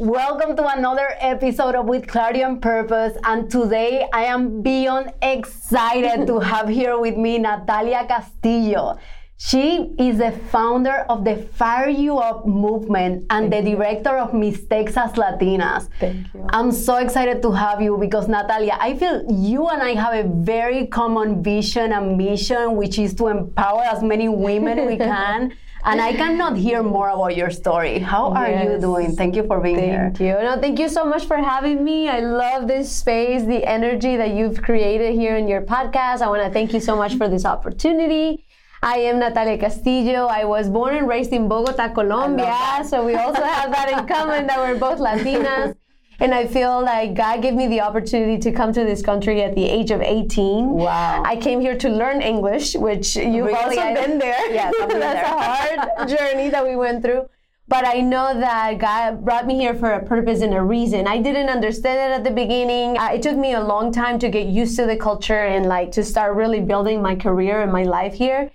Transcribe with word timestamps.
Welcome 0.00 0.56
to 0.56 0.66
another 0.66 1.14
episode 1.18 1.74
of 1.74 1.84
With 1.84 2.08
Clarity 2.08 2.40
and 2.40 2.62
Purpose. 2.62 3.18
And 3.22 3.50
today 3.50 4.08
I 4.14 4.24
am 4.24 4.62
beyond 4.62 5.12
excited 5.20 6.26
to 6.26 6.38
have 6.52 6.70
here 6.70 6.98
with 6.98 7.18
me 7.18 7.36
Natalia 7.36 8.06
Castillo. 8.08 8.96
She 9.36 9.92
is 9.98 10.16
the 10.16 10.32
founder 10.32 11.04
of 11.10 11.26
the 11.26 11.36
Fire 11.36 11.90
You 11.90 12.16
Up 12.16 12.46
movement 12.46 13.26
and 13.28 13.52
Thank 13.52 13.66
the 13.66 13.72
director 13.72 14.16
of 14.16 14.32
Miss 14.32 14.64
Texas 14.64 15.12
Latinas. 15.20 15.90
Thank 16.00 16.32
you. 16.32 16.46
I'm 16.48 16.72
so 16.72 16.96
excited 16.96 17.42
to 17.42 17.50
have 17.52 17.82
you 17.82 17.98
because, 17.98 18.26
Natalia, 18.26 18.78
I 18.80 18.96
feel 18.96 19.30
you 19.30 19.68
and 19.68 19.82
I 19.82 19.92
have 20.00 20.14
a 20.24 20.26
very 20.26 20.86
common 20.86 21.42
vision 21.42 21.92
and 21.92 22.16
mission, 22.16 22.76
which 22.76 22.98
is 22.98 23.12
to 23.16 23.28
empower 23.28 23.82
as 23.82 24.02
many 24.02 24.30
women 24.30 24.86
we 24.86 24.96
can 25.12 25.52
and 25.84 26.00
I 26.00 26.12
cannot 26.12 26.56
hear 26.56 26.82
more 26.82 27.08
about 27.08 27.36
your 27.36 27.50
story. 27.50 27.98
How 27.98 28.32
are 28.32 28.48
yes. 28.48 28.64
you 28.64 28.80
doing? 28.80 29.16
Thank 29.16 29.36
you 29.36 29.46
for 29.46 29.60
being 29.60 29.76
thank 29.76 29.90
here. 29.90 30.12
Thank 30.14 30.20
you. 30.20 30.34
No, 30.44 30.60
thank 30.60 30.78
you 30.78 30.88
so 30.88 31.04
much 31.04 31.24
for 31.24 31.36
having 31.36 31.82
me. 31.84 32.08
I 32.08 32.20
love 32.20 32.68
this 32.68 32.90
space, 32.90 33.42
the 33.44 33.64
energy 33.64 34.16
that 34.16 34.34
you've 34.34 34.62
created 34.62 35.14
here 35.14 35.36
in 35.36 35.48
your 35.48 35.62
podcast. 35.62 36.20
I 36.20 36.28
want 36.28 36.42
to 36.42 36.50
thank 36.50 36.72
you 36.72 36.80
so 36.80 36.96
much 36.96 37.14
for 37.16 37.28
this 37.28 37.44
opportunity. 37.44 38.44
I 38.82 38.96
am 38.98 39.18
Natalia 39.18 39.58
Castillo. 39.58 40.26
I 40.26 40.44
was 40.44 40.70
born 40.70 40.96
and 40.96 41.06
raised 41.06 41.32
in 41.32 41.48
Bogota, 41.48 41.92
Colombia. 41.92 42.82
So 42.86 43.04
we 43.04 43.14
also 43.14 43.42
have 43.42 43.70
that 43.72 43.90
in 43.92 44.06
common 44.06 44.46
that 44.46 44.58
we're 44.58 44.78
both 44.78 44.98
Latinas. 44.98 45.76
And 46.20 46.34
I 46.34 46.46
feel 46.46 46.82
like 46.82 47.14
God 47.14 47.40
gave 47.40 47.54
me 47.54 47.66
the 47.66 47.80
opportunity 47.80 48.38
to 48.38 48.52
come 48.52 48.74
to 48.74 48.84
this 48.84 49.00
country 49.00 49.42
at 49.42 49.54
the 49.54 49.64
age 49.64 49.90
of 49.90 50.02
18. 50.02 50.68
Wow. 50.68 51.22
I 51.24 51.36
came 51.36 51.60
here 51.60 51.78
to 51.78 51.88
learn 51.88 52.20
English, 52.20 52.74
which 52.74 53.16
you've 53.16 53.46
really? 53.46 53.54
also 53.54 53.80
I, 53.80 53.94
been 53.94 54.18
there. 54.18 54.52
Yes, 54.52 54.74
That's 54.78 54.92
there. 54.92 55.24
a 55.24 55.88
hard 55.96 56.08
journey 56.08 56.50
that 56.50 56.62
we 56.62 56.76
went 56.76 57.02
through. 57.02 57.26
But 57.68 57.86
I 57.86 58.00
know 58.00 58.38
that 58.38 58.78
God 58.78 59.24
brought 59.24 59.46
me 59.46 59.56
here 59.56 59.74
for 59.74 59.92
a 59.92 60.04
purpose 60.04 60.42
and 60.42 60.52
a 60.52 60.60
reason. 60.60 61.06
I 61.06 61.18
didn't 61.18 61.48
understand 61.48 61.98
it 61.98 62.16
at 62.16 62.24
the 62.24 62.32
beginning. 62.32 62.98
Uh, 62.98 63.10
it 63.14 63.22
took 63.22 63.36
me 63.36 63.54
a 63.54 63.60
long 63.62 63.92
time 63.92 64.18
to 64.18 64.28
get 64.28 64.48
used 64.48 64.76
to 64.76 64.86
the 64.86 64.96
culture 64.96 65.44
and 65.44 65.66
like 65.66 65.92
to 65.92 66.02
start 66.02 66.34
really 66.34 66.60
building 66.60 67.00
my 67.00 67.14
career 67.14 67.62
and 67.62 67.72
my 67.72 67.84
life 67.84 68.12
here. 68.12 68.50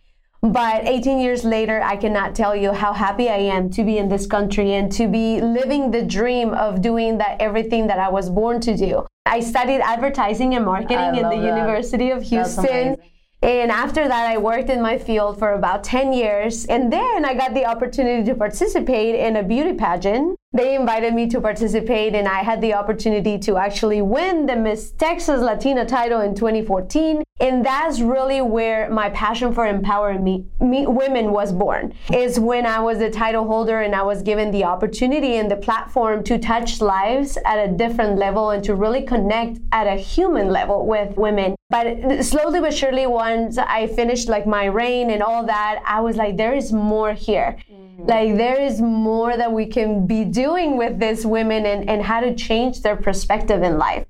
But 0.51 0.87
18 0.87 1.19
years 1.19 1.43
later, 1.43 1.81
I 1.81 1.95
cannot 1.95 2.35
tell 2.35 2.55
you 2.55 2.71
how 2.71 2.93
happy 2.93 3.29
I 3.29 3.37
am 3.37 3.71
to 3.71 3.83
be 3.83 3.97
in 3.97 4.07
this 4.07 4.27
country 4.27 4.73
and 4.73 4.91
to 4.91 5.07
be 5.07 5.41
living 5.41 5.89
the 5.89 6.03
dream 6.03 6.53
of 6.53 6.81
doing 6.83 7.17
that 7.17 7.41
everything 7.41 7.87
that 7.87 7.97
I 7.97 8.09
was 8.09 8.29
born 8.29 8.61
to 8.61 8.77
do. 8.77 9.07
I 9.25 9.39
studied 9.39 9.81
advertising 9.81 10.53
and 10.53 10.63
marketing 10.63 11.15
in 11.15 11.29
the 11.29 11.37
that. 11.37 11.57
University 11.57 12.11
of 12.11 12.21
Houston. 12.21 12.97
And 13.45 13.69
after 13.69 14.07
that, 14.07 14.25
I 14.25 14.39
worked 14.39 14.71
in 14.71 14.81
my 14.81 14.97
field 14.97 15.37
for 15.37 15.53
about 15.53 15.83
10 15.83 16.13
years. 16.13 16.65
And 16.65 16.91
then 16.91 17.23
I 17.23 17.35
got 17.35 17.53
the 17.53 17.65
opportunity 17.65 18.23
to 18.23 18.33
participate 18.33 19.13
in 19.13 19.35
a 19.35 19.43
beauty 19.43 19.73
pageant 19.73 20.35
they 20.55 20.73
invited 20.73 21.13
me 21.13 21.27
to 21.27 21.41
participate 21.41 22.15
and 22.15 22.29
I 22.29 22.41
had 22.41 22.61
the 22.61 22.75
opportunity 22.75 23.37
to 23.39 23.57
actually 23.57 24.01
win 24.01 24.45
the 24.45 24.55
Miss 24.55 24.91
Texas 24.91 25.41
Latina 25.41 25.85
title 25.85 26.21
in 26.21 26.33
2014. 26.33 27.23
And 27.41 27.65
that's 27.65 27.99
really 27.99 28.41
where 28.41 28.89
my 28.89 29.09
passion 29.09 29.53
for 29.53 29.67
empowering 29.67 30.23
me, 30.23 30.45
me, 30.61 30.87
women 30.87 31.31
was 31.31 31.51
born. 31.51 31.93
Is 32.13 32.39
when 32.39 32.65
I 32.65 32.79
was 32.79 32.99
the 32.99 33.09
title 33.09 33.45
holder 33.45 33.81
and 33.81 33.93
I 33.93 34.03
was 34.03 34.21
given 34.21 34.49
the 34.51 34.63
opportunity 34.63 35.35
and 35.35 35.51
the 35.51 35.57
platform 35.57 36.23
to 36.23 36.37
touch 36.37 36.79
lives 36.79 37.37
at 37.43 37.57
a 37.57 37.73
different 37.73 38.17
level 38.17 38.51
and 38.51 38.63
to 38.63 38.75
really 38.75 39.01
connect 39.01 39.59
at 39.73 39.87
a 39.87 39.97
human 39.97 40.47
level 40.51 40.85
with 40.85 41.17
women. 41.17 41.54
But 41.69 42.23
slowly 42.23 42.61
but 42.61 42.73
surely, 42.73 43.07
once 43.07 43.57
I 43.57 43.87
finished 43.87 44.29
like 44.29 44.45
my 44.45 44.65
reign 44.65 45.09
and 45.09 45.23
all 45.23 45.45
that, 45.45 45.81
I 45.85 45.99
was 45.99 46.15
like, 46.15 46.37
there 46.37 46.53
is 46.53 46.71
more 46.71 47.13
here. 47.13 47.57
Mm-hmm. 47.71 48.05
Like 48.05 48.37
there 48.37 48.61
is 48.61 48.81
more 48.81 49.35
that 49.35 49.51
we 49.51 49.65
can 49.65 50.05
be 50.05 50.25
doing 50.25 50.77
with 50.77 50.99
these 50.99 51.25
women 51.25 51.65
and, 51.65 51.89
and 51.89 52.03
how 52.03 52.19
to 52.19 52.35
change 52.35 52.81
their 52.81 52.95
perspective 52.95 53.63
in 53.63 53.79
life. 53.79 54.05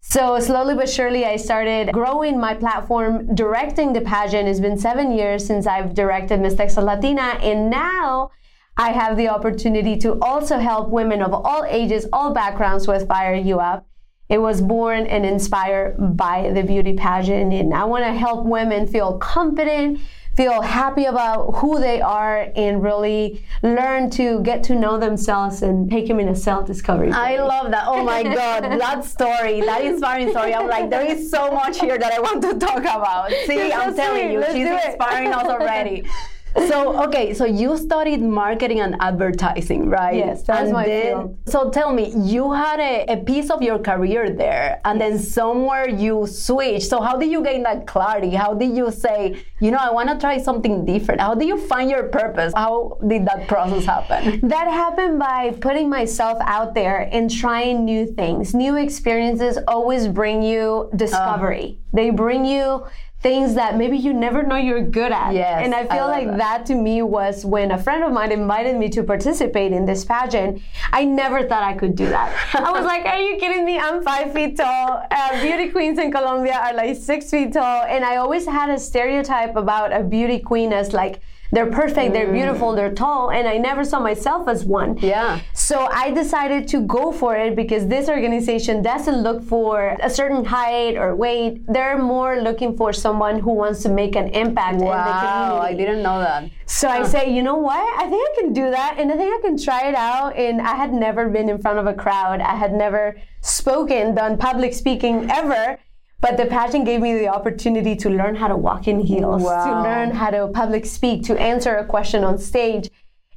So 0.00 0.38
slowly 0.38 0.74
but 0.74 0.88
surely, 0.88 1.24
I 1.24 1.36
started 1.36 1.92
growing 1.92 2.38
my 2.38 2.54
platform, 2.54 3.34
directing 3.34 3.92
the 3.94 4.00
pageant. 4.02 4.48
It's 4.48 4.60
been 4.60 4.78
seven 4.78 5.10
years 5.10 5.46
since 5.46 5.66
I've 5.66 5.94
directed 5.94 6.40
Miss 6.40 6.54
Texas 6.54 6.84
Latina, 6.84 7.38
and 7.42 7.70
now 7.70 8.30
I 8.76 8.92
have 8.92 9.16
the 9.16 9.28
opportunity 9.28 9.96
to 9.98 10.18
also 10.20 10.58
help 10.58 10.88
women 10.90 11.20
of 11.20 11.32
all 11.32 11.64
ages, 11.68 12.06
all 12.12 12.32
backgrounds 12.32 12.86
with 12.86 13.08
Fire 13.08 13.34
You 13.34 13.60
Up. 13.60 13.86
It 14.28 14.38
was 14.38 14.60
born 14.60 15.06
and 15.06 15.24
inspired 15.24 15.96
by 16.16 16.50
the 16.52 16.62
beauty 16.62 16.92
pageant, 16.92 17.52
and 17.52 17.72
I 17.72 17.84
want 17.84 18.04
to 18.04 18.12
help 18.12 18.44
women 18.44 18.86
feel 18.86 19.16
confident, 19.18 20.00
feel 20.36 20.60
happy 20.60 21.06
about 21.06 21.52
who 21.56 21.80
they 21.80 22.02
are 22.02 22.52
and 22.54 22.82
really 22.82 23.42
learn 23.62 24.10
to 24.10 24.40
get 24.42 24.62
to 24.64 24.74
know 24.74 24.98
themselves 24.98 25.62
and 25.62 25.90
take 25.90 26.06
them 26.08 26.20
in 26.20 26.28
a 26.28 26.36
self-discovery. 26.36 27.10
I 27.10 27.42
love 27.42 27.70
that. 27.70 27.84
Oh 27.86 28.04
my 28.04 28.22
God, 28.22 28.62
that 28.80 29.04
story, 29.04 29.62
that 29.62 29.82
inspiring 29.84 30.30
story. 30.30 30.54
I'm 30.54 30.68
like, 30.68 30.90
there 30.90 31.06
is 31.06 31.30
so 31.30 31.50
much 31.50 31.80
here 31.80 31.98
that 31.98 32.12
I 32.12 32.20
want 32.20 32.42
to 32.42 32.54
talk 32.54 32.80
about. 32.80 33.32
See, 33.46 33.72
I'm 33.72 33.96
telling 33.96 34.30
you, 34.30 34.44
she's 34.52 34.68
inspiring 34.68 35.32
us 35.32 35.46
already. 35.46 36.04
so 36.66 37.02
okay, 37.04 37.34
so 37.34 37.44
you 37.44 37.76
studied 37.76 38.22
marketing 38.22 38.80
and 38.80 38.96
advertising, 39.00 39.88
right? 39.88 40.16
Yes, 40.16 40.42
that's 40.42 40.62
and 40.62 40.72
my 40.72 40.86
then, 40.86 41.04
field. 41.04 41.38
So 41.46 41.70
tell 41.70 41.92
me, 41.92 42.12
you 42.16 42.52
had 42.52 42.80
a, 42.80 43.04
a 43.12 43.16
piece 43.18 43.50
of 43.50 43.62
your 43.62 43.78
career 43.78 44.30
there, 44.30 44.80
and 44.84 44.98
yes. 44.98 45.10
then 45.10 45.18
somewhere 45.18 45.88
you 45.88 46.26
switched. 46.26 46.88
So 46.88 47.00
how 47.00 47.16
did 47.16 47.30
you 47.30 47.42
gain 47.42 47.62
that 47.62 47.86
clarity? 47.86 48.30
How 48.30 48.54
did 48.54 48.76
you 48.76 48.90
say, 48.90 49.42
you 49.60 49.70
know, 49.70 49.78
I 49.78 49.90
want 49.90 50.08
to 50.08 50.18
try 50.18 50.38
something 50.38 50.84
different? 50.84 51.20
How 51.20 51.34
did 51.34 51.48
you 51.48 51.58
find 51.58 51.90
your 51.90 52.04
purpose? 52.04 52.52
How 52.54 52.98
did 53.06 53.26
that 53.26 53.48
process 53.48 53.84
happen? 53.84 54.46
That 54.48 54.68
happened 54.68 55.18
by 55.18 55.50
putting 55.60 55.88
myself 55.88 56.38
out 56.40 56.74
there 56.74 57.08
and 57.12 57.30
trying 57.30 57.84
new 57.84 58.06
things. 58.06 58.54
New 58.54 58.76
experiences 58.76 59.58
always 59.68 60.08
bring 60.08 60.42
you 60.42 60.90
discovery. 60.96 61.78
Uh, 61.78 61.96
they 61.96 62.10
bring 62.10 62.44
you 62.44 62.86
things 63.20 63.54
that 63.54 63.76
maybe 63.76 63.96
you 63.96 64.12
never 64.12 64.44
know 64.44 64.54
you're 64.56 64.82
good 64.82 65.10
at. 65.10 65.34
Yes, 65.34 65.64
and 65.64 65.74
I 65.74 65.82
feel 65.82 66.04
I 66.04 66.10
like 66.18 66.26
that. 66.28 66.38
that. 66.38 66.66
to 66.66 66.74
me 66.76 67.02
was 67.02 67.44
when 67.44 67.72
a 67.72 67.78
friend 67.78 68.04
of 68.04 68.12
mine 68.12 68.30
invited 68.30 68.76
me 68.76 68.88
to 68.90 69.02
participate 69.02 69.72
in 69.72 69.86
this 69.86 70.04
pageant. 70.04 70.62
I 70.92 71.04
never 71.04 71.42
thought 71.42 71.64
I 71.64 71.74
could 71.74 71.96
do 71.96 72.06
that. 72.06 72.32
I 72.54 72.70
was 72.70 72.84
like, 72.84 73.04
are 73.06 73.18
you 73.20 73.36
kidding 73.38 73.64
me? 73.64 73.78
I'm 73.78 74.02
five 74.04 74.32
feet 74.32 74.56
tall. 74.56 75.02
Uh, 75.10 75.42
beauty 75.42 75.68
queens 75.70 75.98
in 75.98 76.12
Colombia 76.12 76.54
are 76.54 76.74
like 76.74 76.96
six 76.96 77.30
feet 77.30 77.52
tall. 77.54 77.82
And 77.84 78.04
I 78.04 78.16
always 78.16 78.46
had 78.46 78.70
a 78.70 78.78
stereotype 78.78 79.56
about 79.56 79.92
a 79.92 80.04
beauty 80.04 80.38
queen 80.38 80.72
as 80.72 80.92
like, 80.92 81.20
they're 81.50 81.70
perfect, 81.70 82.12
they're 82.12 82.28
mm. 82.28 82.34
beautiful, 82.34 82.74
they're 82.74 82.92
tall, 82.92 83.30
and 83.30 83.48
I 83.48 83.56
never 83.56 83.84
saw 83.84 84.00
myself 84.00 84.48
as 84.48 84.64
one. 84.64 84.98
Yeah. 84.98 85.40
So 85.54 85.86
I 85.86 86.10
decided 86.10 86.68
to 86.68 86.82
go 86.82 87.12
for 87.12 87.36
it 87.36 87.56
because 87.56 87.86
this 87.86 88.08
organization 88.08 88.82
doesn't 88.82 89.22
look 89.22 89.42
for 89.42 89.96
a 90.02 90.10
certain 90.10 90.44
height 90.44 90.96
or 90.96 91.16
weight. 91.16 91.62
They're 91.66 91.98
more 91.98 92.40
looking 92.40 92.76
for 92.76 92.92
someone 92.92 93.40
who 93.40 93.52
wants 93.52 93.82
to 93.84 93.88
make 93.88 94.14
an 94.14 94.28
impact 94.28 94.78
wow, 94.78 94.90
in 94.90 94.98
the 94.98 95.20
community. 95.20 95.74
I 95.74 95.74
didn't 95.74 96.02
know 96.02 96.18
that. 96.18 96.50
So 96.66 96.88
huh. 96.88 96.94
I 96.94 97.02
say, 97.04 97.34
you 97.34 97.42
know 97.42 97.56
what? 97.56 97.82
I 97.98 98.08
think 98.08 98.28
I 98.30 98.40
can 98.40 98.52
do 98.52 98.70
that, 98.70 98.96
and 98.98 99.10
I 99.10 99.16
think 99.16 99.34
I 99.38 99.40
can 99.40 99.56
try 99.56 99.88
it 99.88 99.94
out. 99.94 100.36
And 100.36 100.60
I 100.60 100.74
had 100.74 100.92
never 100.92 101.28
been 101.28 101.48
in 101.48 101.58
front 101.58 101.78
of 101.78 101.86
a 101.86 101.94
crowd. 101.94 102.40
I 102.40 102.56
had 102.56 102.72
never 102.72 103.20
spoken, 103.40 104.14
done 104.14 104.36
public 104.36 104.74
speaking 104.74 105.30
ever. 105.30 105.78
But 106.20 106.36
the 106.36 106.46
pageant 106.46 106.84
gave 106.84 107.00
me 107.00 107.16
the 107.16 107.28
opportunity 107.28 107.94
to 107.96 108.10
learn 108.10 108.34
how 108.34 108.48
to 108.48 108.56
walk 108.56 108.88
in 108.88 109.00
heels, 109.00 109.42
wow. 109.42 109.64
to 109.64 109.82
learn 109.88 110.10
how 110.10 110.30
to 110.30 110.48
public 110.48 110.84
speak, 110.84 111.22
to 111.24 111.40
answer 111.40 111.76
a 111.76 111.84
question 111.84 112.24
on 112.24 112.38
stage. 112.38 112.90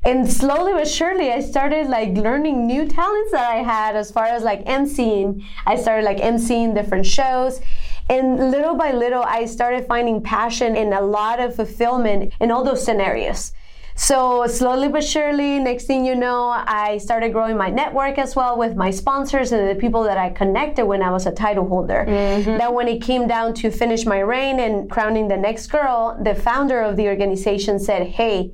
And 0.03 0.27
slowly 0.31 0.73
but 0.73 0.87
surely, 0.87 1.31
I 1.31 1.41
started 1.41 1.87
like 1.87 2.13
learning 2.13 2.65
new 2.65 2.87
talents 2.87 3.31
that 3.33 3.51
I 3.51 3.57
had 3.57 3.95
as 3.95 4.09
far 4.11 4.25
as 4.25 4.41
like 4.41 4.65
emceeing. 4.65 5.43
I 5.67 5.75
started 5.75 6.05
like 6.05 6.17
emceeing 6.17 6.73
different 6.73 7.05
shows. 7.05 7.61
And 8.09 8.49
little 8.49 8.73
by 8.73 8.91
little, 8.91 9.21
I 9.23 9.45
started 9.45 9.85
finding 9.85 10.21
passion 10.21 10.75
and 10.75 10.91
a 10.91 11.01
lot 11.01 11.39
of 11.39 11.55
fulfillment 11.55 12.33
in 12.41 12.49
all 12.49 12.63
those 12.63 12.83
scenarios. 12.83 13.53
So 13.95 14.47
slowly 14.47 14.87
but 14.87 15.03
surely, 15.03 15.59
next 15.59 15.85
thing 15.85 16.05
you 16.05 16.15
know, 16.15 16.49
I 16.49 16.97
started 16.97 17.33
growing 17.33 17.57
my 17.57 17.69
network 17.69 18.17
as 18.17 18.35
well 18.35 18.57
with 18.57 18.75
my 18.75 18.91
sponsors 18.91 19.51
and 19.51 19.69
the 19.69 19.79
people 19.79 20.03
that 20.03 20.17
I 20.17 20.29
connected 20.29 20.85
when 20.85 21.01
I 21.01 21.11
was 21.11 21.25
a 21.25 21.31
title 21.31 21.67
holder. 21.67 22.05
Mm-hmm. 22.07 22.57
Then 22.57 22.73
when 22.73 22.87
it 22.87 23.01
came 23.01 23.27
down 23.27 23.53
to 23.55 23.71
finish 23.71 24.05
my 24.05 24.19
reign 24.19 24.59
and 24.59 24.89
crowning 24.89 25.27
the 25.27 25.37
next 25.37 25.67
girl, 25.67 26.17
the 26.23 26.35
founder 26.35 26.81
of 26.81 26.95
the 26.95 27.07
organization 27.07 27.79
said, 27.79 28.07
"Hey." 28.07 28.53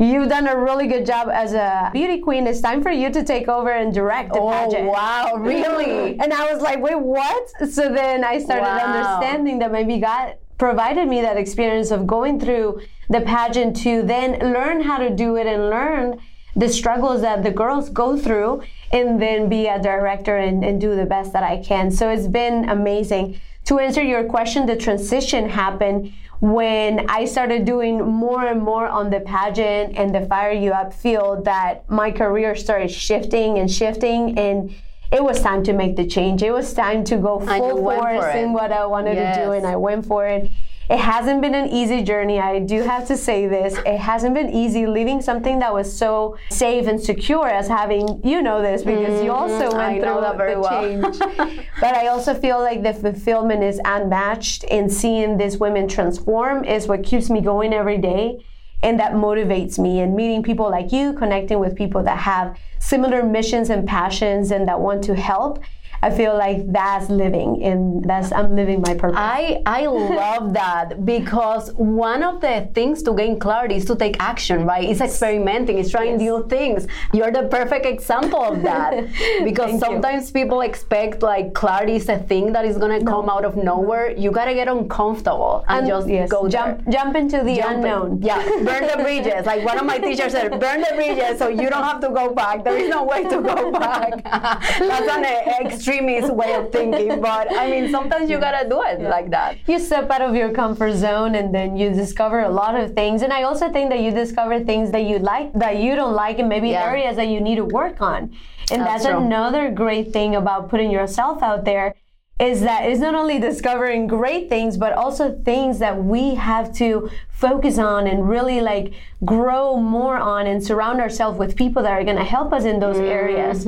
You've 0.00 0.28
done 0.28 0.48
a 0.48 0.58
really 0.58 0.88
good 0.88 1.06
job 1.06 1.28
as 1.32 1.52
a 1.52 1.90
beauty 1.92 2.18
queen. 2.18 2.48
It's 2.48 2.60
time 2.60 2.82
for 2.82 2.90
you 2.90 3.12
to 3.12 3.22
take 3.22 3.46
over 3.46 3.70
and 3.70 3.94
direct 3.94 4.32
the 4.32 4.40
oh, 4.40 4.50
pageant. 4.50 4.88
wow, 4.88 5.34
really? 5.38 6.18
and 6.18 6.32
I 6.32 6.52
was 6.52 6.60
like, 6.60 6.80
wait, 6.80 6.98
what? 6.98 7.48
So 7.70 7.92
then 7.92 8.24
I 8.24 8.40
started 8.40 8.64
wow. 8.64 8.92
understanding 8.92 9.60
that 9.60 9.70
maybe 9.70 9.98
God 9.98 10.34
provided 10.58 11.08
me 11.08 11.20
that 11.20 11.36
experience 11.36 11.90
of 11.90 12.06
going 12.06 12.40
through 12.40 12.80
the 13.08 13.20
pageant 13.20 13.76
to 13.76 14.02
then 14.02 14.38
learn 14.52 14.82
how 14.82 14.98
to 14.98 15.10
do 15.10 15.36
it 15.36 15.46
and 15.46 15.68
learn 15.70 16.20
the 16.56 16.68
struggles 16.68 17.20
that 17.20 17.42
the 17.42 17.50
girls 17.50 17.90
go 17.90 18.16
through 18.16 18.62
and 18.92 19.20
then 19.20 19.48
be 19.48 19.66
a 19.66 19.80
director 19.82 20.36
and, 20.36 20.64
and 20.64 20.80
do 20.80 20.94
the 20.94 21.04
best 21.04 21.32
that 21.32 21.42
I 21.42 21.62
can. 21.62 21.90
So 21.90 22.08
it's 22.10 22.28
been 22.28 22.68
amazing. 22.68 23.40
To 23.66 23.78
answer 23.78 24.02
your 24.02 24.24
question, 24.24 24.66
the 24.66 24.76
transition 24.76 25.48
happened 25.48 26.12
when 26.40 27.08
I 27.08 27.24
started 27.24 27.64
doing 27.64 27.98
more 27.98 28.46
and 28.46 28.60
more 28.60 28.86
on 28.86 29.10
the 29.10 29.20
pageant 29.20 29.96
and 29.96 30.14
the 30.14 30.26
Fire 30.26 30.52
You 30.52 30.72
Up 30.72 30.92
field 30.92 31.44
that 31.46 31.88
my 31.90 32.10
career 32.10 32.54
started 32.54 32.90
shifting 32.90 33.58
and 33.58 33.70
shifting 33.70 34.38
and 34.38 34.74
it 35.12 35.22
was 35.22 35.40
time 35.40 35.62
to 35.64 35.72
make 35.72 35.96
the 35.96 36.06
change. 36.06 36.42
It 36.42 36.52
was 36.52 36.72
time 36.72 37.04
to 37.04 37.16
go 37.16 37.40
full 37.40 37.76
force 37.76 38.34
in 38.34 38.52
what 38.52 38.72
I 38.72 38.86
wanted 38.86 39.14
yes. 39.14 39.36
to 39.36 39.44
do, 39.44 39.52
and 39.52 39.66
I 39.66 39.76
went 39.76 40.06
for 40.06 40.26
it. 40.26 40.50
It 40.90 40.98
hasn't 40.98 41.40
been 41.40 41.54
an 41.54 41.70
easy 41.70 42.02
journey. 42.02 42.38
I 42.38 42.58
do 42.58 42.82
have 42.82 43.06
to 43.08 43.16
say 43.16 43.46
this. 43.46 43.78
It 43.86 43.98
hasn't 43.98 44.34
been 44.34 44.50
easy 44.50 44.86
leaving 44.86 45.22
something 45.22 45.58
that 45.60 45.72
was 45.72 45.90
so 45.90 46.36
safe 46.50 46.86
and 46.86 47.00
secure 47.00 47.48
as 47.48 47.68
having, 47.68 48.20
you 48.22 48.42
know 48.42 48.60
this 48.60 48.82
because 48.82 49.14
mm-hmm. 49.14 49.24
you 49.24 49.32
also 49.32 49.74
went 49.74 49.74
I 49.76 50.00
through 50.00 50.20
that 50.20 50.36
very 50.36 50.54
the 50.54 50.60
well. 50.60 50.82
change. 50.82 51.18
but 51.80 51.94
I 51.94 52.08
also 52.08 52.34
feel 52.34 52.58
like 52.58 52.82
the 52.82 52.92
fulfillment 52.92 53.62
is 53.62 53.80
unmatched 53.86 54.64
in 54.64 54.90
seeing 54.90 55.38
these 55.38 55.56
women 55.56 55.88
transform 55.88 56.64
is 56.64 56.86
what 56.86 57.02
keeps 57.02 57.30
me 57.30 57.40
going 57.40 57.72
every 57.72 57.98
day 57.98 58.44
and 58.82 59.00
that 59.00 59.12
motivates 59.12 59.78
me 59.78 60.00
and 60.00 60.14
meeting 60.14 60.42
people 60.42 60.70
like 60.70 60.92
you, 60.92 61.14
connecting 61.14 61.58
with 61.58 61.74
people 61.74 62.02
that 62.02 62.18
have 62.18 62.58
similar 62.84 63.22
missions 63.22 63.70
and 63.70 63.88
passions 63.88 64.50
and 64.50 64.68
that 64.68 64.78
want 64.78 65.02
to 65.02 65.14
help 65.14 65.58
I 66.04 66.10
feel 66.10 66.36
like 66.36 66.70
that's 66.70 67.08
living 67.08 67.62
and 67.64 68.04
that's 68.04 68.30
I'm 68.30 68.54
living 68.54 68.82
my 68.86 68.92
purpose. 68.92 69.16
I 69.18 69.62
I 69.64 69.86
love 69.86 70.52
that 70.52 71.06
because 71.06 71.72
one 71.72 72.22
of 72.22 72.42
the 72.42 72.68
things 72.74 73.02
to 73.04 73.14
gain 73.14 73.38
clarity 73.38 73.76
is 73.76 73.86
to 73.86 73.96
take 73.96 74.16
action, 74.20 74.66
right? 74.66 74.84
It's 74.84 75.00
experimenting, 75.00 75.78
it's 75.78 75.90
trying 75.90 76.20
yes. 76.20 76.20
new 76.20 76.46
things. 76.46 76.86
You're 77.14 77.30
the 77.30 77.44
perfect 77.44 77.86
example 77.86 78.42
of 78.42 78.62
that. 78.64 78.92
because 79.44 79.80
sometimes 79.80 80.28
you. 80.28 80.34
people 80.42 80.60
expect 80.60 81.22
like 81.22 81.54
clarity 81.54 81.96
is 81.96 82.06
a 82.10 82.18
thing 82.18 82.52
that 82.52 82.66
is 82.66 82.76
gonna 82.76 83.00
no. 83.00 83.10
come 83.10 83.30
out 83.30 83.46
of 83.46 83.56
nowhere. 83.56 84.10
You 84.10 84.30
gotta 84.30 84.52
get 84.52 84.68
uncomfortable 84.68 85.64
and, 85.68 85.78
and 85.78 85.88
just 85.88 86.06
yes, 86.06 86.30
go 86.30 86.46
jump 86.48 86.84
there. 86.84 86.92
jump 86.92 87.16
into 87.16 87.42
the 87.42 87.56
jump 87.56 87.76
unknown. 87.76 88.18
In. 88.18 88.22
Yeah, 88.22 88.44
burn 88.68 88.84
the 88.92 88.98
bridges. 89.02 89.46
Like 89.46 89.64
one 89.64 89.78
of 89.78 89.86
my 89.86 89.96
teachers 89.96 90.32
said, 90.32 90.50
burn 90.60 90.82
the 90.82 90.92
bridges 90.96 91.38
so 91.38 91.48
you 91.48 91.70
don't 91.70 91.88
have 91.90 92.00
to 92.02 92.10
go 92.10 92.34
back. 92.34 92.62
There 92.62 92.76
is 92.76 92.90
no 92.90 93.04
way 93.04 93.22
to 93.24 93.40
go 93.40 93.72
back. 93.72 94.22
that's 94.24 95.08
an 95.08 95.24
extreme 95.66 95.93
extremist 95.94 96.34
way 96.34 96.54
of 96.54 96.72
thinking, 96.72 97.20
but 97.20 97.52
I 97.56 97.70
mean, 97.70 97.90
sometimes 97.90 98.30
you 98.30 98.38
gotta 98.38 98.68
do 98.68 98.82
it 98.82 99.00
yeah. 99.00 99.08
like 99.08 99.30
that. 99.30 99.58
You 99.66 99.78
step 99.78 100.10
out 100.10 100.22
of 100.22 100.34
your 100.34 100.50
comfort 100.52 100.94
zone 100.94 101.34
and 101.34 101.54
then 101.54 101.76
you 101.76 101.90
discover 101.90 102.40
a 102.40 102.48
lot 102.48 102.74
of 102.74 102.94
things. 102.94 103.22
And 103.22 103.32
I 103.32 103.42
also 103.42 103.70
think 103.70 103.90
that 103.90 104.00
you 104.00 104.10
discover 104.10 104.60
things 104.60 104.90
that 104.92 105.04
you 105.04 105.18
like, 105.18 105.52
that 105.54 105.76
you 105.78 105.94
don't 105.94 106.14
like, 106.14 106.38
and 106.38 106.48
maybe 106.48 106.70
yeah. 106.70 106.84
areas 106.84 107.16
that 107.16 107.28
you 107.28 107.40
need 107.40 107.56
to 107.56 107.64
work 107.64 108.00
on. 108.00 108.34
And 108.70 108.80
that's, 108.82 109.04
that's 109.04 109.16
another 109.16 109.70
great 109.70 110.12
thing 110.12 110.36
about 110.36 110.70
putting 110.70 110.90
yourself 110.90 111.42
out 111.42 111.64
there 111.64 111.94
is 112.40 112.62
that 112.62 112.84
it's 112.84 113.00
not 113.00 113.14
only 113.14 113.38
discovering 113.38 114.08
great 114.08 114.48
things, 114.48 114.76
but 114.76 114.92
also 114.92 115.32
things 115.44 115.78
that 115.78 116.02
we 116.02 116.34
have 116.34 116.74
to 116.74 117.08
focus 117.28 117.78
on 117.78 118.08
and 118.08 118.28
really 118.28 118.60
like 118.60 118.92
grow 119.24 119.76
more 119.76 120.16
on 120.16 120.46
and 120.48 120.64
surround 120.64 121.00
ourselves 121.00 121.38
with 121.38 121.54
people 121.54 121.82
that 121.82 121.92
are 121.92 122.02
going 122.02 122.16
to 122.16 122.24
help 122.24 122.52
us 122.52 122.64
in 122.64 122.80
those 122.80 122.96
mm-hmm. 122.96 123.06
areas. 123.06 123.64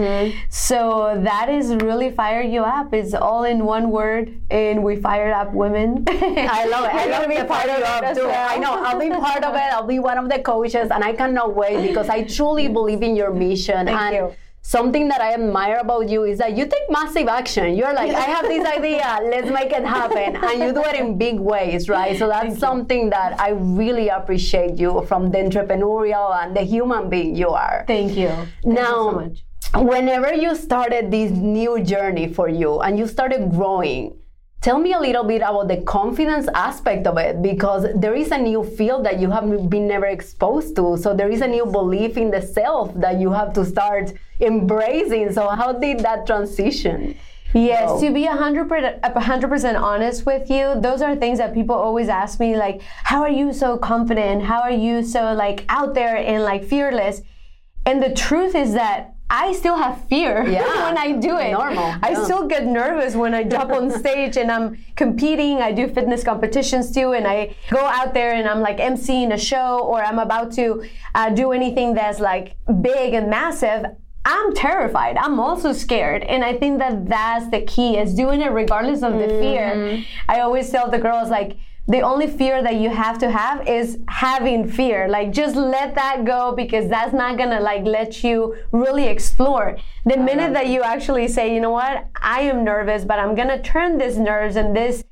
So 0.48 1.20
that 1.22 1.48
is 1.48 1.76
really 1.76 2.10
fire 2.10 2.42
you 2.42 2.62
up. 2.62 2.92
It's 2.92 3.14
all 3.14 3.44
in 3.44 3.64
one 3.64 3.90
word, 3.90 4.36
and 4.50 4.82
we 4.82 4.96
fired 4.96 5.32
up 5.32 5.52
women. 5.52 6.04
I 6.08 6.66
love 6.66 6.84
it. 6.86 6.94
I 6.94 7.06
love 7.06 7.22
to 7.22 7.28
be 7.28 7.36
part 7.36 7.68
of 7.68 7.78
it 7.78 8.14
too. 8.16 8.26
Well. 8.26 8.50
I 8.50 8.56
know. 8.56 8.82
I'll 8.84 8.98
be 8.98 9.10
part 9.10 9.44
of 9.44 9.54
it. 9.54 9.72
I'll 9.74 9.86
be 9.86 10.00
one 10.00 10.18
of 10.18 10.28
the 10.28 10.40
coaches, 10.40 10.90
and 10.90 11.04
I 11.04 11.12
cannot 11.12 11.54
wait 11.54 11.86
because 11.86 12.08
I 12.08 12.24
truly 12.24 12.66
believe 12.78 13.02
in 13.02 13.14
your 13.14 13.32
mission. 13.32 13.86
Thank 13.86 14.00
and 14.00 14.16
you 14.16 14.36
something 14.66 15.06
that 15.06 15.20
I 15.20 15.32
admire 15.34 15.78
about 15.78 16.08
you 16.08 16.24
is 16.24 16.38
that 16.38 16.56
you 16.56 16.66
take 16.66 16.90
massive 16.90 17.28
action. 17.28 17.76
You're 17.76 17.94
like, 17.94 18.12
I 18.12 18.26
have 18.36 18.46
this 18.46 18.66
idea, 18.66 19.20
let's 19.22 19.48
make 19.48 19.70
it 19.70 19.84
happen. 19.84 20.34
And 20.34 20.60
you 20.60 20.72
do 20.72 20.82
it 20.82 20.96
in 20.96 21.16
big 21.16 21.38
ways, 21.38 21.88
right? 21.88 22.18
So 22.18 22.26
that's 22.26 22.46
Thank 22.46 22.58
something 22.58 23.04
you. 23.04 23.10
that 23.10 23.40
I 23.40 23.50
really 23.50 24.08
appreciate 24.08 24.76
you 24.76 25.04
from 25.06 25.30
the 25.30 25.38
entrepreneurial 25.38 26.34
and 26.42 26.56
the 26.56 26.62
human 26.62 27.08
being 27.08 27.36
you 27.36 27.50
are. 27.50 27.84
Thank 27.86 28.16
you. 28.16 28.28
Thank 28.28 28.64
now, 28.64 28.82
you 28.82 29.10
so 29.10 29.12
much. 29.12 29.44
Whenever 29.74 30.34
you 30.34 30.56
started 30.56 31.10
this 31.12 31.30
new 31.30 31.80
journey 31.82 32.32
for 32.32 32.48
you 32.48 32.80
and 32.80 32.98
you 32.98 33.06
started 33.06 33.50
growing, 33.50 34.16
Tell 34.66 34.80
me 34.80 34.94
a 34.94 34.98
little 34.98 35.22
bit 35.22 35.42
about 35.42 35.68
the 35.68 35.76
confidence 35.82 36.48
aspect 36.52 37.06
of 37.06 37.18
it 37.18 37.40
because 37.40 37.86
there 37.94 38.16
is 38.16 38.32
a 38.32 38.36
new 38.36 38.64
field 38.64 39.06
that 39.06 39.20
you 39.20 39.30
have 39.30 39.70
been 39.70 39.86
never 39.86 40.06
exposed 40.06 40.74
to. 40.74 40.96
So 40.96 41.14
there 41.14 41.30
is 41.30 41.40
a 41.40 41.46
new 41.46 41.66
belief 41.66 42.16
in 42.16 42.32
the 42.32 42.42
self 42.42 42.92
that 42.94 43.20
you 43.20 43.30
have 43.30 43.52
to 43.52 43.64
start 43.64 44.12
embracing. 44.40 45.32
So 45.32 45.48
how 45.50 45.72
did 45.74 46.00
that 46.00 46.26
transition? 46.26 47.16
Yes, 47.54 48.00
to 48.00 48.12
be 48.12 48.24
100%, 48.24 49.02
100% 49.02 49.80
honest 49.80 50.26
with 50.26 50.50
you, 50.50 50.74
those 50.80 51.00
are 51.00 51.14
things 51.14 51.38
that 51.38 51.54
people 51.54 51.76
always 51.76 52.08
ask 52.08 52.40
me 52.40 52.56
like, 52.56 52.82
how 52.82 53.22
are 53.22 53.30
you 53.30 53.52
so 53.52 53.78
confident? 53.78 54.42
How 54.42 54.62
are 54.62 54.72
you 54.72 55.04
so 55.04 55.32
like 55.32 55.64
out 55.68 55.94
there 55.94 56.16
and 56.16 56.42
like 56.42 56.64
fearless? 56.64 57.22
And 57.84 58.02
the 58.02 58.12
truth 58.12 58.56
is 58.56 58.72
that 58.72 59.14
I 59.28 59.52
still 59.54 59.76
have 59.76 60.06
fear 60.08 60.46
yeah, 60.48 60.84
when 60.84 60.96
I 60.96 61.12
do 61.12 61.36
it. 61.38 61.52
Normal. 61.52 61.94
I 62.02 62.10
yeah. 62.10 62.24
still 62.24 62.46
get 62.46 62.64
nervous 62.64 63.14
when 63.14 63.34
I 63.34 63.42
jump 63.42 63.70
on 63.70 63.90
stage 63.98 64.36
and 64.36 64.50
I'm 64.50 64.78
competing. 64.94 65.58
I 65.58 65.72
do 65.72 65.88
fitness 65.88 66.22
competitions 66.22 66.92
too, 66.92 67.12
and 67.12 67.26
I 67.26 67.54
go 67.70 67.84
out 67.84 68.14
there 68.14 68.34
and 68.34 68.48
I'm 68.48 68.60
like 68.60 68.78
emceeing 68.78 69.32
a 69.32 69.38
show 69.38 69.80
or 69.80 70.04
I'm 70.04 70.18
about 70.18 70.52
to 70.52 70.84
uh, 71.14 71.30
do 71.30 71.52
anything 71.52 71.94
that's 71.94 72.20
like 72.20 72.56
big 72.80 73.14
and 73.14 73.28
massive. 73.28 73.86
I'm 74.28 74.54
terrified. 74.54 75.16
I'm 75.16 75.38
also 75.38 75.72
scared. 75.72 76.24
And 76.24 76.44
I 76.44 76.54
think 76.54 76.80
that 76.80 77.08
that's 77.08 77.48
the 77.50 77.60
key 77.60 77.96
is 77.96 78.12
doing 78.12 78.40
it 78.40 78.50
regardless 78.50 79.02
of 79.02 79.12
the 79.12 79.26
mm-hmm. 79.26 79.40
fear. 79.40 80.04
I 80.28 80.40
always 80.40 80.68
tell 80.68 80.90
the 80.90 80.98
girls 80.98 81.30
like, 81.30 81.56
the 81.88 82.00
only 82.00 82.26
fear 82.26 82.62
that 82.62 82.76
you 82.76 82.90
have 82.90 83.18
to 83.18 83.30
have 83.30 83.66
is 83.68 83.98
having 84.08 84.68
fear. 84.68 85.08
Like 85.08 85.32
just 85.32 85.54
let 85.54 85.94
that 85.94 86.24
go 86.24 86.52
because 86.52 86.88
that's 86.88 87.12
not 87.12 87.38
gonna 87.38 87.60
like 87.60 87.84
let 87.84 88.24
you 88.24 88.56
really 88.72 89.06
explore. 89.06 89.76
The 90.04 90.16
minute 90.16 90.52
that 90.54 90.66
you 90.66 90.82
actually 90.82 91.28
say 91.28 91.54
you 91.54 91.60
know 91.60 91.70
what? 91.70 92.06
I 92.20 92.40
am 92.42 92.64
nervous 92.64 93.04
but 93.04 93.18
i'm 93.18 93.34
gonna 93.34 93.62
turn 93.62 93.98
this 93.98 94.16
nerves 94.16 94.56
and 94.56 94.74
this 94.74 95.04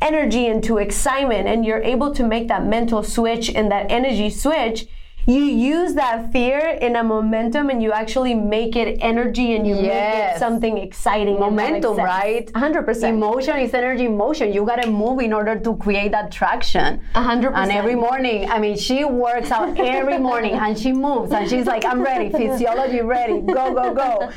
energy 0.00 0.46
into 0.46 0.78
excitement 0.78 1.46
and 1.46 1.64
you're 1.64 1.82
able 1.82 2.14
to 2.14 2.24
make 2.24 2.48
that 2.48 2.64
mental 2.64 3.02
switch 3.02 3.50
and 3.50 3.70
that 3.70 3.90
energy 3.90 4.30
switch 4.30 4.86
you 5.30 5.44
use 5.44 5.94
that 5.94 6.32
fear 6.32 6.78
in 6.80 6.96
a 6.96 7.02
momentum 7.02 7.70
and 7.70 7.82
you 7.82 7.92
actually 7.92 8.34
make 8.34 8.76
it 8.76 8.98
energy 9.00 9.54
and 9.54 9.66
you 9.66 9.76
yes. 9.76 9.84
make 9.84 10.36
it 10.36 10.38
something 10.38 10.78
exciting. 10.78 11.38
Momentum, 11.38 11.96
right? 11.96 12.46
100%. 12.52 13.08
Emotion 13.08 13.56
is 13.58 13.72
energy 13.74 14.08
motion. 14.08 14.52
You 14.52 14.64
gotta 14.64 14.90
move 14.90 15.20
in 15.20 15.32
order 15.32 15.58
to 15.58 15.76
create 15.76 16.12
that 16.12 16.32
traction. 16.32 17.00
100%. 17.14 17.54
And 17.54 17.70
every 17.70 17.94
morning, 17.94 18.50
I 18.50 18.58
mean, 18.58 18.76
she 18.76 19.04
works 19.04 19.50
out 19.50 19.78
every 19.78 20.18
morning 20.18 20.54
and 20.54 20.78
she 20.78 20.92
moves 20.92 21.32
and 21.32 21.48
she's 21.48 21.66
like, 21.66 21.84
I'm 21.84 22.00
ready, 22.02 22.30
physiology 22.30 23.00
ready, 23.00 23.40
go, 23.40 23.74
go, 23.74 23.94
go. 23.94 24.30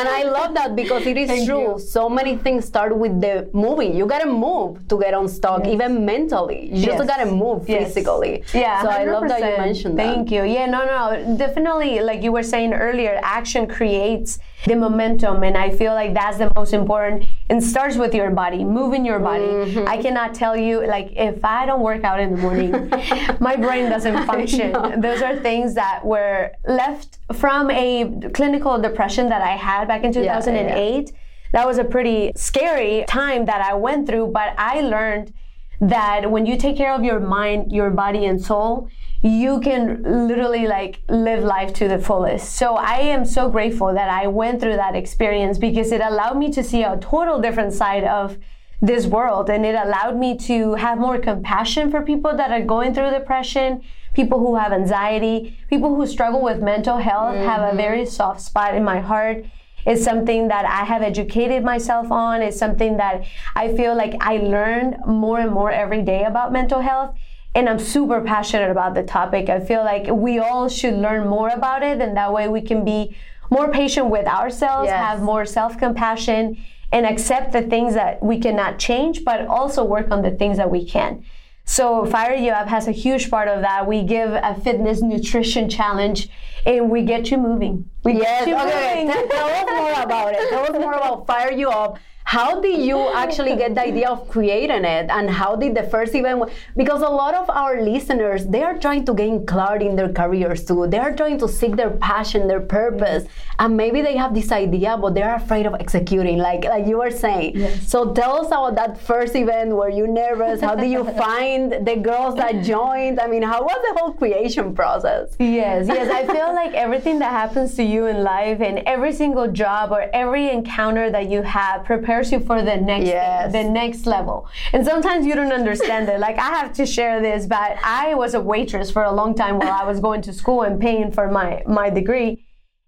And 0.00 0.08
I 0.08 0.22
love 0.24 0.54
that 0.54 0.74
because 0.74 1.06
it 1.06 1.16
is 1.16 1.28
Thank 1.28 1.48
true. 1.48 1.72
You. 1.72 1.78
So 1.78 2.08
many 2.08 2.36
things 2.36 2.64
start 2.64 2.96
with 2.96 3.20
the 3.20 3.48
moving. 3.52 3.96
You 3.96 4.06
gotta 4.06 4.30
move 4.30 4.86
to 4.88 4.98
get 4.98 5.14
unstuck, 5.14 5.64
yes. 5.64 5.74
even 5.74 6.04
mentally. 6.04 6.66
You 6.66 6.86
yes. 6.86 6.98
just 6.98 7.08
gotta 7.08 7.30
move 7.30 7.68
yes. 7.68 7.94
physically. 7.94 8.44
Yeah. 8.54 8.82
So 8.82 8.88
100%. 8.88 8.92
I 8.92 9.04
love 9.04 9.28
that 9.28 9.40
you 9.40 9.58
mentioned 9.58 9.98
that. 9.98 10.14
Thank 10.14 10.30
you. 10.30 10.39
Yeah, 10.44 10.66
no, 10.66 10.84
no, 10.84 11.36
definitely. 11.36 12.00
Like 12.00 12.22
you 12.22 12.32
were 12.32 12.42
saying 12.42 12.72
earlier, 12.72 13.18
action 13.22 13.66
creates 13.66 14.38
the 14.66 14.74
momentum, 14.74 15.42
and 15.42 15.56
I 15.56 15.70
feel 15.70 15.94
like 15.94 16.12
that's 16.14 16.38
the 16.38 16.50
most 16.56 16.72
important. 16.72 17.24
And 17.48 17.62
starts 17.62 17.96
with 17.96 18.14
your 18.14 18.30
body, 18.30 18.64
moving 18.64 19.04
your 19.04 19.18
body. 19.18 19.44
Mm-hmm. 19.44 19.88
I 19.88 19.96
cannot 20.02 20.34
tell 20.34 20.56
you, 20.56 20.86
like, 20.86 21.12
if 21.16 21.44
I 21.44 21.66
don't 21.66 21.80
work 21.80 22.04
out 22.04 22.20
in 22.20 22.36
the 22.36 22.42
morning, 22.42 22.70
my 23.40 23.56
brain 23.56 23.88
doesn't 23.88 24.26
function. 24.26 24.72
Those 25.00 25.22
are 25.22 25.36
things 25.38 25.74
that 25.74 26.04
were 26.04 26.52
left 26.66 27.18
from 27.34 27.70
a 27.70 28.30
clinical 28.34 28.78
depression 28.78 29.28
that 29.28 29.42
I 29.42 29.56
had 29.56 29.88
back 29.88 30.04
in 30.04 30.12
2008. 30.12 30.66
Yeah, 30.68 31.00
yeah. 31.00 31.10
That 31.52 31.66
was 31.66 31.78
a 31.78 31.84
pretty 31.84 32.32
scary 32.36 33.04
time 33.08 33.46
that 33.46 33.60
I 33.60 33.74
went 33.74 34.06
through, 34.06 34.28
but 34.28 34.54
I 34.56 34.82
learned 34.82 35.32
that 35.80 36.30
when 36.30 36.46
you 36.46 36.56
take 36.56 36.76
care 36.76 36.94
of 36.94 37.02
your 37.02 37.18
mind, 37.18 37.72
your 37.72 37.90
body, 37.90 38.26
and 38.26 38.40
soul, 38.40 38.88
you 39.22 39.60
can 39.60 40.02
literally 40.28 40.66
like 40.66 41.02
live 41.08 41.44
life 41.44 41.74
to 41.74 41.88
the 41.88 41.98
fullest. 41.98 42.54
So 42.54 42.76
I 42.76 43.00
am 43.00 43.24
so 43.24 43.50
grateful 43.50 43.92
that 43.92 44.08
I 44.08 44.26
went 44.28 44.60
through 44.60 44.76
that 44.76 44.96
experience 44.96 45.58
because 45.58 45.92
it 45.92 46.00
allowed 46.00 46.38
me 46.38 46.50
to 46.52 46.62
see 46.62 46.82
a 46.82 46.96
total 46.98 47.40
different 47.40 47.74
side 47.74 48.04
of 48.04 48.38
this 48.80 49.06
world 49.06 49.50
and 49.50 49.66
it 49.66 49.74
allowed 49.74 50.16
me 50.16 50.38
to 50.38 50.74
have 50.74 50.98
more 50.98 51.18
compassion 51.18 51.90
for 51.90 52.00
people 52.00 52.34
that 52.34 52.50
are 52.50 52.64
going 52.64 52.94
through 52.94 53.10
depression, 53.10 53.82
people 54.14 54.38
who 54.38 54.54
have 54.54 54.72
anxiety, 54.72 55.58
people 55.68 55.94
who 55.94 56.06
struggle 56.06 56.42
with 56.42 56.62
mental 56.62 56.96
health 56.96 57.34
mm-hmm. 57.34 57.44
have 57.44 57.74
a 57.74 57.76
very 57.76 58.06
soft 58.06 58.40
spot 58.40 58.74
in 58.74 58.82
my 58.82 59.00
heart. 59.00 59.44
It's 59.86 60.02
something 60.02 60.48
that 60.48 60.64
I 60.64 60.84
have 60.84 61.02
educated 61.02 61.62
myself 61.62 62.10
on. 62.10 62.40
It's 62.40 62.58
something 62.58 62.96
that 62.96 63.24
I 63.54 63.74
feel 63.74 63.94
like 63.94 64.14
I 64.20 64.38
learned 64.38 64.96
more 65.06 65.40
and 65.40 65.52
more 65.52 65.70
every 65.70 66.02
day 66.02 66.24
about 66.24 66.52
mental 66.52 66.80
health 66.80 67.14
and 67.54 67.68
I'm 67.68 67.78
super 67.78 68.20
passionate 68.20 68.70
about 68.70 68.94
the 68.94 69.02
topic. 69.02 69.48
I 69.48 69.60
feel 69.60 69.82
like 69.82 70.06
we 70.08 70.38
all 70.38 70.68
should 70.68 70.94
learn 70.94 71.26
more 71.26 71.48
about 71.48 71.82
it, 71.82 72.00
and 72.00 72.16
that 72.16 72.32
way 72.32 72.48
we 72.48 72.60
can 72.60 72.84
be 72.84 73.16
more 73.50 73.70
patient 73.70 74.06
with 74.06 74.26
ourselves, 74.26 74.86
yes. 74.86 74.96
have 74.96 75.22
more 75.22 75.44
self 75.44 75.76
compassion, 75.78 76.56
and 76.92 77.06
accept 77.06 77.52
the 77.52 77.62
things 77.62 77.94
that 77.94 78.22
we 78.22 78.38
cannot 78.38 78.78
change, 78.78 79.24
but 79.24 79.46
also 79.46 79.84
work 79.84 80.10
on 80.10 80.22
the 80.22 80.30
things 80.30 80.56
that 80.56 80.70
we 80.70 80.84
can. 80.84 81.24
So 81.64 82.04
Fire 82.04 82.34
You 82.34 82.50
Up 82.50 82.68
has 82.68 82.88
a 82.88 82.92
huge 82.92 83.30
part 83.30 83.46
of 83.46 83.60
that. 83.60 83.86
We 83.86 84.02
give 84.02 84.32
a 84.32 84.60
fitness 84.60 85.02
nutrition 85.02 85.68
challenge 85.68 86.28
and 86.66 86.90
we 86.90 87.02
get 87.02 87.30
you 87.30 87.38
moving. 87.38 87.88
We 88.02 88.14
yes, 88.14 88.42
okay. 88.42 89.04
Moving. 89.04 89.28
Tell 89.28 89.48
us 89.48 89.70
more 89.70 90.02
about 90.02 90.34
it. 90.34 90.48
Tell 90.48 90.64
us 90.64 90.72
more 90.72 90.94
about 90.94 91.28
Fire 91.28 91.52
You 91.52 91.70
Up 91.70 91.98
how 92.30 92.60
did 92.60 92.80
you 92.80 92.96
actually 93.22 93.56
get 93.56 93.74
the 93.74 93.80
idea 93.80 94.08
of 94.08 94.28
creating 94.28 94.84
it? 94.84 95.10
And 95.10 95.28
how 95.28 95.56
did 95.56 95.74
the 95.74 95.82
first 95.82 96.14
event 96.14 96.44
because 96.76 97.02
a 97.02 97.08
lot 97.22 97.34
of 97.34 97.50
our 97.50 97.82
listeners 97.82 98.46
they 98.46 98.62
are 98.62 98.78
trying 98.78 99.04
to 99.06 99.14
gain 99.14 99.44
clarity 99.44 99.86
in 99.88 99.96
their 99.96 100.12
careers 100.12 100.64
too. 100.64 100.86
They 100.86 100.98
are 100.98 101.12
trying 101.12 101.38
to 101.38 101.48
seek 101.48 101.74
their 101.74 101.90
passion 101.90 102.46
their 102.46 102.60
purpose. 102.60 103.24
And 103.58 103.76
maybe 103.76 104.00
they 104.00 104.16
have 104.16 104.32
this 104.32 104.52
idea 104.52 104.96
but 104.96 105.16
they're 105.16 105.34
afraid 105.34 105.66
of 105.66 105.74
executing 105.74 106.38
like 106.38 106.62
like 106.74 106.86
you 106.86 106.98
were 106.98 107.10
saying. 107.10 107.56
Yes. 107.56 107.88
so 107.88 108.12
tell 108.12 108.36
us 108.40 108.46
about 108.46 108.76
that 108.76 109.00
first 109.00 109.34
event. 109.34 109.70
Were 109.74 109.90
you 110.00 110.06
nervous? 110.06 110.60
How 110.60 110.76
did 110.76 110.90
you 110.96 111.02
find 111.24 111.84
the 111.84 111.96
girls 111.96 112.36
that 112.36 112.62
joined? 112.62 113.18
I 113.18 113.26
mean 113.26 113.42
how 113.42 113.60
was 113.70 113.80
the 113.88 113.92
whole 113.98 114.12
creation 114.12 114.72
process? 114.72 115.34
Yes 115.40 115.88
yes. 115.88 116.06
I 116.20 116.22
feel 116.32 116.54
like 116.54 116.74
everything 116.74 117.18
that 117.18 117.32
happens 117.32 117.74
to 117.74 117.82
you 117.82 118.06
in 118.06 118.22
life 118.22 118.60
and 118.60 118.78
every 118.94 119.12
single 119.12 119.48
job 119.50 119.90
or 119.90 120.02
every 120.12 120.48
encounter 120.48 121.10
that 121.10 121.28
you 121.28 121.42
have 121.42 121.84
prepares 121.84 122.19
prepares 122.20 122.32
you 122.32 122.46
for 122.46 122.62
the 122.62 122.76
next 122.76 123.06
yes. 123.06 123.52
the 123.52 123.64
next 123.64 124.06
level. 124.06 124.48
And 124.72 124.84
sometimes 124.84 125.26
you 125.26 125.34
don't 125.34 125.52
understand 125.52 126.08
it. 126.08 126.20
Like 126.20 126.38
I 126.38 126.50
have 126.58 126.72
to 126.74 126.86
share 126.86 127.20
this, 127.20 127.46
but 127.46 127.78
I 127.84 128.14
was 128.14 128.34
a 128.34 128.40
waitress 128.40 128.90
for 128.90 129.02
a 129.02 129.12
long 129.12 129.34
time 129.34 129.58
while 129.58 129.72
I 129.72 129.84
was 129.84 130.00
going 130.00 130.22
to 130.22 130.32
school 130.32 130.62
and 130.62 130.80
paying 130.80 131.12
for 131.12 131.30
my 131.30 131.62
my 131.66 131.90
degree. 131.90 132.46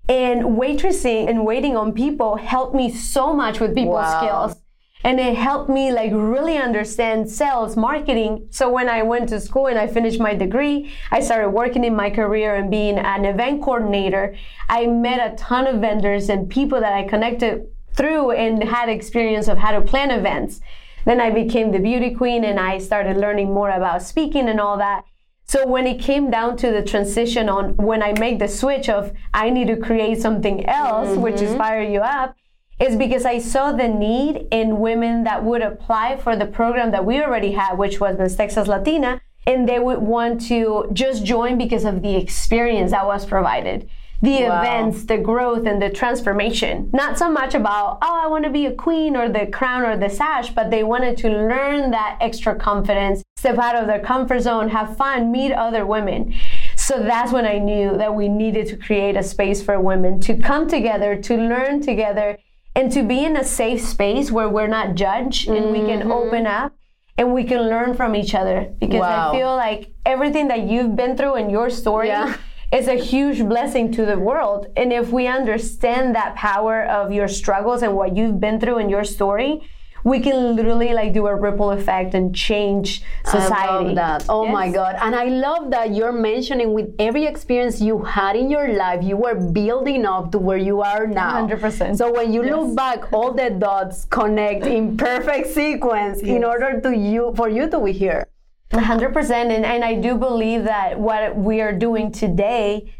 And 0.09 0.59
waitressing 0.61 1.29
and 1.29 1.45
waiting 1.47 1.77
on 1.77 1.93
people 1.93 2.37
helped 2.37 2.75
me 2.75 2.91
so 2.91 3.33
much 3.33 3.61
with 3.61 3.75
people 3.75 3.93
wow. 3.93 4.19
skills. 4.19 4.57
And 5.05 5.19
it 5.19 5.37
helped 5.37 5.69
me 5.69 5.91
like 5.91 6.13
really 6.15 6.57
understand 6.59 7.29
sales, 7.29 7.77
marketing. 7.77 8.47
So 8.51 8.71
when 8.71 8.89
I 8.89 9.03
went 9.03 9.29
to 9.31 9.41
school 9.41 9.67
and 9.67 9.79
I 9.79 9.89
finished 9.89 10.21
my 10.21 10.35
degree, 10.35 10.93
I 11.11 11.21
started 11.21 11.51
working 11.51 11.85
in 11.85 11.97
my 11.97 12.11
career 12.11 12.55
and 12.55 12.71
being 12.71 12.99
an 12.99 13.25
event 13.25 13.63
coordinator. 13.63 14.37
I 14.69 14.87
met 14.87 15.19
a 15.33 15.35
ton 15.37 15.67
of 15.67 15.81
vendors 15.81 16.29
and 16.29 16.49
people 16.49 16.79
that 16.81 16.93
I 16.93 17.03
connected 17.03 17.67
through 17.95 18.33
and 18.33 18.65
had 18.65 18.89
experience 18.89 19.49
of 19.49 19.59
how 19.59 19.73
to 19.73 19.81
plan 19.81 20.11
events. 20.11 20.61
Then 21.05 21.21
I 21.21 21.31
became 21.31 21.73
the 21.73 21.79
beauty 21.79 22.15
queen 22.15 22.45
and 22.45 22.61
I 22.61 22.79
started 22.79 23.17
learning 23.17 23.53
more 23.53 23.71
about 23.71 24.03
speaking 24.03 24.49
and 24.49 24.61
all 24.61 24.79
that. 24.79 25.05
So 25.45 25.67
when 25.67 25.87
it 25.87 26.01
came 26.01 26.31
down 26.31 26.57
to 26.59 26.71
the 26.71 26.83
transition 26.83 27.49
on 27.49 27.77
when 27.77 28.03
I 28.03 28.13
make 28.19 28.39
the 28.39 28.49
switch 28.49 28.89
of 28.89 29.13
I 29.35 29.51
need 29.51 29.67
to 29.69 29.77
create 29.77 30.21
something 30.21 30.65
else, 30.67 31.09
mm-hmm. 31.09 31.21
which 31.21 31.41
is 31.41 31.55
fire 31.57 31.83
you 31.83 32.01
up, 32.01 32.37
is 32.81 32.97
because 32.97 33.25
I 33.25 33.39
saw 33.39 33.73
the 33.73 33.89
need 33.89 34.47
in 34.51 34.81
women 34.81 35.25
that 35.25 35.45
would 35.45 35.63
apply 35.63 36.17
for 36.17 36.37
the 36.37 36.47
program 36.47 36.91
that 36.93 37.05
we 37.05 37.21
already 37.23 37.53
had, 37.53 37.77
which 37.77 38.01
was 38.01 38.19
Miss 38.19 38.35
Texas 38.35 38.67
Latina, 38.67 39.21
and 39.47 39.69
they 39.69 39.79
would 39.79 39.99
want 39.99 40.41
to 40.49 40.89
just 40.93 41.25
join 41.25 41.59
because 41.59 41.85
of 41.85 42.03
the 42.03 42.17
experience 42.17 42.93
that 42.93 43.07
was 43.07 43.27
provided 43.27 43.89
the 44.23 44.45
wow. 44.45 44.61
events, 44.61 45.05
the 45.05 45.19
growth, 45.19 45.67
and 45.67 45.83
the 45.83 45.91
transformation. 45.91 46.89
Not 46.93 47.19
so 47.19 47.29
much 47.29 47.55
about, 47.55 47.99
oh, 48.03 48.21
I 48.23 48.29
want 48.29 48.45
to 48.45 48.51
be 48.51 48.67
a 48.67 48.73
queen 48.73 49.17
or 49.17 49.29
the 49.29 49.47
crown 49.47 49.83
or 49.83 49.97
the 49.97 50.09
sash, 50.09 50.51
but 50.51 50.71
they 50.71 50.85
wanted 50.85 51.17
to 51.19 51.29
learn 51.29 51.91
that 51.91 52.19
extra 52.21 52.55
confidence, 52.55 53.25
step 53.37 53.59
out 53.59 53.75
of 53.75 53.89
their 53.89 53.99
comfort 53.99 54.41
zone, 54.41 54.69
have 54.69 54.97
fun, 54.97 55.33
meet 55.33 55.53
other 55.53 55.85
women. 55.85 56.35
So 56.77 57.03
that's 57.03 57.33
when 57.33 57.47
I 57.47 57.59
knew 57.59 57.97
that 57.99 58.15
we 58.15 58.29
needed 58.29 58.69
to 58.69 58.77
create 58.77 59.17
a 59.17 59.25
space 59.25 59.61
for 59.61 59.81
women 59.81 60.21
to 60.21 60.37
come 60.37 60.69
together, 60.69 61.21
to 61.21 61.37
learn 61.37 61.81
together, 61.81 62.39
and 62.77 62.93
to 62.93 63.03
be 63.03 63.25
in 63.25 63.37
a 63.37 63.45
safe 63.45 63.81
space 63.81 64.31
where 64.31 64.49
we're 64.49 64.69
not 64.69 64.95
judged 64.95 65.49
and 65.49 65.67
mm-hmm. 65.67 65.73
we 65.73 65.79
can 65.81 66.01
mm-hmm. 66.01 66.13
open 66.13 66.47
up 66.47 66.73
and 67.19 67.35
we 67.35 67.43
can 67.43 67.69
learn 67.69 67.95
from 67.95 68.15
each 68.15 68.37
other. 68.37 68.73
Because 68.79 69.01
wow. 69.01 69.31
I 69.31 69.37
feel 69.37 69.57
like 69.57 69.91
everything 70.07 70.47
that 70.49 70.61
you've 70.61 70.95
been 70.95 71.17
through 71.17 71.37
in 71.37 71.51
your 71.51 71.71
story. 71.71 72.07
Yeah 72.07 72.37
is 72.73 72.89
a 72.89 72.95
huge 72.95 73.45
blessing 73.45 73.93
to 73.93 74.07
the 74.07 74.19
world. 74.19 74.67
And 74.77 74.93
if 74.93 75.11
we 75.11 75.27
understand 75.27 76.15
that 76.17 76.35
power 76.37 76.85
of 76.85 77.13
your 77.13 77.29
struggles 77.29 77.83
and 77.83 77.95
what 77.95 78.17
you've 78.17 78.41
been 78.41 78.59
through 78.59 78.79
in 78.79 78.89
your 78.89 79.05
story, 79.05 79.61
we 80.05 80.21
can 80.21 80.57
literally 80.57 80.93
like 80.93 81.13
do 81.13 81.27
a 81.27 81.35
ripple 81.35 81.71
effect 81.71 82.15
and 82.15 82.35
change 82.35 83.03
society. 83.25 83.55
I 83.55 83.79
love 83.79 83.95
that. 83.95 84.27
Oh 84.29 84.45
yes. 84.45 84.53
my 84.53 84.71
God. 84.71 84.97
And 85.01 85.15
I 85.15 85.25
love 85.25 85.71
that 85.71 85.95
you're 85.95 86.13
mentioning 86.13 86.73
with 86.73 86.95
every 86.99 87.25
experience 87.25 87.81
you 87.81 88.03
had 88.03 88.35
in 88.35 88.51
your 88.51 88.73
life, 88.73 89.05
you 89.05 89.17
were 89.17 89.35
building 89.35 90.05
up 90.05 90.33
to 90.33 90.39
where 90.39 90.59
you 90.59 90.83
are 90.83 91.07
now. 91.07 91.47
100%. 91.47 91.97
So 91.97 92.13
when 92.13 92.33
you 92.33 92.45
yes. 92.45 92.53
look 92.53 92.75
back, 92.75 93.13
all 93.13 93.33
the 93.33 93.51
dots 93.51 94.07
connect 94.07 94.67
in 94.67 94.97
perfect 94.97 95.49
sequence 95.49 96.21
yes. 96.21 96.37
in 96.37 96.43
order 96.43 96.81
to 96.81 96.97
you 96.97 97.33
for 97.37 97.49
you 97.49 97.71
to 97.71 97.79
be 97.79 97.93
here. 97.93 98.27
100% 98.73 99.31
and, 99.31 99.65
and 99.65 99.85
i 99.85 99.95
do 99.95 100.17
believe 100.17 100.65
that 100.65 100.99
what 100.99 101.37
we 101.37 101.61
are 101.61 101.73
doing 101.73 102.11
today 102.11 102.93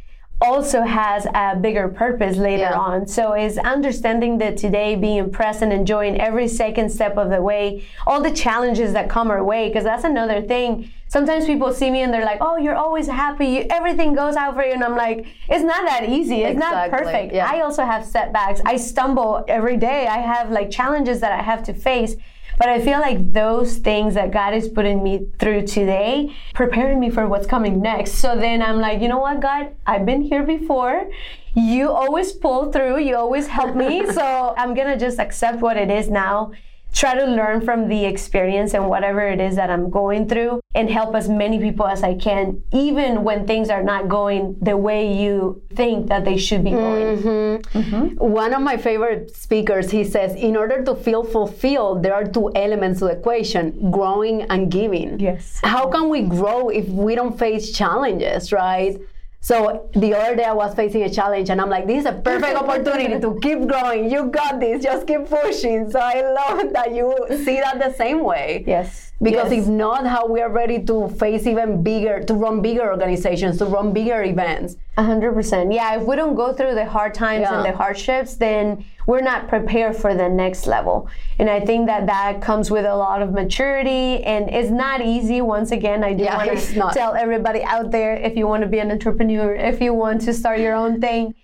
also 0.43 0.83
has 0.83 1.27
a 1.35 1.57
bigger 1.57 1.89
purpose 1.89 2.37
later 2.37 2.63
yeah. 2.63 2.79
on. 2.79 3.07
So 3.07 3.35
is 3.35 3.59
understanding 3.59 4.39
that 4.39 4.57
today 4.57 4.97
being 4.97 5.31
present, 5.31 5.73
enjoying 5.73 6.21
every 6.21 6.49
second 6.49 6.91
step 6.91 7.17
of 7.17 7.31
the 7.31 7.41
way, 7.41 7.85
all 8.07 8.21
the 8.21 8.33
challenges 8.33 8.93
that 8.93 9.09
come 9.09 9.31
our 9.31 9.45
way, 9.45 9.69
because 9.69 9.85
that's 9.85 10.05
another 10.05 10.43
thing. 10.43 10.91
Sometimes 11.09 11.45
people 11.47 11.73
see 11.73 11.91
me 11.91 12.01
and 12.03 12.13
they're 12.13 12.25
like, 12.25 12.39
"Oh, 12.41 12.57
you're 12.57 12.75
always 12.75 13.07
happy. 13.07 13.71
Everything 13.71 14.15
goes 14.15 14.35
out 14.35 14.55
for 14.55 14.65
you." 14.65 14.73
And 14.73 14.83
I'm 14.83 14.97
like, 14.97 15.27
"It's 15.49 15.65
not 15.65 15.85
that 15.87 16.09
easy. 16.09 16.43
It's 16.43 16.55
exactly. 16.55 16.91
not 16.91 16.99
perfect. 16.99 17.35
Yeah. 17.35 17.51
I 17.51 17.61
also 17.61 17.85
have 17.85 18.05
setbacks. 18.05 18.61
I 18.65 18.77
stumble 18.77 19.45
every 19.47 19.77
day. 19.77 20.07
I 20.07 20.19
have 20.19 20.51
like 20.51 20.71
challenges 20.71 21.21
that 21.21 21.33
I 21.33 21.43
have 21.43 21.63
to 21.65 21.75
face." 21.75 22.17
But 22.59 22.69
I 22.69 22.81
feel 22.81 23.01
like 23.01 23.33
those 23.33 23.79
things 23.79 24.15
that 24.15 24.31
God 24.31 24.55
is 24.55 24.69
putting 24.69 25.03
me 25.03 25.27
through 25.39 25.67
today, 25.67 26.35
preparing 26.55 27.01
me 27.01 27.11
for 27.11 27.27
what's 27.27 27.47
coming 27.47 27.81
next. 27.81 28.13
So 28.13 28.37
then 28.37 28.63
I'm 28.63 28.79
like, 28.79 29.01
you 29.01 29.09
know 29.09 29.19
what, 29.19 29.41
God, 29.41 29.75
I've 29.87 30.07
been 30.07 30.23
here 30.23 30.43
before. 30.43 31.11
You 31.55 31.91
always 31.91 32.33
pull 32.33 32.73
through, 32.73 33.01
you 33.01 33.17
always 33.17 33.47
help 33.47 33.75
me. 33.75 34.11
so 34.13 34.55
I'm 34.57 34.75
going 34.75 34.89
to 34.89 34.97
just 34.97 35.19
accept 35.19 35.61
what 35.61 35.77
it 35.77 35.91
is 35.91 36.09
now 36.09 36.53
try 36.93 37.15
to 37.15 37.25
learn 37.25 37.61
from 37.61 37.89
the 37.89 38.05
experience 38.05 38.75
and 38.75 38.89
whatever 38.89 39.27
it 39.27 39.41
is 39.41 39.57
that 39.57 39.71
I'm 39.71 39.91
going 39.91 40.29
through 40.29 40.61
and 40.75 40.91
help 40.91 41.15
as 41.15 41.29
many 41.29 41.59
people 41.59 41.87
as 41.87 42.03
I 42.03 42.15
can, 42.15 42.63
even 42.73 43.25
when 43.25 43.47
things 43.47 43.71
are 43.71 43.83
not 43.83 44.09
going 44.09 44.57
the 44.61 44.77
way 44.77 45.13
you 45.13 45.63
think 45.75 46.09
that 46.09 46.25
they 46.25 46.37
should 46.37 46.65
be 46.65 46.71
going. 46.71 47.19
Mm-hmm. 47.19 47.79
Mm-hmm. 47.79 48.17
One 48.17 48.53
of 48.55 48.63
my 48.63 48.77
favorite 48.77 49.35
speakers, 49.35 49.91
he 49.91 50.05
says, 50.05 50.35
in 50.35 50.57
order 50.57 50.85
to 50.85 50.95
feel 50.95 51.25
fulfilled, 51.25 52.03
there 52.03 52.15
are 52.15 52.25
two 52.25 52.53
elements 52.55 53.01
to 53.01 53.07
the 53.07 53.13
equation 53.13 53.91
growing 53.91 54.43
and 54.43 54.71
giving. 54.71 55.19
Yes. 55.19 55.61
How 55.63 55.89
can 55.89 56.09
we 56.09 56.23
grow 56.23 56.69
if 56.69 56.87
we 56.89 57.15
don't 57.15 57.39
face 57.39 57.73
challenges, 57.73 58.53
right? 58.53 58.99
So 59.43 59.91
the 59.95 60.15
other 60.15 60.37
day 60.37 60.45
I 60.45 60.53
was 60.53 60.73
facing 60.73 61.03
a 61.03 61.11
challenge 61.11 61.51
and 61.51 61.61
I'm 61.61 61.69
like, 61.69 61.89
this 61.89 62.03
is 62.03 62.07
a 62.07 62.13
perfect 62.13 62.57
opportunity 62.57 63.19
to 63.21 63.41
keep 63.43 63.67
growing. 63.67 64.09
You 64.09 64.27
got 64.31 64.61
this. 64.61 64.85
Just 64.85 65.05
keep 65.05 65.29
pushing. 65.29 65.91
So 65.91 65.99
I 65.99 66.23
love 66.33 66.73
that 66.73 66.95
you 66.95 67.13
see 67.45 67.59
that 67.59 67.81
the 67.81 67.93
same 67.93 68.23
way. 68.23 68.63
Yes. 68.69 69.12
Because 69.23 69.53
yes. 69.53 69.63
if 69.63 69.69
not, 69.69 70.05
how 70.05 70.27
we 70.27 70.41
are 70.41 70.51
ready 70.51 70.83
to 70.85 71.09
face 71.11 71.47
even 71.47 71.83
bigger, 71.83 72.25
to 72.25 72.35
run 72.35 72.61
bigger 72.61 72.91
organizations, 72.91 73.59
to 73.59 73.67
run 73.67 73.93
bigger 73.93 74.23
events. 74.25 74.77
A 74.97 75.05
hundred 75.05 75.33
percent. 75.35 75.73
Yeah. 75.73 75.95
If 75.95 76.03
we 76.03 76.17
don't 76.17 76.35
go 76.35 76.53
through 76.53 76.75
the 76.75 76.85
hard 76.85 77.15
times 77.15 77.43
yeah. 77.43 77.57
and 77.57 77.65
the 77.65 77.77
hardships, 77.77 78.35
then 78.35 78.85
we're 79.07 79.21
not 79.21 79.49
prepared 79.49 79.97
for 79.97 80.15
the 80.15 80.29
next 80.29 80.67
level. 80.67 81.09
And 81.39 81.49
I 81.49 81.61
think 81.61 81.87
that 81.87 82.07
that 82.07 82.43
comes 82.43 82.71
with 82.71 82.85
a 82.85 82.95
lot 82.95 83.23
of 83.23 83.33
maturity 83.33 84.23
and 84.25 84.51
it's 84.51 84.71
not 84.71 85.01
easy. 85.01 85.41
Once 85.41 85.71
again, 85.71 86.03
I 86.03 86.15
do 86.15 86.25
yeah, 86.25 86.45
want 86.45 86.59
to 86.59 86.91
tell 86.93 87.15
everybody 87.15 87.63
out 87.63 87.91
there 87.91 88.15
if 88.15 88.37
you 88.37 88.47
want 88.47 88.63
to 88.63 88.69
be 88.69 88.81
an 88.81 88.91
entrepreneur, 88.91 89.55
if 89.55 89.81
you 89.81 89.95
want 89.95 90.21
to 90.23 90.35
start 90.35 90.59
your 90.59 90.75
own 90.75 91.01
thing, 91.01 91.35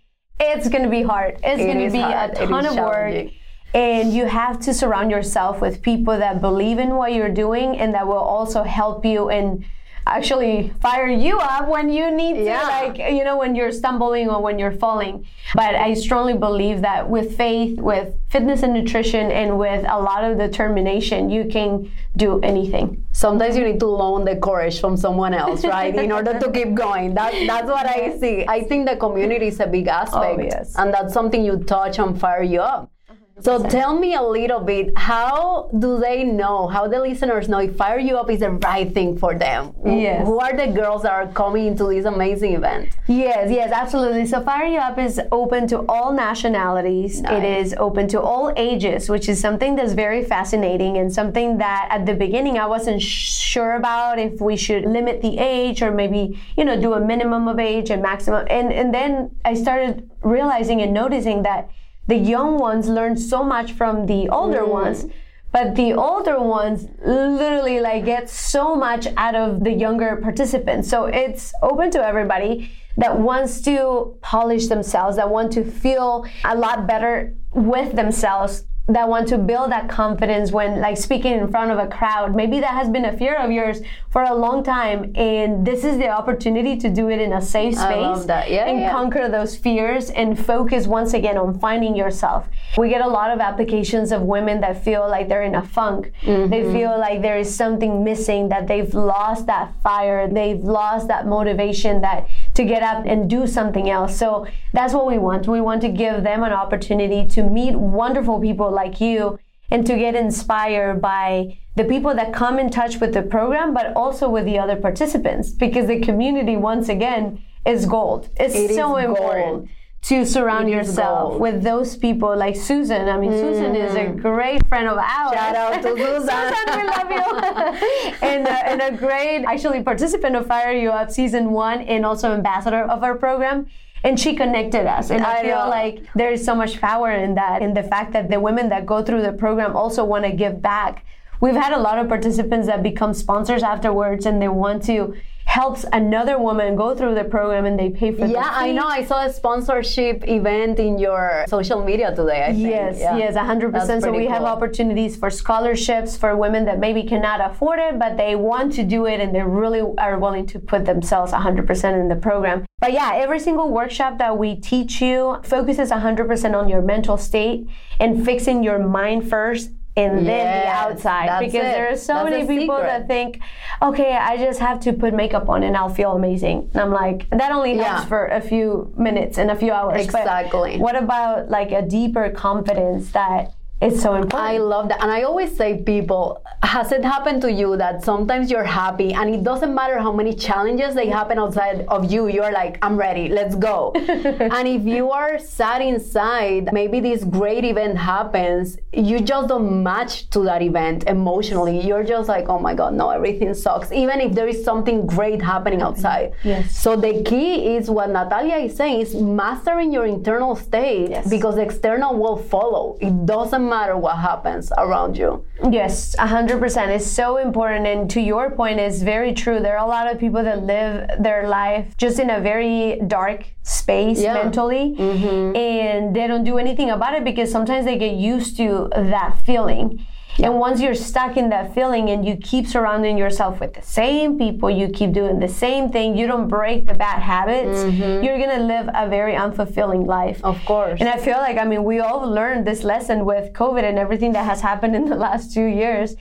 it's 0.41 0.69
going 0.69 0.85
to 0.85 0.91
be 0.91 1.03
hard. 1.03 1.39
It's 1.43 1.61
it 1.61 1.67
going 1.67 1.85
to 1.87 1.91
be 1.91 2.01
hard. 2.01 2.31
a 2.33 2.47
ton 2.47 2.67
of 2.67 2.77
work. 2.77 3.31
And 3.75 4.13
you 4.13 4.27
have 4.27 4.59
to 4.61 4.73
surround 4.73 5.11
yourself 5.11 5.61
with 5.61 5.83
people 5.83 6.17
that 6.19 6.41
believe 6.41 6.79
in 6.79 6.95
what 6.97 7.13
you're 7.13 7.29
doing 7.29 7.77
and 7.79 7.95
that 7.95 8.07
will 8.07 8.15
also 8.37 8.63
help 8.63 9.05
you 9.05 9.29
and 9.29 9.65
actually 10.07 10.73
fire 10.81 11.07
you 11.07 11.39
up 11.39 11.69
when 11.69 11.91
you 11.91 12.11
need 12.11 12.35
to, 12.35 12.45
Yeah. 12.45 12.63
like, 12.63 12.97
you 12.97 13.23
know, 13.25 13.37
when 13.37 13.55
you're 13.55 13.71
stumbling 13.73 14.31
or 14.31 14.41
when 14.41 14.59
you're 14.59 14.73
falling. 14.73 15.27
But 15.55 15.75
I 15.75 15.93
strongly 15.93 16.33
believe 16.33 16.81
that 16.81 17.11
with 17.11 17.37
faith, 17.37 17.79
with 17.79 18.15
fitness 18.31 18.63
and 18.63 18.73
nutrition, 18.73 19.31
and 19.31 19.59
with 19.59 19.85
a 19.87 20.01
lot 20.01 20.25
of 20.25 20.39
determination, 20.39 21.29
you 21.29 21.45
can 21.45 21.91
do 22.17 22.41
anything. 22.41 23.05
Sometimes 23.13 23.55
you 23.55 23.65
need 23.65 23.81
to 23.81 23.87
loan 23.87 24.25
the 24.25 24.37
courage 24.37 24.81
from 24.81 24.97
someone 24.97 25.35
else, 25.35 25.63
right? 25.63 25.95
In 25.95 26.11
order 26.11 26.39
to 26.39 26.51
keep 26.51 26.73
going. 26.75 27.13
That, 27.13 27.35
that's 27.47 27.69
what 27.69 27.85
I 27.85 28.17
see. 28.19 28.47
I 28.49 28.63
think 28.65 28.89
the 28.89 28.97
community 28.97 29.49
is 29.49 29.61
a 29.61 29.67
big 29.67 29.89
aspect. 29.89 30.39
Oh, 30.39 30.43
yes. 30.43 30.75
And 30.79 30.93
that's 30.93 31.13
something 31.13 31.45
you 31.45 31.59
touch 31.65 31.99
and 31.99 32.19
fire 32.19 32.43
you 32.43 32.63
up. 32.63 32.91
So 33.41 33.63
tell 33.63 33.99
me 33.99 34.15
a 34.15 34.23
little 34.23 34.61
bit, 34.61 34.97
how 34.99 35.71
do 35.79 35.99
they 35.99 36.25
know, 36.25 36.67
how 36.67 36.89
the 36.89 36.99
listeners 37.01 37.49
know 37.49 37.59
if 37.59 37.77
Fire 37.77 37.99
You 37.99 38.17
Up 38.17 38.31
is 38.31 38.41
the 38.41 38.51
right 38.51 38.93
thing 38.93 39.17
for 39.17 39.35
them? 39.39 39.75
Yes. 39.85 40.27
Who 40.27 40.39
are 40.41 40.57
the 40.57 40.67
girls 40.69 41.03
that 41.03 41.13
are 41.13 41.29
coming 41.33 41.67
into 41.67 41.85
this 41.89 42.05
amazing 42.05 42.55
event? 42.55 42.89
Yes, 43.07 43.51
yes, 43.51 43.71
absolutely. 43.73 44.27
So 44.27 44.43
Fire 44.43 44.67
You 44.67 44.79
Up 44.79 44.99
is 44.99 45.21
open 45.31 45.67
to 45.69 45.85
all 45.89 46.13
nationalities. 46.13 47.21
It 47.21 47.23
Nice. 47.23 47.67
is 47.69 47.75
open 47.79 48.09
to 48.09 48.21
all 48.21 48.53
ages, 48.57 49.09
which 49.09 49.29
is 49.29 49.41
something 49.41 49.77
that's 49.77 49.93
very 49.93 50.25
fascinating 50.25 50.97
and 50.99 51.13
something 51.13 51.59
that 51.59 51.89
at 51.91 52.07
the 52.07 52.15
beginning 52.15 52.59
I 52.59 52.67
wasn't 52.67 53.01
sure 53.03 53.75
about 53.75 54.19
if 54.19 54.41
we 54.41 54.57
should 54.57 54.85
limit 54.85 55.23
the 55.23 55.39
age 55.39 55.81
or 55.83 55.91
maybe, 55.91 56.39
you 56.57 56.65
know, 56.65 56.81
do 56.81 56.95
a 56.95 57.01
minimum 57.01 57.47
of 57.49 57.59
age 57.59 57.91
and 57.91 58.03
maximum. 58.03 58.47
And 58.51 58.73
and 58.73 58.93
then 58.93 59.31
I 59.45 59.55
started 59.55 60.11
realizing 60.23 60.83
and 60.83 60.93
noticing 60.93 61.43
that 61.45 61.69
the 62.09 62.17
young 62.17 62.59
ones 62.59 62.89
learn 62.89 63.17
so 63.17 63.45
much 63.45 63.73
from 63.73 64.07
the 64.07 64.29
older 64.29 64.63
mm. 64.63 64.69
ones 64.69 65.07
but 65.51 65.77
the 65.77 65.95
older 65.95 66.39
ones 66.39 66.87
literally 67.05 67.81
like 67.81 68.05
get 68.05 68.29
so 68.29 68.75
much 68.75 69.07
out 69.17 69.35
of 69.35 69.65
the 69.65 69.73
younger 69.73 70.17
participants. 70.17 70.89
So 70.89 71.07
it's 71.07 71.55
open 71.63 71.91
to 71.93 72.05
everybody 72.05 72.71
that 72.99 73.19
wants 73.19 73.63
to 73.63 74.17
polish 74.21 74.67
themselves 74.67 75.17
that 75.17 75.31
want 75.31 75.53
to 75.53 75.65
feel 75.65 76.27
a 76.45 76.55
lot 76.55 76.87
better 76.87 77.35
with 77.53 77.97
themselves 77.97 78.65
that 78.89 79.09
want 79.09 79.29
to 79.29 79.39
build 79.39 79.71
that 79.71 79.89
confidence 79.89 80.51
when 80.51 80.81
like 80.81 80.97
speaking 80.97 81.33
in 81.33 81.49
front 81.49 81.71
of 81.71 81.79
a 81.79 81.87
crowd 81.87 82.35
maybe 82.35 82.61
that 82.61 82.73
has 82.73 82.89
been 82.89 83.05
a 83.05 83.17
fear 83.17 83.37
of 83.37 83.51
yours 83.51 83.81
for 84.11 84.23
a 84.23 84.35
long 84.35 84.63
time 84.63 85.13
and 85.15 85.67
this 85.67 85.85
is 85.85 85.99
the 85.99 86.09
opportunity 86.09 86.77
to 86.77 86.89
do 86.89 87.09
it 87.11 87.21
in 87.21 87.33
a 87.33 87.43
safe 87.43 87.75
space 87.75 87.85
I 87.89 88.01
love 88.01 88.27
that. 88.27 88.51
Yeah, 88.51 88.67
and 88.67 88.81
yeah. 88.81 88.91
conquer 88.91 89.29
those 89.29 89.57
fears 89.57 90.11
and 90.11 90.39
focus 90.39 90.87
once 90.87 91.15
again 91.15 91.37
on 91.37 91.59
finding 91.59 91.97
yourself. 91.97 92.49
We 92.77 92.89
get 92.89 93.01
a 93.01 93.09
lot 93.09 93.31
of 93.31 93.41
applications 93.41 94.13
of 94.13 94.23
women 94.23 94.61
that 94.61 94.85
feel 94.85 95.09
like 95.09 95.29
they're 95.29 95.43
in 95.43 95.55
a 95.55 95.63
funk. 95.63 96.13
Mm-hmm. 96.23 96.51
They 96.51 96.63
feel 96.73 96.99
like 96.99 97.23
there 97.23 97.39
is 97.39 97.55
something 97.55 98.05
missing, 98.05 98.49
that 98.49 98.67
they've 98.67 98.93
lost 98.95 99.47
that 99.47 99.73
fire, 99.83 100.29
they've 100.29 100.61
lost 100.61 101.09
that 101.09 101.27
motivation 101.27 102.01
that 102.03 102.29
to 102.59 102.65
get 102.65 102.83
up 102.83 103.05
and 103.07 103.31
do 103.31 103.47
something 103.47 103.89
else. 103.89 104.19
So 104.19 104.47
that's 104.73 104.93
what 104.93 105.07
we 105.07 105.17
want. 105.17 105.47
We 105.47 105.61
want 105.61 105.81
to 105.83 105.89
give 105.89 106.25
them 106.25 106.43
an 106.43 106.53
opportunity 106.53 107.25
to 107.35 107.41
meet 107.59 107.75
wonderful 107.77 108.41
people 108.41 108.71
like 108.71 109.01
you 109.01 109.39
and 109.71 109.87
to 109.87 109.95
get 109.97 110.15
inspired 110.17 111.01
by 111.01 111.57
the 111.77 111.85
people 111.85 112.13
that 112.15 112.33
come 112.33 112.59
in 112.59 112.69
touch 112.69 112.95
with 113.01 113.13
the 113.15 113.23
program, 113.23 113.73
but 113.73 113.95
also 113.95 114.29
with 114.29 114.45
the 114.45 114.59
other 114.59 114.75
participants, 114.75 115.51
because 115.51 115.87
the 115.87 116.01
community, 116.01 116.57
once 116.57 116.89
again, 116.89 117.41
is 117.65 117.87
gold. 117.87 118.29
It's 118.41 118.57
It 118.57 118.75
so 118.75 118.95
gold. 119.15 119.69
To 120.01 120.25
surround 120.25 120.71
yourself 120.71 121.31
gold. 121.31 121.41
with 121.41 121.63
those 121.63 121.97
people 121.97 122.37
like 122.37 122.57
Susan. 122.57 123.09
I 123.09 123.19
mean, 123.19 123.33
Susan 123.33 123.75
is 123.75 123.95
a 123.95 124.07
great 124.07 124.67
friend 124.69 124.89
of 124.89 124.97
ours. 124.97 125.35
Shout 125.35 125.57
out 125.57 125.83
to 125.83 125.97
Susan. 125.97 126.29
Susan, 126.55 126.81
we 126.81 126.87
love 126.87 127.11
you. 127.11 128.19
and, 128.29 128.47
uh, 128.47 128.63
and 128.65 128.81
a 128.81 128.97
great, 128.97 129.45
actually, 129.45 129.83
participant 129.83 130.37
of 130.37 130.47
Fire 130.47 130.73
You 130.73 130.91
Up 130.91 131.11
season 131.11 131.51
one 131.51 131.81
and 131.83 132.07
also 132.07 132.33
ambassador 132.33 132.85
of 132.85 133.03
our 133.03 133.17
program. 133.17 133.67
And 134.05 134.19
she 134.19 134.37
connected 134.37 134.87
us. 134.87 135.11
And 135.11 135.25
I, 135.25 135.39
I 135.39 135.43
feel 135.43 135.59
know. 135.59 135.69
like 135.69 136.07
there 136.15 136.31
is 136.31 136.45
so 136.45 136.55
much 136.55 136.81
power 136.81 137.11
in 137.11 137.35
that, 137.35 137.63
in 137.63 137.75
the 137.75 137.83
fact 137.83 138.13
that 138.13 138.31
the 138.31 138.39
women 138.39 138.69
that 138.69 138.87
go 138.87 139.03
through 139.03 139.23
the 139.23 139.33
program 139.33 139.77
also 139.77 140.05
want 140.05 140.25
to 140.25 140.31
give 140.31 140.63
back. 140.63 141.05
We've 141.41 141.55
had 141.55 141.73
a 141.73 141.79
lot 141.79 141.99
of 141.99 142.09
participants 142.09 142.67
that 142.69 142.83
become 142.83 143.13
sponsors 143.15 143.63
afterwards 143.63 144.27
and 144.27 144.41
they 144.41 144.49
want 144.49 144.85
to 144.85 145.15
help 145.49 145.79
another 145.95 146.39
woman 146.39 146.77
go 146.77 146.95
through 146.95 147.15
the 147.15 147.25
program 147.25 147.65
and 147.65 147.79
they 147.81 147.89
pay 147.89 148.13
for 148.13 148.27
the 148.27 148.35
Yeah, 148.35 148.51
I 148.53 148.71
know. 148.71 148.87
I 148.87 149.03
saw 149.03 149.25
a 149.25 149.33
sponsorship 149.33 150.29
event 150.29 150.79
in 150.79 150.99
your 150.99 151.47
social 151.49 151.83
media 151.83 152.15
today. 152.15 152.45
I 152.45 152.53
think. 152.53 152.69
Yes, 152.69 152.99
Yeah. 153.01 153.17
yes, 153.17 153.35
100%. 153.35 153.73
That's 153.89 154.05
So 154.05 154.11
we 154.11 154.19
pretty 154.19 154.31
have 154.31 154.43
opportunities 154.45 155.17
for 155.17 155.31
scholarships 155.31 156.19
for 156.19 156.37
women 156.37 156.67
that 156.67 156.79
maybe 156.79 157.03
cannot 157.03 157.41
afford 157.41 157.79
it, 157.79 157.99
but 157.99 158.19
they 158.19 158.37
want 158.37 158.75
to 158.75 158.83
do 158.85 159.07
it 159.07 159.21
and 159.23 159.35
they 159.35 159.43
really 159.43 159.83
are 159.97 160.19
willing 160.19 160.45
to 160.53 160.59
put 160.59 160.85
themselves 160.85 161.33
100% 161.33 161.99
in 161.99 162.09
the 162.09 162.17
program. 162.17 162.67
But 162.79 162.93
yeah, 162.93 163.13
every 163.15 163.41
single 163.41 163.71
workshop 163.71 164.19
that 164.19 164.37
we 164.37 164.55
teach 164.55 165.01
you 165.01 165.39
focuses 165.45 165.91
100% 165.91 166.55
on 166.61 166.69
your 166.69 166.83
mental 166.83 167.17
state 167.17 167.67
and 167.99 168.23
fixing 168.23 168.63
your 168.63 168.79
mind 168.79 169.29
first 169.31 169.71
and 169.99 170.27
then 170.27 170.65
the 170.65 170.69
outside 170.71 171.41
because 171.41 171.55
it. 171.67 171.73
there 171.77 171.91
are 171.93 171.97
so 171.97 172.15
That's 172.15 172.31
many 172.31 172.47
people 172.47 172.77
secret. 172.77 172.89
that 172.89 173.09
think 173.09 173.41
okay 173.83 174.17
i 174.17 174.37
just 174.37 174.61
have 174.61 174.79
to 174.81 174.93
put 174.93 175.13
makeup 175.15 175.49
on 175.49 175.63
and 175.63 175.77
i'll 175.77 175.89
feel 176.01 176.13
amazing 176.13 176.69
and 176.73 176.81
i'm 176.83 176.91
like 176.93 177.29
that 177.31 177.51
only 177.53 177.77
helps 177.77 178.03
Yeah. 178.03 178.05
for 178.13 178.27
a 178.27 178.41
few 178.41 178.93
minutes 178.97 179.39
and 179.39 179.51
a 179.51 179.57
few 179.57 179.73
hours 179.73 180.07
But 180.07 180.21
Exactly. 180.23 180.79
what 180.79 180.97
about 180.97 181.49
like 181.51 181.71
a 181.73 181.83
deeper 181.83 182.31
confidence 182.31 183.13
that 183.13 183.53
is 183.81 184.03
so 184.03 184.15
important? 184.15 184.41
I 184.51 184.59
love 184.59 184.89
that. 184.89 185.01
And 185.03 185.11
I 185.11 185.23
always 185.23 185.57
say, 185.57 185.83
people, 185.83 186.43
has 186.63 186.91
it 186.93 187.05
happened 187.05 187.41
to 187.43 187.53
you 187.53 187.77
that 187.77 188.05
sometimes 188.05 188.51
you're 188.51 188.65
happy 188.65 189.13
and 189.15 189.33
it 189.35 189.45
doesn't 189.45 189.73
matter 189.75 189.99
how 189.99 190.13
many 190.13 190.35
challenges 190.35 190.95
they 190.95 191.07
happen 191.09 191.39
outside 191.39 191.85
of 191.89 192.11
you, 192.11 192.27
you're 192.27 192.51
like, 192.53 192.79
I'm 192.83 192.97
ready, 192.97 193.29
let's 193.29 193.55
go. 193.55 193.93
and 193.95 194.67
if 194.67 194.85
you 194.85 195.11
are 195.13 195.39
sad 195.39 195.81
inside, 195.83 196.71
maybe 196.73 196.99
this 197.01 197.23
great 197.25 197.65
event 197.65 197.97
happens, 197.97 198.77
you 198.93 199.21
just 199.21 199.49
don't 199.49 199.83
match 199.83 200.29
to 200.31 200.41
that 200.45 200.61
event 200.63 201.05
emotionally. 201.07 201.81
You're 201.87 202.03
just 202.05 202.29
like, 202.29 202.49
oh 202.49 202.59
my 202.59 202.75
God, 202.75 202.95
no, 202.95 203.11
everything 203.11 203.55
sucks. 203.55 203.93
Even 203.93 204.21
if 204.21 204.33
there 204.35 204.49
is 204.49 204.65
something 204.65 205.07
great 205.07 205.41
happening 205.41 205.83
outside. 205.83 206.33
Yes. 206.43 206.77
So 206.77 206.97
the 206.97 207.23
key 207.23 207.77
is 207.77 207.89
what 207.89 208.11
Natalia 208.11 208.57
is 208.57 208.77
saying 208.77 209.01
is 209.03 209.15
mastering 209.15 209.93
your 209.93 210.07
internal 210.07 210.57
state 210.57 211.11
Yes. 211.11 211.31
because 211.31 211.55
the 211.55 211.63
external 211.63 212.17
will 212.19 212.37
follow. 212.37 212.97
It 213.01 213.25
doesn't 213.25 213.68
matter 213.69 213.97
what 213.97 214.17
happens 214.19 214.73
around 214.77 215.17
you. 215.17 215.45
Yes, 215.71 216.17
100%. 216.19 216.89
It's 216.89 217.07
so 217.07 217.37
important. 217.37 217.87
And 217.87 218.11
to 218.11 218.21
your 218.21 218.51
point, 218.51 218.79
it's 218.81 219.03
very 219.03 219.33
true. 219.35 219.61
There 219.61 219.77
are 219.79 219.85
a 219.85 219.89
lot 219.89 220.11
of 220.11 220.19
people 220.19 220.43
that 220.45 220.63
live 220.63 221.09
their 221.23 221.49
life 221.49 221.97
just 221.97 222.19
in 222.19 222.31
a 222.31 222.41
very 222.41 223.01
dark 223.07 223.45
space 223.63 224.21
Yeah. 224.21 224.35
mentally, 224.35 224.95
mm-hmm. 224.99 225.57
and 225.57 226.15
they 226.17 226.27
don't 226.27 226.45
do 226.45 226.59
anything 226.59 226.91
about 226.91 227.15
it 227.15 227.25
because 227.25 227.51
sometimes 227.51 227.85
they 227.85 227.99
get 227.99 228.15
used 228.15 228.57
to 228.57 228.89
that 228.95 229.39
feeling. 229.45 230.05
And 230.43 230.59
once 230.59 230.81
you're 230.81 230.95
stuck 230.95 231.37
in 231.37 231.49
that 231.51 231.75
feeling 231.75 232.11
and 232.11 232.25
you 232.25 232.37
keep 232.37 232.67
surrounding 232.67 233.19
yourself 233.19 233.61
with 233.61 233.75
the 233.75 233.83
same 233.83 234.39
people, 234.39 234.71
you 234.71 234.89
keep 234.89 235.13
doing 235.13 235.41
the 235.41 235.49
same 235.49 235.91
thing, 235.91 236.17
you 236.17 236.27
don't 236.27 236.49
break 236.49 236.87
the 236.87 236.95
bad 236.95 237.21
habits, 237.21 237.81
mm-hmm. 237.81 238.25
you're 238.25 238.39
gonna 238.39 238.63
live 238.63 238.89
a 238.95 239.09
very 239.09 239.35
unfulfilling 239.35 240.07
life. 240.07 240.41
Of 240.45 240.65
course. 240.65 241.01
And 241.01 241.09
I 241.09 241.19
feel 241.19 241.39
like, 241.39 241.59
I 241.59 241.65
mean, 241.65 241.83
we 241.83 241.99
all 242.01 242.29
learned 242.29 242.67
this 242.67 242.85
lesson 242.85 243.25
with 243.25 243.53
COVID 243.53 243.83
and 243.83 243.99
everything 243.99 244.33
that 244.33 244.45
has 244.45 244.61
happened 244.61 244.95
in 244.95 245.07
the 245.07 245.17
last 245.27 245.53
two 245.53 245.67
years. 245.67 246.15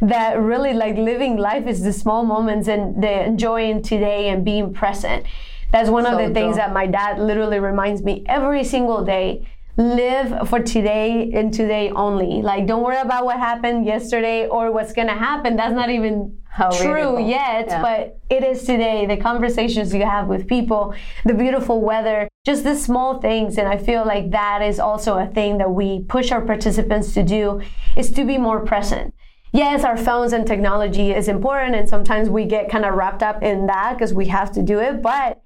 That 0.00 0.40
really, 0.40 0.72
like, 0.74 0.96
living 0.96 1.36
life 1.36 1.68
is 1.68 1.84
the 1.84 1.92
small 1.92 2.24
moments 2.24 2.66
and 2.66 3.00
the 3.00 3.24
enjoying 3.24 3.82
today 3.82 4.30
and 4.30 4.44
being 4.44 4.74
present. 4.74 5.24
That's 5.70 5.88
one 5.88 6.06
of 6.06 6.18
So 6.18 6.28
the 6.28 6.34
things 6.34 6.56
that 6.56 6.72
my 6.72 6.86
dad 6.86 7.18
literally 7.18 7.60
reminds 7.60 8.02
me 8.02 8.24
every 8.26 8.64
single 8.64 9.04
day. 9.04 9.48
Live 9.78 10.48
for 10.50 10.60
today 10.60 11.30
and 11.32 11.52
today 11.52 11.90
only. 11.90 12.42
Like, 12.42 12.66
don't 12.66 12.82
worry 12.82 12.98
about 12.98 13.24
what 13.24 13.38
happened 13.38 13.86
yesterday 13.86 14.46
or 14.46 14.70
what's 14.70 14.92
gonna 14.92 15.16
happen. 15.16 15.56
That's 15.56 15.74
not 15.74 15.88
even 15.88 16.36
How 16.50 16.68
true 16.70 16.94
beautiful. 16.94 17.20
yet, 17.20 17.66
Yeah. 17.68 17.80
but 17.82 18.18
it 18.28 18.44
is 18.44 18.64
today. 18.64 19.06
The 19.06 19.16
conversations 19.16 19.94
you 19.94 20.04
have 20.04 20.26
with 20.28 20.46
people, 20.46 20.92
the 21.24 21.32
beautiful 21.32 21.80
weather, 21.80 22.28
just 22.44 22.64
the 22.64 22.74
small 22.74 23.18
things. 23.18 23.56
And 23.56 23.66
I 23.66 23.78
feel 23.78 24.04
like 24.04 24.30
that 24.32 24.60
is 24.60 24.78
also 24.78 25.16
a 25.16 25.26
thing 25.26 25.56
that 25.56 25.70
we 25.72 26.00
push 26.04 26.30
our 26.32 26.42
participants 26.42 27.14
to 27.14 27.22
do 27.22 27.62
is 27.96 28.10
to 28.12 28.24
be 28.26 28.36
more 28.36 28.60
present. 28.60 29.14
Yes, 29.54 29.84
our 29.84 29.96
phones 29.96 30.34
and 30.34 30.46
technology 30.46 31.12
is 31.12 31.28
important, 31.28 31.74
and 31.76 31.88
sometimes 31.88 32.28
we 32.28 32.44
get 32.46 32.70
kind 32.70 32.84
of 32.84 32.94
wrapped 32.94 33.22
up 33.22 33.42
in 33.42 33.66
that 33.68 33.94
because 33.94 34.12
we 34.12 34.26
have 34.26 34.50
to 34.52 34.62
do 34.62 34.80
it. 34.80 35.00
But 35.02 35.40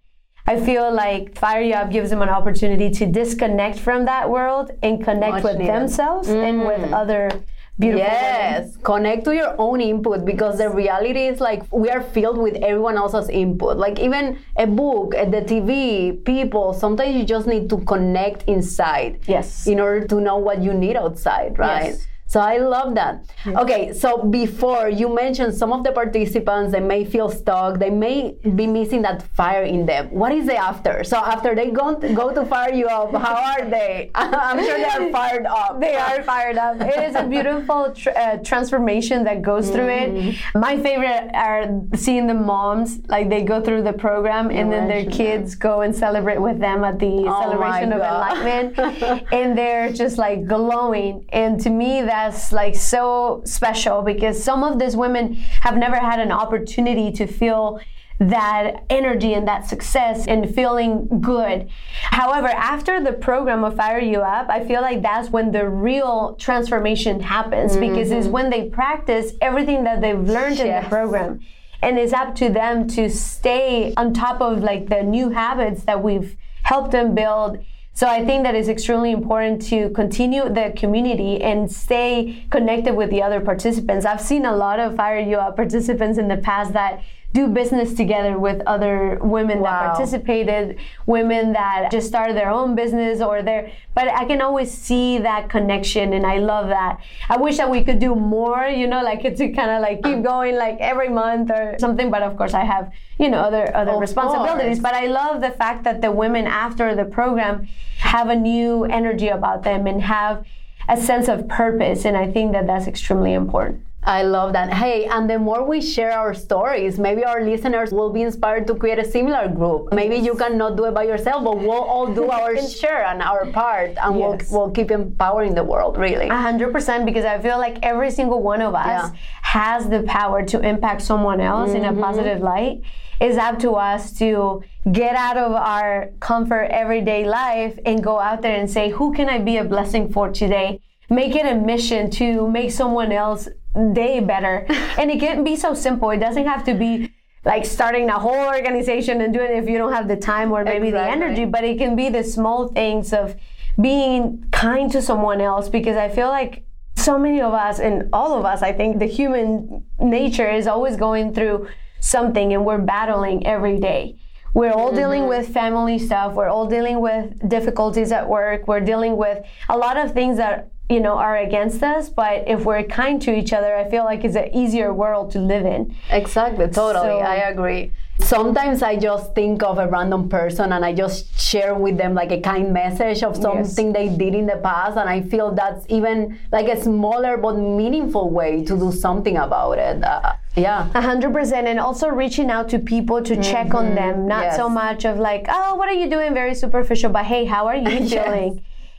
I 0.46 0.60
feel 0.60 0.92
like 0.92 1.36
Fire 1.36 1.60
You 1.60 1.74
Up 1.74 1.90
gives 1.90 2.10
them 2.10 2.22
an 2.22 2.28
opportunity 2.28 2.90
to 2.90 3.06
disconnect 3.06 3.78
from 3.80 4.04
that 4.04 4.30
world 4.30 4.70
and 4.82 5.02
connect 5.02 5.32
Much 5.32 5.42
with 5.44 5.58
needed. 5.58 5.72
Mm. 5.72 5.80
themselves 5.80 6.28
and 6.28 6.60
with 6.60 6.92
other 6.92 7.30
beautiful 7.78 8.04
women. 8.06 8.12
Yes, 8.12 8.76
connect 8.82 9.24
to 9.24 9.34
your 9.34 9.54
own 9.58 9.80
input 9.80 10.24
because 10.24 10.58
the 10.58 10.70
reality 10.70 11.26
is 11.26 11.40
like 11.40 11.62
we 11.72 11.90
are 11.90 12.00
filled 12.00 12.38
with 12.38 12.56
everyone 12.56 12.96
else's 12.96 13.28
input. 13.28 13.76
Like 13.76 13.98
even 13.98 14.38
a 14.56 14.66
book, 14.66 15.14
uh, 15.16 15.24
the 15.24 15.42
TV, 15.42 16.24
people, 16.24 16.72
sometimes 16.72 17.16
you 17.16 17.24
just 17.24 17.46
need 17.46 17.68
to 17.70 17.78
connect 17.78 18.44
inside. 18.44 19.18
Yes. 19.26 19.66
In 19.66 19.80
order 19.80 20.06
to 20.06 20.20
know 20.20 20.36
what 20.36 20.62
you 20.62 20.72
need 20.72 20.96
outside, 20.96 21.58
right? 21.58 21.86
Yes. 21.86 22.06
So 22.36 22.42
I 22.42 22.58
love 22.58 22.94
that. 22.96 23.24
Okay, 23.46 23.94
so 23.94 24.22
before 24.24 24.90
you 24.90 25.08
mentioned 25.08 25.54
some 25.54 25.72
of 25.72 25.84
the 25.84 25.92
participants, 25.92 26.70
they 26.70 26.80
may 26.80 27.02
feel 27.02 27.30
stuck, 27.30 27.78
they 27.78 27.88
may 27.88 28.36
be 28.54 28.66
missing 28.66 29.00
that 29.08 29.22
fire 29.34 29.62
in 29.62 29.86
them. 29.86 30.10
What 30.10 30.32
is 30.32 30.44
the 30.44 30.54
after? 30.56 31.02
So 31.02 31.16
after 31.16 31.54
they 31.54 31.70
go 31.70 31.98
to, 31.98 32.12
go 32.12 32.34
to 32.34 32.44
fire 32.44 32.74
you 32.74 32.88
up, 32.88 33.10
how 33.12 33.36
are 33.52 33.64
they? 33.64 34.10
I'm 34.14 34.58
sure 34.62 34.76
they 34.76 34.84
are 34.84 35.10
fired 35.10 35.46
up. 35.46 35.80
They 35.80 35.94
are 35.96 36.22
fired 36.24 36.58
up. 36.58 36.78
It 36.78 37.02
is 37.08 37.16
a 37.16 37.24
beautiful 37.26 37.92
tr- 37.94 38.10
uh, 38.10 38.36
transformation 38.44 39.24
that 39.24 39.40
goes 39.40 39.70
through 39.70 39.86
Mm-hmm. 39.86 40.28
it. 40.28 40.60
My 40.66 40.76
favorite 40.82 41.30
are 41.32 41.64
seeing 41.94 42.26
the 42.26 42.34
moms 42.34 42.98
like 43.08 43.30
they 43.30 43.42
go 43.44 43.62
through 43.62 43.82
the 43.84 43.92
program 43.94 44.50
and 44.50 44.70
then 44.70 44.88
their 44.88 45.06
kids 45.06 45.54
go 45.54 45.80
and 45.80 45.94
celebrate 45.94 46.40
with 46.42 46.58
them 46.58 46.84
at 46.84 46.98
the 46.98 47.14
Oh 47.26 47.40
celebration 47.40 47.92
of 47.94 48.00
enlightenment, 48.02 49.22
and 49.32 49.56
they're 49.56 49.90
just 49.92 50.18
like 50.18 50.44
glowing. 50.46 51.24
And 51.30 51.58
to 51.60 51.70
me, 51.70 52.02
that's 52.26 52.52
like 52.52 52.74
so 52.74 53.42
special 53.44 54.02
because 54.02 54.42
some 54.42 54.64
of 54.64 54.78
these 54.78 54.96
women 54.96 55.34
have 55.60 55.76
never 55.76 55.96
had 55.96 56.18
an 56.20 56.32
opportunity 56.32 57.12
to 57.12 57.26
feel 57.26 57.80
that 58.18 58.84
energy 58.88 59.34
and 59.34 59.46
that 59.46 59.68
success 59.68 60.26
and 60.26 60.52
feeling 60.54 61.20
good. 61.20 61.68
However, 62.10 62.48
after 62.48 63.02
the 63.02 63.12
program 63.12 63.62
of 63.62 63.76
Fire 63.76 64.00
You 64.00 64.20
Up, 64.20 64.48
I 64.48 64.64
feel 64.64 64.80
like 64.80 65.02
that's 65.02 65.28
when 65.28 65.52
the 65.52 65.68
real 65.68 66.34
transformation 66.36 67.20
happens 67.20 67.76
because 67.76 68.10
it's 68.10 68.24
mm-hmm. 68.24 68.32
when 68.32 68.50
they 68.50 68.70
practice 68.70 69.32
everything 69.42 69.84
that 69.84 70.00
they've 70.00 70.18
learned 70.18 70.60
in 70.60 70.82
the 70.82 70.88
program. 70.88 71.40
And 71.82 71.98
it's 71.98 72.14
up 72.14 72.34
to 72.36 72.48
them 72.48 72.88
to 72.88 73.10
stay 73.10 73.92
on 73.96 74.14
top 74.14 74.40
of 74.40 74.62
like 74.62 74.88
the 74.88 75.02
new 75.02 75.28
habits 75.28 75.84
that 75.84 76.02
we've 76.02 76.36
helped 76.62 76.92
them 76.92 77.14
build. 77.14 77.58
So 77.96 78.06
I 78.06 78.26
think 78.26 78.42
that 78.42 78.54
it's 78.54 78.68
extremely 78.68 79.10
important 79.10 79.62
to 79.70 79.88
continue 79.88 80.50
the 80.50 80.74
community 80.76 81.40
and 81.40 81.72
stay 81.72 82.44
connected 82.50 82.94
with 82.94 83.08
the 83.08 83.22
other 83.22 83.40
participants. 83.40 84.04
I've 84.04 84.20
seen 84.20 84.44
a 84.44 84.54
lot 84.54 84.78
of 84.78 84.96
Fire 84.96 85.18
You 85.18 85.38
participants 85.56 86.18
in 86.18 86.28
the 86.28 86.36
past 86.36 86.74
that 86.74 87.02
do 87.32 87.48
business 87.48 87.92
together 87.94 88.38
with 88.38 88.62
other 88.66 89.18
women 89.22 89.62
that 89.62 89.94
participated, 89.94 90.78
women 91.04 91.52
that 91.52 91.90
just 91.90 92.06
started 92.06 92.34
their 92.36 92.50
own 92.50 92.74
business 92.74 93.20
or 93.20 93.42
their, 93.42 93.70
but 93.94 94.08
I 94.08 94.24
can 94.24 94.40
always 94.40 94.70
see 94.72 95.18
that 95.18 95.50
connection 95.50 96.12
and 96.14 96.24
I 96.24 96.38
love 96.38 96.68
that. 96.68 96.98
I 97.28 97.36
wish 97.36 97.58
that 97.58 97.70
we 97.70 97.84
could 97.84 97.98
do 97.98 98.14
more, 98.14 98.64
you 98.66 98.86
know, 98.86 99.02
like 99.02 99.22
to 99.22 99.48
kind 99.52 99.70
of 99.70 99.82
like 99.82 100.02
keep 100.02 100.22
going 100.22 100.56
like 100.56 100.78
every 100.80 101.08
month 101.10 101.50
or 101.50 101.76
something, 101.78 102.10
but 102.10 102.22
of 102.22 102.36
course 102.38 102.54
I 102.54 102.64
have, 102.64 102.90
you 103.18 103.28
know, 103.28 103.38
other 103.40 103.74
other 103.76 103.92
Of 103.92 104.00
responsibilities, 104.00 104.78
course. 104.80 104.92
but 104.92 104.94
I 104.94 105.06
love 105.06 105.40
the 105.42 105.50
fact 105.50 105.84
that 105.84 106.00
the 106.00 106.10
women 106.12 106.46
after 106.46 106.94
the 106.94 107.04
program 107.04 107.68
have 107.98 108.28
a 108.30 108.36
new 108.36 108.84
energy 108.84 109.28
about 109.28 109.62
them 109.62 109.86
and 109.86 110.00
have 110.02 110.46
a 110.88 110.96
sense 110.96 111.28
of 111.28 111.48
purpose 111.48 112.04
and 112.04 112.16
I 112.16 112.30
think 112.30 112.52
that 112.52 112.66
that's 112.66 112.86
extremely 112.86 113.32
important. 113.34 113.82
I 114.06 114.22
love 114.22 114.52
that. 114.52 114.72
Hey, 114.72 115.06
and 115.06 115.28
the 115.28 115.36
more 115.36 115.64
we 115.64 115.80
share 115.82 116.12
our 116.12 116.32
stories, 116.32 116.96
maybe 116.96 117.24
our 117.24 117.42
listeners 117.44 117.90
will 117.90 118.10
be 118.10 118.22
inspired 118.22 118.68
to 118.68 118.76
create 118.76 119.00
a 119.00 119.04
similar 119.04 119.48
group. 119.48 119.92
Maybe 119.92 120.14
you 120.14 120.36
cannot 120.36 120.76
do 120.76 120.84
it 120.84 120.94
by 120.94 121.02
yourself, 121.02 121.42
but 121.42 121.58
we'll 121.58 121.72
all 121.72 122.06
do 122.14 122.30
our 122.38 122.56
share 122.68 123.04
and 123.04 123.20
our 123.20 123.46
part, 123.46 123.90
and 123.98 124.16
Yes. 124.16 124.50
we'll, 124.52 124.66
we'll 124.66 124.70
keep 124.70 124.92
empowering 124.92 125.54
the 125.56 125.64
world, 125.64 125.98
really. 125.98 126.28
A 126.28 126.36
hundred 126.36 126.72
percent, 126.72 127.04
because 127.04 127.24
I 127.24 127.40
feel 127.40 127.58
like 127.58 127.80
every 127.82 128.12
single 128.12 128.40
one 128.42 128.62
of 128.62 128.76
us 128.76 129.10
Yeah. 129.10 129.10
has 129.42 129.88
the 129.88 130.04
power 130.04 130.44
to 130.44 130.60
impact 130.60 131.02
someone 131.02 131.40
else 131.40 131.72
in 131.72 131.84
a 131.84 131.90
mm-hmm. 131.90 132.00
positive 132.00 132.40
light. 132.40 132.82
It's 133.20 133.38
up 133.38 133.58
to 133.60 133.72
us 133.72 134.12
to 134.18 134.62
get 134.92 135.16
out 135.16 135.36
of 135.36 135.50
our 135.52 136.10
comfort 136.20 136.68
everyday 136.70 137.24
life 137.24 137.76
and 137.84 138.04
go 138.04 138.20
out 138.20 138.42
there 138.42 138.54
and 138.54 138.70
say, 138.70 138.90
who 138.90 139.12
can 139.12 139.28
I 139.28 139.38
be 139.38 139.56
a 139.56 139.64
blessing 139.64 140.12
for 140.12 140.30
today? 140.30 140.80
Make 141.08 141.36
it 141.36 141.46
a 141.46 141.54
mission 141.54 142.10
to 142.12 142.48
make 142.48 142.70
someone 142.72 143.12
else 143.12 143.48
day 143.92 144.20
better. 144.20 144.66
and 144.98 145.10
it 145.10 145.20
can 145.20 145.44
be 145.44 145.56
so 145.56 145.74
simple. 145.74 146.10
It 146.10 146.18
doesn't 146.18 146.46
have 146.46 146.64
to 146.64 146.74
be 146.74 147.12
like 147.44 147.64
starting 147.64 148.10
a 148.10 148.18
whole 148.18 148.46
organization 148.46 149.20
and 149.20 149.32
doing 149.32 149.52
it 149.52 149.62
if 149.62 149.68
you 149.68 149.78
don't 149.78 149.92
have 149.92 150.08
the 150.08 150.16
time 150.16 150.50
or 150.50 150.64
maybe 150.64 150.90
the 150.90 151.00
energy, 151.00 151.44
but 151.44 151.62
it 151.62 151.78
can 151.78 151.94
be 151.94 152.08
the 152.08 152.24
small 152.24 152.68
things 152.68 153.12
of 153.12 153.36
being 153.80 154.44
kind 154.50 154.90
to 154.90 155.00
someone 155.00 155.40
else 155.40 155.68
because 155.68 155.96
I 155.96 156.08
feel 156.08 156.28
like 156.28 156.64
so 156.96 157.18
many 157.18 157.40
of 157.40 157.52
us 157.52 157.78
and 157.78 158.08
all 158.12 158.36
of 158.36 158.44
us, 158.44 158.62
I 158.62 158.72
think 158.72 158.98
the 158.98 159.06
human 159.06 159.84
nature 160.00 160.50
is 160.50 160.66
always 160.66 160.96
going 160.96 161.34
through 161.34 161.68
something 162.00 162.52
and 162.52 162.64
we're 162.64 162.78
battling 162.78 163.46
every 163.46 163.78
day. 163.78 164.18
We're 164.54 164.72
all 164.72 164.88
mm-hmm. 164.88 164.96
dealing 164.96 165.26
with 165.28 165.48
family 165.48 165.98
stuff. 165.98 166.32
We're 166.32 166.48
all 166.48 166.66
dealing 166.66 167.00
with 167.00 167.48
difficulties 167.48 168.10
at 168.10 168.26
work. 168.28 168.66
We're 168.66 168.80
dealing 168.80 169.16
with 169.16 169.44
a 169.68 169.76
lot 169.76 169.98
of 169.98 170.14
things 170.14 170.38
that, 170.38 170.70
you 170.88 171.00
know, 171.00 171.14
are 171.18 171.36
against 171.36 171.82
us. 171.82 172.08
But 172.08 172.44
if 172.46 172.64
we're 172.64 172.82
kind 172.84 173.20
to 173.22 173.34
each 173.36 173.52
other, 173.52 173.74
I 173.76 173.88
feel 173.90 174.04
like 174.04 174.24
it's 174.24 174.36
an 174.36 174.54
easier 174.54 174.92
world 174.94 175.30
to 175.32 175.38
live 175.40 175.66
in. 175.66 175.94
Exactly, 176.10 176.66
totally. 176.68 177.08
So- 177.08 177.18
I 177.20 177.36
agree. 177.48 177.92
Sometimes 178.18 178.82
I 178.82 178.96
just 178.96 179.34
think 179.34 179.62
of 179.62 179.76
a 179.78 179.86
random 179.86 180.30
person 180.30 180.72
and 180.72 180.82
I 180.86 180.94
just 180.94 181.38
share 181.38 181.74
with 181.74 181.98
them 181.98 182.14
like 182.14 182.32
a 182.32 182.40
kind 182.40 182.72
message 182.72 183.22
of 183.22 183.36
something 183.36 183.92
they 183.92 184.08
did 184.08 184.34
in 184.34 184.46
the 184.46 184.56
past, 184.56 184.96
and 184.96 185.06
I 185.06 185.20
feel 185.20 185.54
that's 185.54 185.84
even 185.90 186.38
like 186.50 186.66
a 186.66 186.82
smaller 186.82 187.36
but 187.36 187.56
meaningful 187.58 188.30
way 188.30 188.64
to 188.64 188.78
do 188.78 188.90
something 188.90 189.36
about 189.36 189.72
it. 189.78 190.02
Uh, 190.02 190.32
yeah. 190.56 190.88
A 190.94 191.02
hundred 191.02 191.34
percent, 191.34 191.68
and 191.68 191.78
also 191.78 192.08
reaching 192.08 192.50
out 192.50 192.70
to 192.70 192.78
people 192.78 193.22
to 193.22 193.36
check 193.42 193.74
on 193.74 193.94
them, 193.94 194.26
not 194.26 194.44
Yes. 194.44 194.56
so 194.56 194.70
much 194.70 195.04
of 195.04 195.18
like, 195.18 195.44
oh, 195.50 195.74
what 195.74 195.86
are 195.90 195.92
you 196.02 196.08
doing? 196.08 196.32
Very 196.32 196.54
superficial, 196.54 197.10
but 197.10 197.26
hey, 197.26 197.44
how 197.44 197.66
are 197.66 197.76
you 197.76 197.86
Yes. 197.90 198.54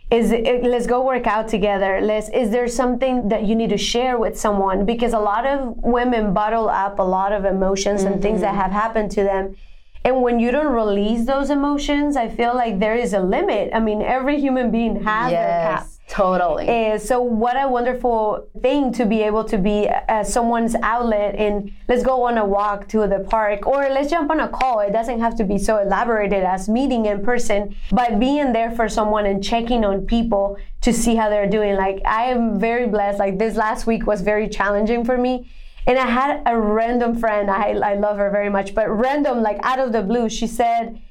Is 0.09 0.31
it, 0.31 0.63
let's 0.63 0.87
go 0.87 1.03
work 1.03 1.27
out 1.27 1.49
together. 1.49 1.99
Let's. 2.01 2.29
Is 2.29 2.49
there 2.49 2.67
something 2.69 3.27
that 3.27 3.43
you 3.43 3.55
need 3.55 3.71
to 3.71 3.77
share 3.77 4.17
with 4.17 4.39
someone? 4.39 4.85
Because 4.85 5.11
a 5.11 5.19
lot 5.19 5.45
of 5.45 5.75
women 5.77 6.33
bottle 6.33 6.69
up 6.69 6.99
a 6.99 7.03
lot 7.03 7.33
of 7.33 7.43
emotions 7.43 8.03
and 8.03 8.21
things 8.21 8.39
that 8.39 8.51
mm-hmm. 8.51 8.61
have 8.61 8.71
happened 8.71 9.11
to 9.11 9.23
them. 9.23 9.57
And 10.05 10.21
when 10.21 10.39
you 10.39 10.51
don't 10.51 10.73
release 10.73 11.25
those 11.25 11.49
emotions, 11.49 12.15
I 12.15 12.29
feel 12.29 12.55
like 12.55 12.79
there 12.79 12.95
is 12.95 13.13
a 13.13 13.19
limit. 13.19 13.71
I 13.73 13.81
mean, 13.81 14.01
every 14.01 14.39
human 14.39 14.71
being 14.71 15.03
has 15.03 15.31
their 15.31 15.75
cap. 15.75 15.87
Totally. 16.07 16.69
Uh, 16.69 16.97
so 16.97 17.21
what 17.21 17.61
a 17.61 17.67
wonderful 17.67 18.47
thing 18.61 18.93
to 18.93 19.05
be 19.05 19.21
able 19.23 19.43
to 19.43 19.57
be 19.57 19.89
uh, 19.89 20.23
someone's 20.23 20.73
outlet 20.81 21.35
and 21.35 21.71
let's 21.89 22.01
go 22.01 22.23
on 22.23 22.37
a 22.37 22.45
walk 22.45 22.87
to 22.89 23.05
the 23.07 23.19
park 23.29 23.67
or 23.67 23.89
let's 23.89 24.09
jump 24.09 24.31
on 24.31 24.39
a 24.39 24.47
call. 24.47 24.79
It 24.79 24.93
doesn't 24.93 25.19
have 25.19 25.35
to 25.35 25.43
be 25.43 25.57
so 25.57 25.79
elaborated 25.79 26.43
as 26.43 26.69
meeting 26.69 27.07
in 27.07 27.23
person 27.23 27.75
but 27.91 28.21
being 28.21 28.53
there 28.53 28.71
for 28.71 28.87
someone 28.87 29.25
and 29.25 29.43
checking 29.43 29.83
on 29.83 30.05
people 30.05 30.57
to 30.81 30.93
see 30.93 31.15
how 31.15 31.29
they're 31.29 31.49
doing. 31.49 31.75
Like 31.75 32.01
i 32.05 32.23
am 32.23 32.57
very 32.57 32.87
blessed. 32.87 33.19
Like 33.19 33.37
this 33.37 33.57
last 33.57 33.85
week 33.85 34.07
was 34.07 34.21
very 34.21 34.47
challenging 34.47 35.03
for 35.03 35.17
me. 35.17 35.51
And 35.87 35.99
i 35.99 36.07
had 36.09 36.41
a 36.45 36.57
random 36.57 37.19
friend. 37.19 37.51
I, 37.51 37.71
I 37.73 37.95
love 37.95 38.15
her 38.15 38.31
very 38.31 38.49
much 38.49 38.73
but 38.73 38.89
random 38.89 39.41
like 39.41 39.59
out 39.61 39.79
of 39.79 39.91
the 39.91 40.03
blue 40.03 40.29
she 40.29 40.47
said 40.47 41.01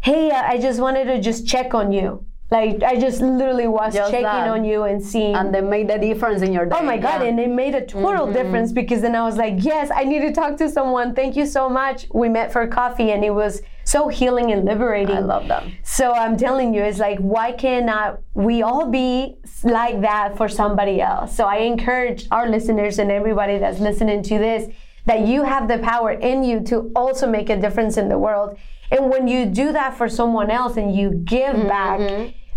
hey 0.00 0.30
i 0.30 0.58
just 0.58 0.80
wanted 0.80 1.04
to 1.04 1.20
just 1.20 1.46
check 1.46 1.74
on 1.74 1.92
you 1.92 2.26
like 2.56 2.82
i 2.82 2.94
just 3.06 3.18
literally 3.38 3.68
was 3.78 3.90
Just 3.94 4.10
checking 4.10 4.24
that. 4.24 4.48
on 4.56 4.62
you 4.70 4.78
and 4.90 4.98
seeing 5.10 5.34
and 5.38 5.46
they 5.54 5.60
made 5.76 5.88
the 5.88 5.98
difference 6.08 6.40
in 6.46 6.50
your 6.56 6.66
day. 6.66 6.76
Oh 6.78 6.84
my 6.92 6.98
God, 7.08 7.18
yeah. 7.22 7.28
and 7.28 7.36
it 7.46 7.52
made 7.62 7.74
a 7.82 7.84
total 7.84 8.24
Mm-hmm. 8.26 8.32
difference 8.38 8.70
because 8.80 9.00
then 9.04 9.14
I 9.22 9.24
was 9.30 9.36
like, 9.44 9.54
yes, 9.70 9.86
I 10.00 10.02
need 10.10 10.20
to 10.28 10.32
talk 10.40 10.52
to 10.62 10.68
someone. 10.78 11.06
Thank 11.20 11.32
you 11.40 11.46
so 11.58 11.62
much. 11.80 11.98
We 12.22 12.26
met 12.38 12.48
for 12.54 12.62
coffee 12.80 13.10
and 13.14 13.22
it 13.30 13.34
was 13.42 13.62
so 13.94 14.00
healing 14.18 14.48
and 14.54 14.60
liberating. 14.72 15.16
I 15.16 15.20
love 15.34 15.44
that. 15.48 15.64
So 15.82 16.04
I'm 16.22 16.36
telling 16.46 16.68
you, 16.74 16.82
it's 16.90 16.98
like, 17.08 17.18
why 17.34 17.48
cannot 17.64 18.20
we 18.34 18.56
all 18.68 18.86
be 19.00 19.36
like 19.80 19.96
that 20.10 20.36
for 20.38 20.48
somebody 20.60 20.96
else? 21.00 21.28
So 21.38 21.42
I 21.46 21.58
encourage 21.74 22.20
our 22.36 22.46
listeners 22.56 22.94
and 23.02 23.10
everybody 23.20 23.56
that's 23.62 23.80
listening 23.88 24.20
to 24.30 24.34
this 24.46 24.62
that 25.10 25.20
you 25.26 25.42
have 25.52 25.64
the 25.72 25.78
power 25.78 26.10
in 26.12 26.44
you 26.48 26.56
to 26.70 26.76
also 26.94 27.24
make 27.36 27.48
a 27.50 27.58
difference 27.64 27.96
in 27.96 28.08
the 28.08 28.18
world. 28.26 28.50
And 28.94 29.02
when 29.12 29.26
you 29.26 29.46
do 29.46 29.72
that 29.78 29.96
for 29.98 30.08
someone 30.20 30.50
else 30.60 30.74
and 30.76 30.88
you 30.94 31.06
give 31.36 31.54
Mm-hmm. 31.56 31.68
back, 31.78 32.00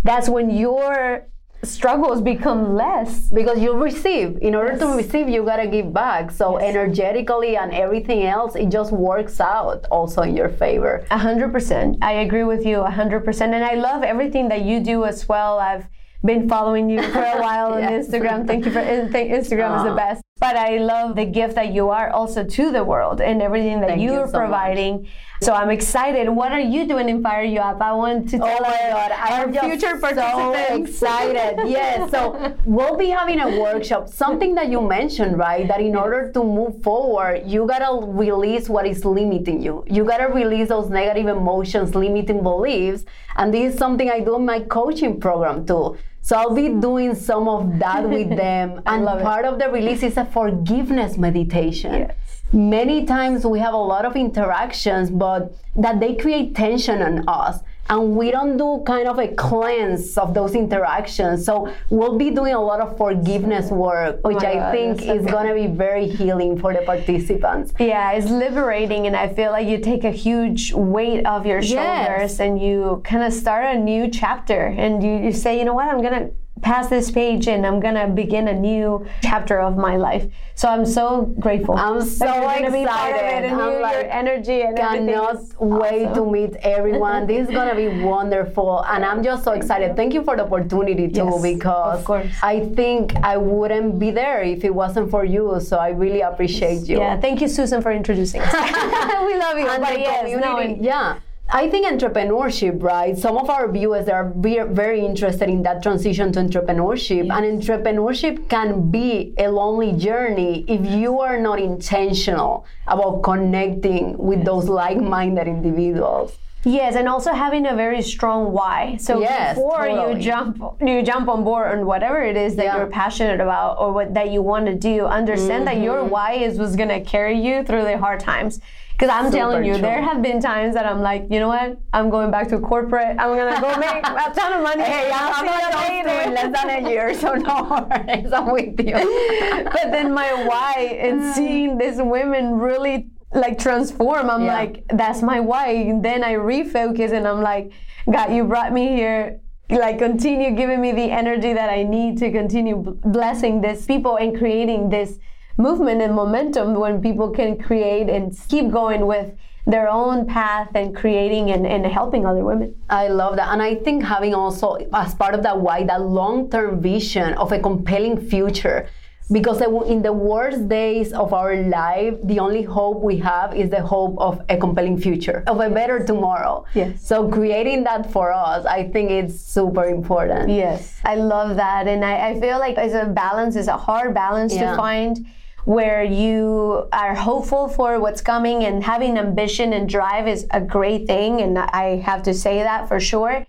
that's 0.05 0.29
when 0.29 0.49
your 0.49 1.27
struggles 1.63 2.21
become 2.21 2.75
less. 2.75 3.27
because 3.29 3.59
you 3.59 3.73
receive 3.73 4.37
in 4.41 4.53
order 4.53 4.77
to 4.77 4.87
receive 5.01 5.27
you 5.27 5.43
got 5.43 5.57
to 5.57 5.67
give 5.67 5.91
back 5.91 6.29
so 6.29 6.57
energetically 6.57 7.57
and 7.57 7.73
everything 7.73 8.23
else 8.23 8.55
it 8.55 8.69
just 8.69 8.91
works 8.91 9.41
out 9.41 9.85
also 9.89 10.21
in 10.21 10.35
your 10.35 10.49
favor 10.49 10.93
A 11.09 11.17
hundred 11.17 11.51
percent. 11.51 11.97
I 12.01 12.13
agree 12.25 12.43
with 12.43 12.63
you 12.65 12.77
a 12.81 12.91
hundred 12.91 13.25
percent. 13.25 13.53
And 13.55 13.63
I 13.63 13.75
love 13.75 14.03
everything 14.03 14.47
that 14.49 14.61
you 14.61 14.79
do 14.79 15.05
as 15.05 15.27
well. 15.27 15.59
I've 15.59 15.87
been 16.23 16.47
following 16.47 16.89
you 16.89 17.01
for 17.13 17.23
a 17.35 17.39
while 17.45 17.73
on 17.73 17.81
Instagram. 17.99 18.45
Thank 18.45 18.65
you 18.65 18.71
for 18.71 18.81
Instagram 18.81 19.71
is 19.77 19.83
the 19.89 19.95
ah. 19.97 20.03
best. 20.03 20.24
But 20.37 20.57
I 20.57 20.79
love 20.79 21.15
the 21.15 21.23
gift 21.23 21.55
that 21.55 21.73
you 21.73 21.89
are 21.91 22.09
also 22.09 22.43
to 22.43 22.69
the 22.69 22.83
world 22.83 23.21
and 23.21 23.41
everything 23.41 23.79
that 23.79 23.91
Thank 23.91 24.01
you 24.01 24.11
you're 24.11 24.27
so 24.27 24.33
much. 24.33 24.41
providing. 24.49 25.07
So 25.41 25.53
I'm 25.53 25.69
excited. 25.69 26.27
What 26.27 26.51
are 26.51 26.59
you 26.59 26.85
doing 26.85 27.07
in 27.07 27.23
Fire 27.23 27.43
You 27.43 27.61
Up? 27.61 27.81
I 27.81 27.93
want 27.93 28.27
to 28.31 28.37
tell 28.39 28.47
Oh 28.49 28.61
my 28.61 28.77
God, 28.91 29.11
I 29.13 29.39
our 29.39 29.47
am 29.47 29.53
future 29.53 29.97
so 29.97 30.53
excited. 30.75 31.69
yes, 31.69 32.11
so 32.11 32.53
we'll 32.65 32.97
be 32.97 33.07
having 33.07 33.39
a 33.39 33.61
workshop. 33.61 34.09
Something 34.09 34.55
that 34.55 34.67
you 34.67 34.81
mentioned, 34.81 35.37
right? 35.37 35.65
That 35.69 35.79
in 35.79 35.95
order 35.95 36.29
to 36.33 36.43
move 36.43 36.83
forward, 36.83 37.43
you 37.45 37.65
gotta 37.65 38.05
release 38.05 38.67
what 38.67 38.85
is 38.85 39.05
limiting 39.05 39.61
you. 39.61 39.85
You 39.87 40.03
gotta 40.03 40.27
release 40.33 40.67
those 40.67 40.89
negative 40.89 41.27
emotions, 41.27 41.95
limiting 41.95 42.43
beliefs, 42.43 43.05
and 43.37 43.53
this 43.53 43.71
is 43.73 43.79
something 43.79 44.09
I 44.09 44.19
do 44.19 44.35
in 44.35 44.45
my 44.45 44.59
coaching 44.59 45.17
program 45.17 45.65
too. 45.65 45.95
So 46.25 46.35
I'll 46.35 46.55
be 46.55 46.69
doing 46.69 47.13
some 47.13 47.47
of 47.47 47.77
that 47.77 48.09
with 48.09 48.29
them. 48.43 48.81
and 48.87 49.05
love 49.05 49.19
it. 49.19 49.23
part 49.23 49.45
of 49.45 49.59
the 49.59 49.69
release 49.69 50.01
is 50.01 50.17
a 50.17 50.25
forgiveness 50.25 51.17
meditation. 51.19 51.93
Yes. 51.93 52.15
Many 52.51 53.05
times 53.05 53.45
we 53.45 53.59
have 53.59 53.75
a 53.75 53.83
lot 53.93 54.05
of 54.05 54.15
interactions, 54.15 55.11
but 55.11 55.53
that 55.75 55.99
they 55.99 56.15
create 56.15 56.55
tension 56.55 57.03
on 57.03 57.29
us. 57.29 57.59
And 57.87 58.15
we 58.17 58.31
don't 58.31 58.57
do 58.57 58.83
kind 58.85 59.07
of 59.07 59.19
a 59.19 59.27
cleanse 59.35 60.17
of 60.17 60.33
those 60.33 60.55
interactions. 60.55 61.45
So 61.45 61.71
we'll 61.89 62.17
be 62.17 62.31
doing 62.31 62.53
a 62.53 62.59
lot 62.61 62.81
of 62.81 62.97
forgiveness 62.97 63.69
work, 63.69 64.19
oh 64.23 64.29
which 64.29 64.41
my 64.43 64.49
I 64.51 64.55
God, 64.55 64.71
think 64.71 65.01
is 65.03 65.23
good. 65.23 65.31
going 65.31 65.47
to 65.47 65.53
be 65.53 65.67
very 65.67 66.07
healing 66.07 66.57
for 66.59 66.73
the 66.73 66.81
participants. 66.81 67.73
Yeah, 67.79 68.11
it's 68.13 68.29
liberating, 68.29 69.05
and 69.07 69.15
I 69.15 69.27
feel 69.29 69.51
like 69.51 69.67
you 69.67 69.77
take 69.79 70.03
a 70.03 70.11
huge 70.11 70.73
weight 70.73 71.25
off 71.25 71.45
your 71.45 71.59
Yes. 71.59 71.69
shoulders 72.07 72.39
and 72.39 72.59
you 72.61 73.01
kind 73.03 73.23
of 73.23 73.31
start 73.33 73.75
a 73.75 73.77
new 73.79 74.09
chapter. 74.09 74.65
And 74.65 75.03
you, 75.03 75.17
you 75.25 75.31
say, 75.31 75.57
you 75.59 75.65
know 75.65 75.73
what, 75.75 75.87
I'm 75.87 76.01
going 76.01 76.13
to 76.13 76.31
pass 76.61 76.87
this 76.89 77.11
page 77.11 77.47
and 77.47 77.65
I'm 77.65 77.79
to 77.95 78.07
begin 78.07 78.47
a 78.47 78.53
new 78.53 79.05
chapter 79.21 79.59
of 79.59 79.77
my 79.77 79.97
life. 79.97 80.25
So 80.55 80.69
I'm 80.69 80.85
so 80.85 81.23
grateful. 81.39 81.75
I'm 81.75 82.01
so 82.01 82.25
that 82.25 82.71
be 82.71 82.85
part 82.85 83.11
of 83.11 83.17
it 83.17 83.25
excited. 83.25 83.51
and 83.51 83.61
I'm 83.61 83.73
you- 83.73 83.79
like, 83.81 83.93
your 83.93 84.11
energy 84.11 84.61
and 84.61 84.77
cannot 84.77 85.35
wait 85.59 86.05
awesome. 86.07 86.13
to 86.25 86.31
meet 86.31 86.55
everyone. 86.61 87.27
this 87.27 87.49
is 87.49 87.53
gonna 87.53 87.75
be 87.75 87.89
wonderful, 88.03 88.83
and 88.87 89.03
I'm 89.03 89.21
just 89.21 89.43
so 89.43 89.51
excited. 89.51 89.95
Thank 89.97 90.13
you 90.13 90.23
for 90.23 90.37
the 90.37 90.43
opportunity 90.45 91.09
too, 91.09 91.25
Yes, 91.25 91.41
because 91.41 91.99
of 91.99 92.05
course. 92.05 92.31
I 92.41 92.61
think 92.61 93.15
I 93.17 93.35
wouldn't 93.35 93.99
be 93.99 94.11
there 94.11 94.41
if 94.43 94.63
it 94.63 94.73
wasn't 94.73 95.11
for 95.11 95.25
you. 95.25 95.59
So 95.59 95.77
I 95.77 95.89
really 95.89 96.21
appreciate 96.21 96.87
you. 96.87 96.99
Yeah, 96.99 97.19
thank 97.19 97.41
you, 97.41 97.49
Susan, 97.49 97.81
for 97.81 97.91
introducing 97.91 98.39
us. 98.41 98.53
we 99.27 99.35
love 99.37 99.57
you. 99.59 99.67
and 99.67 99.83
but 99.83 99.99
yes, 99.99 100.39
no, 100.39 100.59
yeah. 100.59 101.19
I 101.51 101.69
think 101.69 101.85
entrepreneurship, 101.85 102.81
right? 102.81 103.15
Some 103.17 103.37
of 103.37 103.49
our 103.51 103.71
viewers 103.71 104.09
are 104.09 104.33
ve- 104.35 104.63
very 104.67 105.05
interested 105.05 105.47
in 105.47 105.61
that 105.63 105.83
transition 105.83 106.31
to 106.33 106.39
entrepreneurship. 106.41 107.31
And 107.31 107.61
entrepreneurship 107.61 108.49
can 108.49 108.89
be 108.89 109.33
a 109.37 109.47
lonely 109.49 109.93
journey 109.93 110.65
if 110.67 110.85
you 110.89 111.19
are 111.19 111.39
not 111.39 111.59
intentional 111.59 112.65
about 112.87 113.21
connecting 113.21 114.17
with 114.17 114.43
those 114.43 114.67
like 114.67 114.97
minded 114.97 115.47
individuals. 115.47 116.35
Yes, 116.67 116.95
and 116.95 117.07
also 117.07 117.31
having 117.31 117.67
a 117.67 117.75
very 117.75 118.01
strong 118.01 118.51
why. 118.51 118.97
So 118.99 119.19
Yes, 119.21 119.53
before 119.55 119.85
totally. 119.85 120.15
you 120.15 120.19
jump 120.19 120.57
you 120.81 121.03
jump 121.03 121.29
on 121.29 121.43
board 121.43 121.71
on 121.77 121.85
whatever 121.85 122.23
it 122.23 122.35
is 122.35 122.55
that 122.55 122.65
Yeah. 122.65 122.77
you're 122.77 122.87
passionate 122.87 123.39
about 123.39 123.77
or 123.77 123.91
what 123.93 124.15
that 124.15 124.31
you 124.31 124.41
want 124.41 124.65
to 124.65 124.73
do, 124.73 125.05
understand 125.05 125.67
that 125.67 125.77
your 125.77 125.99
Mm-hmm. 125.99 126.09
why 126.09 126.31
is 126.33 126.57
what's 126.57 126.75
gonna 126.75 127.01
carry 127.01 127.37
you 127.39 127.63
through 127.63 127.83
the 127.83 127.99
hard 127.99 128.19
times. 128.19 128.59
Because 128.97 129.09
I'm 129.09 129.29
telling 129.29 129.65
you, 129.65 129.73
true. 129.73 129.81
there 129.81 130.01
have 130.01 130.21
been 130.21 130.39
times 130.39 130.73
that 130.75 130.85
I'm 130.85 131.01
like, 131.01 131.27
you 131.29 131.39
know 131.39 131.49
what? 131.49 131.77
I'm 131.91 132.09
going 132.09 132.31
back 132.31 132.47
to 132.49 132.59
corporate. 132.59 133.17
I'm 133.19 133.35
gonna 133.35 133.59
go 133.59 133.77
make 133.77 134.07
a 134.07 134.33
ton 134.33 134.53
of 134.53 134.63
money. 134.63 134.83
Hey, 134.83 135.11
I'm, 135.13 135.33
I'm 135.33 135.45
not 135.45 135.91
you 135.91 136.03
those 136.03 136.05
two 136.05 136.07
later. 136.07 136.29
in 136.29 136.33
less 136.33 136.63
than 136.63 136.85
a 136.85 136.89
year, 136.89 137.13
so 137.13 137.33
no 137.33 137.87
worries. 137.89 138.31
I'm 138.31 138.51
with 138.53 138.79
you. 138.79 138.93
but 139.65 139.91
then 139.91 140.13
my 140.13 140.31
why 140.47 140.97
and 140.99 141.21
mm. 141.21 141.33
seeing 141.33 141.77
these 141.77 141.97
women 141.97 142.53
really 142.53 143.09
like 143.33 143.59
transform 143.59 144.29
i'm 144.29 144.45
Yeah. 144.45 144.53
like 144.53 144.85
that's 144.93 145.21
my 145.21 145.39
why 145.39 145.67
and 145.71 146.03
then 146.03 146.23
i 146.23 146.33
refocus 146.35 147.11
and 147.11 147.27
i'm 147.27 147.41
like 147.41 147.71
god 148.09 148.31
you 148.31 148.45
brought 148.45 148.71
me 148.71 148.87
here 148.89 149.41
like 149.69 149.97
continue 149.97 150.55
giving 150.55 150.79
me 150.79 150.91
the 150.91 151.11
energy 151.11 151.51
that 151.53 151.69
i 151.69 151.83
need 151.83 152.17
to 152.19 152.31
continue 152.31 152.77
blessing 153.03 153.61
these 153.61 153.85
people 153.85 154.15
and 154.15 154.37
creating 154.37 154.89
this 154.89 155.19
movement 155.57 156.01
and 156.01 156.13
momentum 156.13 156.73
when 156.75 157.01
people 157.01 157.29
can 157.29 157.57
create 157.57 158.09
and 158.09 158.37
keep 158.49 158.69
going 158.71 159.05
with 159.05 159.33
their 159.67 159.89
own 159.89 160.27
path 160.27 160.69
and 160.75 160.95
creating 160.95 161.49
and, 161.49 161.65
and 161.65 161.85
helping 161.87 162.25
other 162.25 162.43
women 162.43 162.75
I 162.89 163.07
love 163.07 163.35
that. 163.37 163.51
And 163.51 163.61
I 163.61 163.75
think 163.75 164.03
having 164.03 164.35
also, 164.35 164.75
as 164.93 165.15
part 165.15 165.33
of 165.33 165.41
that 165.43 165.59
why, 165.59 165.83
that 165.85 166.01
long 166.01 166.49
term 166.51 166.81
vision 166.81 167.33
of 167.33 167.51
a 167.51 167.59
compelling 167.59 168.19
future. 168.29 168.87
Because 169.31 169.59
in 169.87 170.03
the 170.03 170.13
worst 170.13 170.69
days 170.69 171.11
of 171.11 171.33
our 171.33 171.55
life, 171.55 172.13
the 172.25 172.37
only 172.37 172.61
hope 172.61 173.01
we 173.01 173.17
have 173.17 173.55
is 173.55 173.71
the 173.71 173.81
hope 173.81 174.15
of 174.19 174.39
a 174.49 174.55
compelling 174.57 174.99
future, 174.99 175.43
of 175.47 175.59
a 175.59 175.67
better 175.67 176.05
tomorrow. 176.05 176.63
Yes. 176.75 177.03
So 177.03 177.27
creating 177.27 177.85
that 177.85 178.11
for 178.11 178.31
us, 178.31 178.67
I 178.67 178.87
think 178.89 179.09
it's 179.09 179.41
super 179.41 179.85
important. 179.85 180.51
Yes, 180.51 181.01
I 181.03 181.15
love 181.15 181.55
that, 181.55 181.87
and 181.87 182.05
I, 182.05 182.29
I 182.29 182.39
feel 182.39 182.59
like 182.59 182.77
it's 182.77 182.93
a 182.93 183.07
balance. 183.07 183.55
It's 183.55 183.67
a 183.67 183.75
hard 183.77 184.13
balance 184.13 184.53
Yeah. 184.53 184.69
to 184.69 184.77
find, 184.77 185.25
where 185.65 186.03
you 186.03 186.87
are 186.93 187.15
hopeful 187.15 187.67
for 187.67 187.99
what's 187.99 188.21
coming 188.21 188.63
and 188.63 188.83
having 188.83 189.17
ambition 189.17 189.73
and 189.73 189.89
drive 189.89 190.27
is 190.27 190.45
a 190.51 190.61
great 190.61 191.07
thing, 191.07 191.41
and 191.41 191.57
I 191.59 191.97
have 191.97 192.23
to 192.23 192.33
say 192.33 192.63
that 192.63 192.87
for 192.87 192.99
sure. 192.99 193.45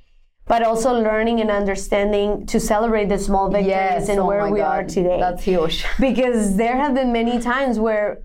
But 0.46 0.62
also 0.62 0.92
learning 0.94 1.40
and 1.40 1.50
understanding 1.50 2.46
to 2.46 2.60
celebrate 2.60 3.08
the 3.08 3.18
small 3.18 3.48
victories 3.50 3.66
Yes, 3.68 4.08
and 4.08 4.20
oh 4.20 4.26
where 4.26 4.48
we 4.48 4.60
God. 4.60 4.66
are 4.66 4.84
today 4.84 5.18
That's 5.18 5.42
huge. 5.42 5.84
because 6.00 6.56
there 6.56 6.76
have 6.76 6.94
been 6.94 7.12
many 7.12 7.40
times 7.40 7.80
where 7.80 8.22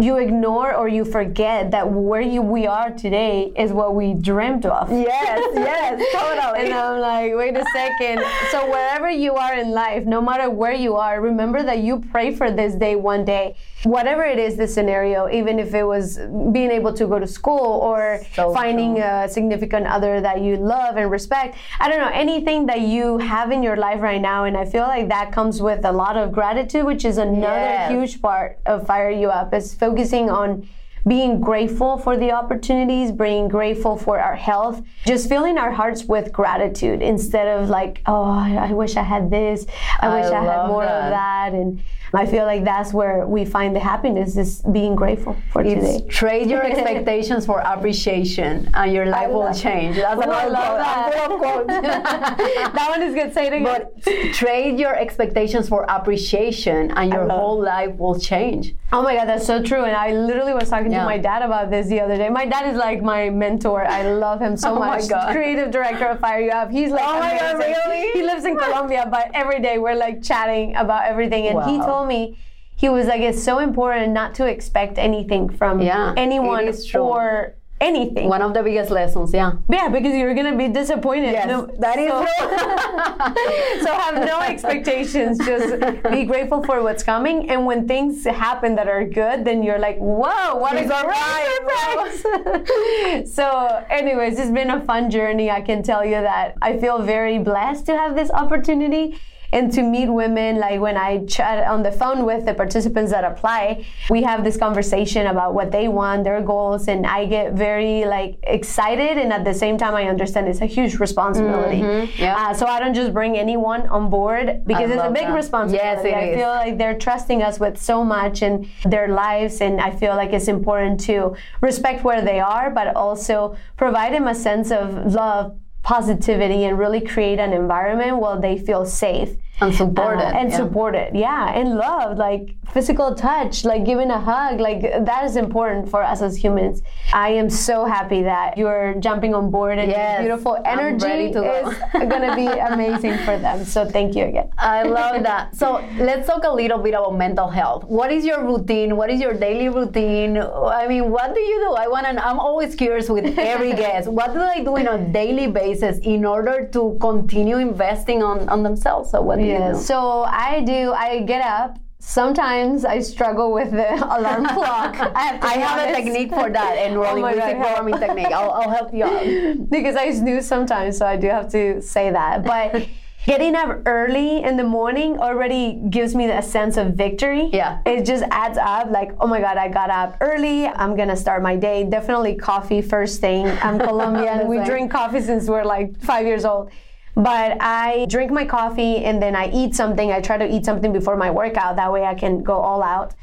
you 0.00 0.16
ignore 0.16 0.74
or 0.74 0.88
you 0.88 1.04
forget 1.04 1.70
that 1.70 1.88
where 1.88 2.20
you 2.20 2.42
we 2.42 2.66
are 2.66 2.90
today 2.90 3.52
is 3.56 3.70
what 3.72 3.94
we 3.94 4.12
dreamt 4.12 4.66
of. 4.66 4.90
Yes, 4.90 5.40
yes, 5.54 6.02
totally. 6.12 6.64
And 6.66 6.74
I'm 6.74 7.00
like, 7.00 7.32
wait 7.34 7.56
a 7.56 7.64
second. 7.72 8.20
So 8.50 8.68
wherever 8.68 9.08
you 9.08 9.34
are 9.36 9.54
in 9.54 9.70
life, 9.70 10.04
no 10.04 10.20
matter 10.20 10.50
where 10.50 10.72
you 10.72 10.96
are, 10.96 11.20
remember 11.20 11.62
that 11.62 11.78
you 11.78 12.00
pray 12.10 12.34
for 12.34 12.50
this 12.50 12.74
day 12.74 12.96
one 12.96 13.24
day. 13.24 13.54
Whatever 13.84 14.24
it 14.24 14.38
is, 14.38 14.56
the 14.56 14.66
scenario, 14.66 15.28
even 15.28 15.58
if 15.60 15.74
it 15.74 15.84
was 15.84 16.16
being 16.52 16.70
able 16.72 16.92
to 16.94 17.06
go 17.06 17.18
to 17.20 17.26
school 17.26 17.58
or 17.82 18.20
So 18.34 18.52
finding 18.52 18.94
true. 18.94 19.04
a 19.04 19.28
significant 19.28 19.86
other 19.86 20.20
that 20.22 20.40
you 20.40 20.56
love 20.56 20.96
and 20.96 21.08
respect. 21.10 21.56
I 21.78 21.88
don't 21.88 22.00
know, 22.00 22.10
anything 22.12 22.66
that 22.66 22.80
you 22.80 23.18
have 23.18 23.52
in 23.52 23.62
your 23.62 23.76
life 23.76 24.00
right 24.00 24.20
now. 24.22 24.44
And 24.44 24.56
I 24.56 24.64
feel 24.64 24.82
like 24.82 25.08
that 25.10 25.32
comes 25.32 25.60
with 25.62 25.84
a 25.84 25.92
lot 25.92 26.16
of 26.16 26.32
gratitude, 26.32 26.84
which 26.84 27.04
is 27.04 27.18
another 27.18 27.44
Yes. 27.44 27.90
huge 27.90 28.22
part 28.22 28.58
of 28.66 28.86
Fire 28.86 29.10
You 29.10 29.28
Up, 29.28 29.52
is 29.54 29.74
focusing 29.84 30.30
on 30.30 30.66
being 31.06 31.40
grateful 31.40 31.98
for 31.98 32.16
the 32.16 32.32
opportunities, 32.32 33.12
being 33.12 33.48
grateful 33.48 33.96
for 33.96 34.18
our 34.18 34.34
health, 34.36 34.82
just 35.06 35.28
filling 35.28 35.58
our 35.58 35.70
hearts 35.70 36.04
with 36.04 36.32
gratitude 36.32 37.02
instead 37.02 37.46
of 37.48 37.68
like, 37.68 38.00
oh, 38.06 38.22
I 38.24 38.68
I 38.68 38.72
wish 38.72 38.96
I 38.96 39.02
had 39.02 39.30
this, 39.30 39.66
I, 40.00 40.06
I 40.06 40.14
wish 40.20 40.32
I 40.32 40.42
had 40.42 40.66
more 40.68 40.84
that. 40.84 41.04
of 41.04 41.10
that. 41.10 41.52
And 41.52 41.80
I 42.14 42.26
feel 42.26 42.44
like 42.44 42.62
that's 42.64 42.94
where 42.94 43.26
we 43.26 43.44
find 43.44 43.74
the 43.74 43.80
happiness 43.80 44.36
is 44.36 44.62
being 44.72 44.94
grateful 44.94 45.36
for 45.52 45.62
It's 45.62 45.74
today. 45.74 46.06
trade 46.08 46.48
your 46.48 46.62
expectations 46.70 47.44
for 47.44 47.58
appreciation, 47.60 48.70
and 48.72 48.92
your 48.92 49.06
life 49.06 49.30
will 49.30 49.40
love- 49.50 49.58
change. 49.60 49.96
That's 49.96 50.24
Ooh, 50.24 50.30
I 50.30 50.46
love 50.46 50.68
quote. 50.68 50.78
That. 50.78 51.12
full 51.26 51.34
of 51.34 51.40
quotes. 51.40 51.66
that 52.76 52.86
one 52.88 53.02
is 53.02 53.14
good. 53.14 53.34
Say 53.34 53.46
it 53.48 53.52
again. 53.54 53.64
But 53.64 54.32
trade 54.34 54.78
your 54.78 54.94
expectations 54.96 55.68
for 55.68 55.84
appreciation, 55.88 56.92
and 56.92 57.12
your 57.12 57.28
whole 57.28 57.60
life 57.60 57.96
will 57.96 58.18
change. 58.18 58.76
Oh 58.92 59.02
my 59.02 59.16
God, 59.16 59.26
that's 59.26 59.44
so 59.46 59.60
true. 59.60 59.82
And 59.82 59.96
I 59.96 60.12
literally 60.12 60.54
was 60.54 60.68
talking 60.70 60.93
Yeah. 60.94 61.00
to 61.00 61.04
my 61.06 61.18
dad 61.18 61.42
about 61.42 61.70
this 61.70 61.86
the 61.88 62.00
other 62.00 62.16
day. 62.16 62.28
My 62.30 62.46
dad 62.46 62.70
is 62.72 62.76
like 62.76 63.02
my 63.02 63.28
mentor. 63.30 63.86
I 63.86 64.02
love 64.12 64.40
him 64.40 64.56
so 64.56 64.70
Oh 64.74 64.78
much. 64.78 65.08
Creative 65.32 65.70
director 65.70 66.06
of 66.06 66.20
Fire 66.20 66.40
You 66.40 66.50
Up. 66.50 66.70
He's 66.70 66.90
like, 66.90 67.04
Oh 67.06 67.18
my 67.18 67.36
God, 67.38 67.58
really? 67.58 68.10
He 68.12 68.22
lives 68.22 68.44
in 68.44 68.56
Colombia, 68.56 69.06
but 69.10 69.30
every 69.34 69.60
day 69.60 69.78
we're 69.78 69.94
like 70.06 70.22
chatting 70.22 70.74
about 70.76 71.04
everything. 71.06 71.46
And 71.48 71.62
he 71.70 71.78
told 71.78 72.08
me, 72.08 72.38
he 72.76 72.88
was 72.88 73.06
like, 73.06 73.20
it's 73.20 73.42
so 73.42 73.58
important 73.60 74.12
not 74.12 74.34
to 74.36 74.46
expect 74.46 74.98
anything 74.98 75.48
from 75.48 75.80
Yeah, 75.80 76.12
anyone 76.16 76.64
it 76.64 76.70
is 76.70 76.84
true. 76.86 77.02
or 77.02 77.54
anything. 77.84 78.28
One 78.28 78.42
of 78.42 78.52
the 78.54 78.62
biggest 78.62 78.90
lessons, 78.90 79.32
yeah. 79.32 79.52
yeah, 79.68 79.88
because 79.88 80.14
you're 80.14 80.34
gonna 80.34 80.56
be 80.56 80.68
disappointed. 80.68 81.32
Yes, 81.32 81.46
No- 81.46 81.66
that 81.84 81.98
is 81.98 82.08
so- 82.10 82.24
true. 82.24 83.84
so 83.84 83.92
have 84.04 84.16
no 84.32 84.40
expectations. 84.52 85.38
Just 85.38 85.68
be 86.10 86.24
grateful 86.24 86.62
for 86.64 86.82
what's 86.82 87.02
coming. 87.02 87.50
And 87.50 87.66
when 87.66 87.86
things 87.86 88.24
happen 88.24 88.74
that 88.76 88.88
are 88.88 89.04
good, 89.04 89.44
then 89.44 89.62
you're 89.62 89.78
like, 89.78 89.98
whoa, 89.98 90.56
what 90.56 90.76
a 90.76 90.82
Surprise, 90.84 91.48
surprise! 91.56 93.34
so, 93.38 93.46
anyways, 93.90 94.38
it's 94.38 94.50
been 94.50 94.70
a 94.70 94.80
fun 94.84 95.10
journey. 95.10 95.50
I 95.50 95.60
can 95.60 95.82
tell 95.82 96.04
you 96.04 96.20
that 96.30 96.54
I 96.62 96.78
feel 96.78 96.98
very 97.02 97.38
blessed 97.38 97.86
to 97.86 97.96
have 97.96 98.14
this 98.16 98.30
opportunity 98.30 99.18
and 99.54 99.72
to 99.72 99.82
meet 99.82 100.08
women 100.08 100.58
like 100.58 100.80
when 100.80 100.96
i 100.96 101.24
chat 101.26 101.66
on 101.66 101.82
the 101.82 101.92
phone 101.92 102.26
with 102.26 102.44
the 102.44 102.52
participants 102.52 103.10
that 103.10 103.24
apply 103.24 103.86
we 104.10 104.22
have 104.22 104.42
this 104.44 104.56
conversation 104.56 105.28
about 105.28 105.54
what 105.54 105.70
they 105.70 105.86
want 105.88 106.24
their 106.24 106.42
goals 106.42 106.88
and 106.88 107.06
i 107.06 107.24
get 107.24 107.52
very 107.52 108.04
like 108.04 108.36
excited 108.42 109.16
and 109.16 109.32
at 109.32 109.44
the 109.44 109.54
same 109.54 109.78
time 109.78 109.94
i 109.94 110.04
understand 110.08 110.48
it's 110.48 110.60
a 110.60 110.66
huge 110.66 110.96
responsibility 110.96 111.78
yeah. 112.18 112.36
uh, 112.36 112.52
so 112.52 112.66
i 112.66 112.78
don't 112.80 112.94
just 112.94 113.12
bring 113.14 113.38
anyone 113.38 113.82
on 113.88 114.10
board 114.10 114.62
because 114.66 114.90
it's 114.90 115.02
a 115.02 115.10
big 115.10 115.28
that. 115.28 115.34
responsibility 115.34 115.84
Yes, 115.84 116.04
it 116.04 116.14
i 116.14 116.24
is. 116.30 116.36
feel 116.36 116.48
like 116.48 116.76
they're 116.76 116.98
trusting 116.98 117.40
us 117.42 117.60
with 117.60 117.80
so 117.80 118.04
much 118.04 118.42
in 118.42 118.68
their 118.84 119.08
lives 119.08 119.60
and 119.60 119.80
i 119.80 119.90
feel 119.90 120.16
like 120.16 120.32
it's 120.32 120.48
important 120.48 120.98
to 121.00 121.36
respect 121.60 122.02
where 122.04 122.22
they 122.22 122.40
are 122.40 122.70
but 122.70 122.94
also 122.96 123.56
provide 123.76 124.12
them 124.12 124.26
a 124.26 124.34
sense 124.34 124.72
of 124.72 125.14
love 125.14 125.56
positivity 125.84 126.64
and 126.64 126.78
really 126.78 127.00
create 127.00 127.38
an 127.38 127.52
environment 127.52 128.18
where 128.18 128.40
they 128.40 128.58
feel 128.58 128.84
safe 128.86 129.36
and 129.60 129.74
support 129.74 130.18
uh, 130.18 130.22
it 130.22 130.34
and 130.34 130.50
yeah. 130.50 130.56
support 130.56 130.94
it 130.94 131.14
yeah 131.14 131.52
and 131.54 131.76
love 131.76 132.16
like 132.18 132.54
physical 132.72 133.14
touch 133.14 133.64
like 133.64 133.84
giving 133.84 134.10
a 134.10 134.20
hug 134.20 134.58
like 134.58 134.80
that 135.04 135.24
is 135.24 135.36
important 135.36 135.88
for 135.88 136.02
us 136.02 136.20
as 136.22 136.36
humans 136.36 136.82
i 137.12 137.28
am 137.28 137.48
so 137.48 137.84
happy 137.84 138.22
that 138.22 138.58
you're 138.58 138.94
jumping 138.98 139.32
on 139.34 139.50
board 139.50 139.78
and 139.78 139.90
your 139.90 139.98
Yes, 139.98 140.20
beautiful 140.20 140.60
energy 140.64 141.28
to 141.32 141.40
go. 141.40 141.68
is 141.70 141.78
gonna 142.10 142.34
be 142.34 142.46
amazing 142.72 143.16
for 143.18 143.38
them 143.38 143.64
so 143.64 143.84
thank 143.88 144.16
you 144.16 144.24
again 144.24 144.50
I 144.58 144.82
love 144.82 145.22
that. 145.24 145.54
So 145.56 145.84
let's 145.98 146.26
talk 146.26 146.44
a 146.44 146.50
little 146.50 146.78
bit 146.78 146.94
about 146.94 147.16
mental 147.16 147.48
health. 147.48 147.84
What 147.84 148.10
is 148.12 148.24
your 148.24 148.44
routine? 148.44 148.96
What 148.96 149.10
is 149.10 149.20
your 149.20 149.34
daily 149.34 149.68
routine? 149.68 150.38
I 150.38 150.86
mean, 150.88 151.10
what 151.10 151.34
do 151.34 151.40
you 151.40 151.58
do? 151.68 151.74
I 151.74 151.86
want 151.88 152.06
to. 152.06 152.26
I'm 152.26 152.38
always 152.38 152.74
curious 152.74 153.08
with 153.08 153.38
every 153.38 153.72
guest. 153.84 154.08
What 154.08 154.32
do 154.32 154.40
they 154.40 154.64
do 154.64 154.76
on 154.78 154.86
a 154.88 154.98
daily 155.12 155.46
basis 155.48 155.98
in 155.98 156.24
order 156.24 156.68
to 156.72 156.96
continue 157.00 157.58
investing 157.58 158.22
on 158.22 158.48
on 158.48 158.62
themselves? 158.62 159.10
So 159.10 159.20
what 159.22 159.38
do 159.44 159.52
you 159.52 159.72
do? 159.74 159.80
So 159.80 160.24
I 160.24 160.60
do. 160.62 160.92
I 160.92 161.20
get 161.20 161.44
up. 161.44 161.78
Sometimes 162.00 162.84
I 162.84 163.00
struggle 163.00 163.50
with 163.52 163.70
the 163.70 163.94
alarm 164.16 164.44
clock. 164.56 164.94
I 165.14 165.22
have, 165.22 165.42
I 165.44 165.52
have 165.54 165.88
a 165.88 165.92
technique 165.94 166.28
for 166.30 166.50
that, 166.50 166.76
and 166.76 166.96
Oh 166.98 167.00
really 167.00 167.22
my 167.22 167.32
music 167.32 167.56
God, 167.56 167.62
programming 167.62 167.98
technique. 167.98 168.26
I'll, 168.32 168.50
I'll 168.50 168.70
help 168.70 168.92
you 168.92 169.04
out. 169.04 169.70
because 169.70 169.96
I 169.96 170.12
snooze 170.12 170.46
sometimes, 170.46 170.98
so 170.98 171.06
I 171.06 171.16
do 171.16 171.28
have 171.28 171.50
to 171.52 171.80
say 171.80 172.10
that. 172.10 172.44
But 172.44 172.88
getting 173.24 173.54
up 173.54 173.80
early 173.86 174.42
in 174.42 174.58
the 174.58 174.64
morning 174.64 175.18
already 175.18 175.80
gives 175.88 176.14
me 176.14 176.30
a 176.30 176.42
sense 176.42 176.76
of 176.76 176.92
victory. 176.92 177.48
Yeah. 177.54 177.80
It 177.86 178.04
just 178.04 178.24
adds 178.30 178.58
up 178.58 178.90
like, 178.90 179.12
oh 179.18 179.26
my 179.26 179.40
God, 179.40 179.56
I 179.56 179.68
got 179.68 179.88
up 179.88 180.18
early. 180.20 180.66
I'm 180.66 180.94
going 180.94 181.08
to 181.08 181.16
start 181.16 181.42
my 181.42 181.56
day. 181.56 181.84
Definitely 181.84 182.34
coffee 182.34 182.82
first 182.82 183.22
thing. 183.22 183.46
I'm 183.46 183.78
Colombian. 183.78 184.46
we 184.46 184.62
drink 184.62 184.90
coffee 184.90 185.22
since 185.22 185.48
we're 185.48 185.64
like 185.64 185.98
five 186.02 186.26
years 186.26 186.44
old. 186.44 186.70
But 187.16 187.58
I 187.60 188.06
drink 188.08 188.32
my 188.32 188.44
coffee 188.44 189.04
and 189.04 189.22
then 189.22 189.36
I 189.36 189.50
eat 189.52 189.74
something. 189.74 190.10
I 190.10 190.20
try 190.20 190.36
to 190.36 190.52
eat 190.52 190.64
something 190.64 190.92
before 190.92 191.16
my 191.16 191.30
workout. 191.30 191.76
That 191.76 191.92
way 191.92 192.04
I 192.04 192.14
can 192.14 192.42
go 192.42 192.54
all 192.54 192.82
out. 192.82 193.14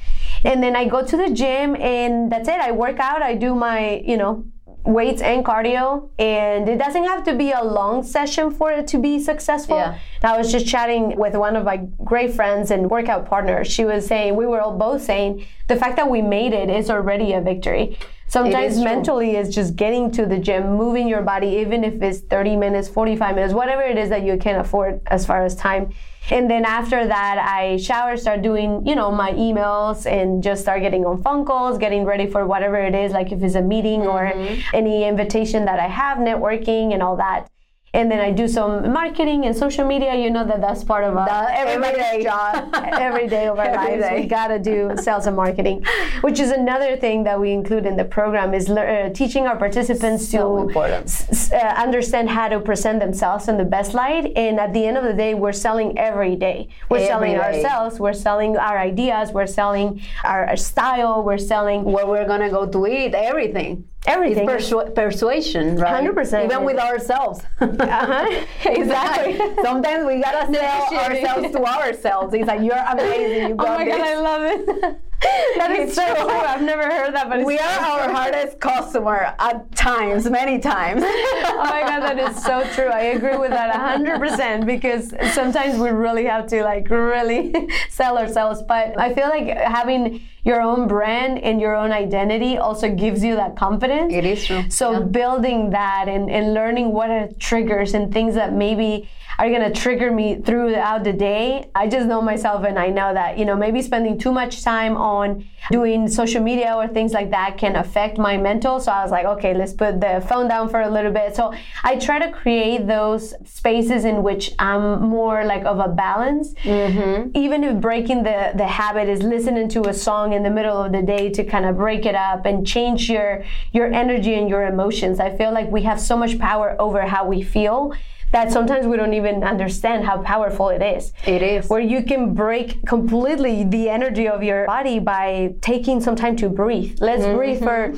And 0.45 0.63
then 0.63 0.75
I 0.75 0.85
go 0.87 1.05
to 1.05 1.17
the 1.17 1.29
gym 1.29 1.75
and 1.75 2.31
that's 2.31 2.47
it. 2.47 2.59
I 2.59 2.71
work 2.71 2.99
out. 2.99 3.21
I 3.21 3.35
do 3.35 3.53
my, 3.53 4.01
you 4.05 4.15
know, 4.15 4.45
weights 4.83 5.21
and 5.21 5.45
cardio. 5.45 6.09
And 6.17 6.69
it 6.69 6.77
doesn't 6.77 7.03
have 7.03 7.23
to 7.25 7.35
be 7.35 7.51
a 7.51 7.63
long 7.63 8.03
session 8.03 8.49
for 8.49 8.71
it 8.71 8.87
to 8.87 8.97
be 8.97 9.19
successful. 9.19 9.77
Yeah. 9.77 9.99
I 10.23 10.37
was 10.37 10.51
just 10.51 10.67
chatting 10.67 11.17
with 11.17 11.35
one 11.35 11.55
of 11.55 11.65
my 11.65 11.77
great 12.03 12.33
friends 12.33 12.71
and 12.71 12.89
workout 12.89 13.25
partners. 13.25 13.67
She 13.67 13.83
was 13.83 14.07
saying, 14.07 14.35
we 14.35 14.45
were 14.45 14.61
all 14.61 14.77
both 14.77 15.03
saying, 15.03 15.45
the 15.67 15.75
fact 15.75 15.97
that 15.97 16.09
we 16.09 16.21
made 16.21 16.53
it 16.53 16.69
is 16.69 16.89
already 16.89 17.33
a 17.33 17.41
victory. 17.41 17.97
Sometimes 18.31 18.75
true. 18.75 18.85
mentally 18.85 19.31
it's 19.31 19.53
just 19.53 19.75
getting 19.75 20.09
to 20.11 20.25
the 20.25 20.39
gym, 20.39 20.77
moving 20.77 21.09
your 21.09 21.21
body, 21.21 21.47
even 21.57 21.83
if 21.83 22.01
it's 22.01 22.19
30 22.19 22.55
minutes, 22.55 22.87
45 22.87 23.35
minutes, 23.35 23.53
whatever 23.53 23.81
it 23.81 23.97
is 23.97 24.07
that 24.07 24.23
you 24.23 24.37
can 24.37 24.55
afford 24.55 25.01
as 25.07 25.25
far 25.25 25.43
as 25.43 25.53
time. 25.53 25.91
And 26.29 26.49
then 26.49 26.63
after 26.63 27.05
that, 27.05 27.45
I 27.45 27.75
shower, 27.75 28.15
start 28.15 28.41
doing, 28.41 28.87
you 28.87 28.95
know, 28.95 29.11
my 29.11 29.33
emails 29.33 30.09
and 30.09 30.41
just 30.41 30.61
start 30.61 30.81
getting 30.81 31.05
on 31.05 31.21
phone 31.21 31.43
calls, 31.43 31.77
getting 31.77 32.05
ready 32.05 32.25
for 32.25 32.47
whatever 32.47 32.77
it 32.77 32.95
is, 32.95 33.11
like 33.11 33.33
if 33.33 33.43
it's 33.43 33.55
a 33.55 33.61
meeting 33.61 34.03
or 34.03 34.31
mm-hmm. 34.31 34.61
any 34.73 35.03
invitation 35.03 35.65
that 35.65 35.81
I 35.81 35.87
have, 35.87 36.19
networking 36.19 36.93
and 36.93 37.03
all 37.03 37.17
that. 37.17 37.49
And 37.93 38.09
then 38.09 38.21
I 38.21 38.31
do 38.31 38.47
some 38.47 38.93
marketing 38.93 39.45
and 39.45 39.53
social 39.55 39.85
media. 39.85 40.15
You 40.15 40.29
know 40.31 40.45
that 40.45 40.61
that's 40.61 40.81
part 40.81 41.03
of 41.03 41.13
That- 41.13 41.57
everybody's 41.57 41.99
every 41.99 42.19
day. 42.19 42.23
job, 42.23 42.69
every 42.73 43.27
day 43.27 43.47
of 43.47 43.59
our 43.59 43.65
Every 43.65 43.97
lives. 43.99 44.03
day. 44.09 44.21
We 44.21 44.27
gotta 44.27 44.59
do 44.59 44.91
sales 44.95 45.27
and 45.27 45.35
marketing, 45.35 45.83
which 46.21 46.39
is 46.39 46.51
another 46.51 46.95
thing 46.95 47.25
that 47.25 47.37
we 47.37 47.51
include 47.51 47.85
in 47.85 47.97
the 47.97 48.05
program 48.05 48.53
is 48.53 48.69
lear- 48.69 49.07
uh, 49.07 49.09
teaching 49.09 49.45
our 49.45 49.57
participants 49.57 50.25
So 50.29 50.69
to 50.69 50.79
s- 50.79 51.51
uh, 51.51 51.57
understand 51.85 52.29
how 52.29 52.47
to 52.47 52.61
present 52.61 53.01
themselves 53.01 53.49
in 53.49 53.57
the 53.57 53.65
best 53.65 53.93
light. 53.93 54.31
And 54.37 54.57
at 54.57 54.71
the 54.73 54.85
end 54.85 54.97
of 54.97 55.03
the 55.03 55.13
day, 55.13 55.33
we're 55.33 55.51
selling 55.51 55.97
every 55.99 56.37
day. 56.37 56.69
We're 56.89 56.97
Every 56.99 57.07
selling 57.07 57.33
day. 57.33 57.39
ourselves. 57.39 57.99
We're 57.99 58.13
selling 58.13 58.55
our 58.55 58.77
ideas. 58.79 59.33
We're 59.33 59.47
selling 59.47 60.01
our, 60.23 60.45
our 60.45 60.55
style. 60.55 61.23
We're 61.23 61.37
selling 61.37 61.83
Where 61.83 62.07
we're 62.07 62.25
gonna 62.27 62.49
go 62.49 62.65
to 62.65 62.87
eat, 62.87 63.13
everything. 63.13 63.83
Everything. 64.05 64.49
It's 64.49 64.69
persu- 64.69 64.93
persuasion, 64.95 65.77
right? 65.77 66.03
100%. 66.03 66.45
Even 66.45 66.63
with 66.63 66.77
ourselves. 66.77 67.41
uh-huh. 67.59 68.45
exactly. 68.65 69.37
Sometimes 69.63 70.05
we 70.05 70.21
gotta 70.21 70.53
sell 70.53 70.95
ourselves 70.95 71.51
to 71.51 71.63
ourselves. 71.65 72.33
It's 72.33 72.47
like 72.47 72.61
you're 72.61 72.75
amazing. 72.89 73.47
You 73.49 73.53
Oh 73.53 73.63
got 73.63 73.79
my 73.79 73.85
god. 73.85 74.01
I 74.01 74.19
love 74.19 74.41
it. 74.43 75.01
that 75.57 75.71
is 75.71 75.93
so 75.93 76.05
true. 76.15 76.29
I've 76.29 76.61
never 76.61 76.83
heard 76.83 77.13
that, 77.13 77.29
but 77.29 77.39
it's 77.39 77.47
we 77.47 77.57
are 77.59 77.79
our 77.79 78.09
hardest 78.11 78.59
customer 78.59 79.33
at 79.39 79.71
times, 79.75 80.29
many 80.29 80.59
times. 80.59 81.03
oh 81.05 81.57
my 81.57 81.81
god, 81.81 81.99
that 82.01 82.19
is 82.19 82.43
so 82.43 82.63
true. 82.73 82.87
I 82.89 83.01
agree 83.17 83.37
with 83.37 83.51
that 83.51 83.73
100% 83.73 84.65
because 84.65 85.13
sometimes 85.33 85.77
we 85.79 85.89
really 85.89 86.25
have 86.25 86.47
to 86.47 86.63
like 86.63 86.89
really 86.89 87.53
sell 87.89 88.17
ourselves. 88.17 88.61
But 88.63 88.99
I 88.99 89.13
feel 89.13 89.29
like 89.29 89.47
having 89.57 90.21
your 90.43 90.59
own 90.61 90.87
brand 90.87 91.37
and 91.39 91.61
your 91.61 91.75
own 91.75 91.91
identity 91.91 92.57
also 92.57 92.89
gives 92.93 93.23
you 93.23 93.35
that 93.35 93.55
confidence. 93.55 94.11
It 94.13 94.25
is 94.25 94.43
true. 94.45 94.63
So 94.69 94.91
Yeah. 94.93 94.99
building 95.01 95.69
that 95.69 96.05
and, 96.07 96.31
and 96.31 96.53
learning 96.55 96.91
what 96.93 97.11
are 97.11 97.29
triggers 97.39 97.93
and 97.93 98.11
things 98.11 98.33
that 98.35 98.51
maybe 98.53 99.07
are 99.37 99.49
gonna 99.49 99.73
trigger 99.73 100.11
me 100.11 100.41
throughout 100.41 101.03
the 101.03 101.13
day. 101.13 101.69
I 101.75 101.87
just 101.87 102.07
know 102.07 102.21
myself 102.21 102.63
and 102.65 102.77
I 102.77 102.87
know 102.87 103.13
that, 103.13 103.37
you 103.37 103.45
know, 103.45 103.55
maybe 103.55 103.81
spending 103.81 104.17
too 104.17 104.31
much 104.31 104.63
time 104.63 104.97
on 104.97 105.45
doing 105.69 106.07
social 106.07 106.41
media 106.41 106.73
or 106.75 106.87
things 106.87 107.13
like 107.13 107.29
that 107.31 107.57
can 107.57 107.75
affect 107.75 108.17
my 108.17 108.37
mental. 108.37 108.79
So 108.79 108.91
I 108.91 109.03
was 109.03 109.11
like, 109.11 109.25
okay, 109.25 109.53
let's 109.53 109.73
put 109.73 110.01
the 110.01 110.25
phone 110.27 110.47
down 110.47 110.69
for 110.69 110.81
a 110.81 110.89
little 110.89 111.11
bit. 111.11 111.35
So 111.35 111.53
I 111.83 111.97
try 111.97 112.19
to 112.19 112.31
create 112.31 112.87
those 112.87 113.33
spaces 113.45 114.05
in 114.05 114.23
which 114.23 114.51
I'm 114.57 115.01
more 115.01 115.45
like 115.45 115.63
of 115.65 115.79
a 115.79 115.87
balance. 115.87 116.53
Mm-hmm. 116.63 117.31
Even 117.35 117.63
if 117.63 117.79
breaking 117.79 118.23
the, 118.23 118.51
the 118.55 118.67
habit 118.67 119.07
is 119.07 119.21
listening 119.21 119.69
to 119.69 119.87
a 119.87 119.93
song 119.93 120.33
in 120.33 120.43
the 120.43 120.49
middle 120.49 120.81
of 120.81 120.91
the 120.91 121.01
day 121.01 121.29
to 121.29 121.43
kind 121.43 121.65
of 121.65 121.77
break 121.77 122.05
it 122.05 122.15
up 122.15 122.45
and 122.45 122.65
change 122.65 123.09
your 123.09 123.43
your 123.71 123.91
energy 123.93 124.33
and 124.33 124.49
your 124.49 124.65
emotions. 124.65 125.19
I 125.19 125.35
feel 125.35 125.51
like 125.53 125.69
we 125.69 125.83
have 125.83 125.99
so 125.99 126.17
much 126.17 126.39
power 126.39 126.75
over 126.79 127.01
how 127.01 127.25
we 127.25 127.41
feel 127.41 127.93
that 128.31 128.51
sometimes 128.51 128.87
we 128.87 128.97
don't 128.97 129.13
even 129.13 129.43
understand 129.43 130.05
how 130.05 130.21
powerful 130.21 130.69
it 130.69 130.81
is. 130.81 131.13
It 131.25 131.41
is. 131.41 131.67
Where 131.69 131.81
you 131.81 132.03
can 132.03 132.33
break 132.33 132.85
completely 132.85 133.63
the 133.65 133.89
energy 133.89 134.27
of 134.27 134.41
your 134.41 134.65
body 134.65 134.99
by 134.99 135.50
taking 135.61 136.01
some 136.01 136.15
time 136.15 136.35
to 136.37 136.49
breathe. 136.49 136.99
Let's 137.01 137.23
mm-hmm. 137.23 137.37
breathe 137.37 137.63
for 137.63 137.93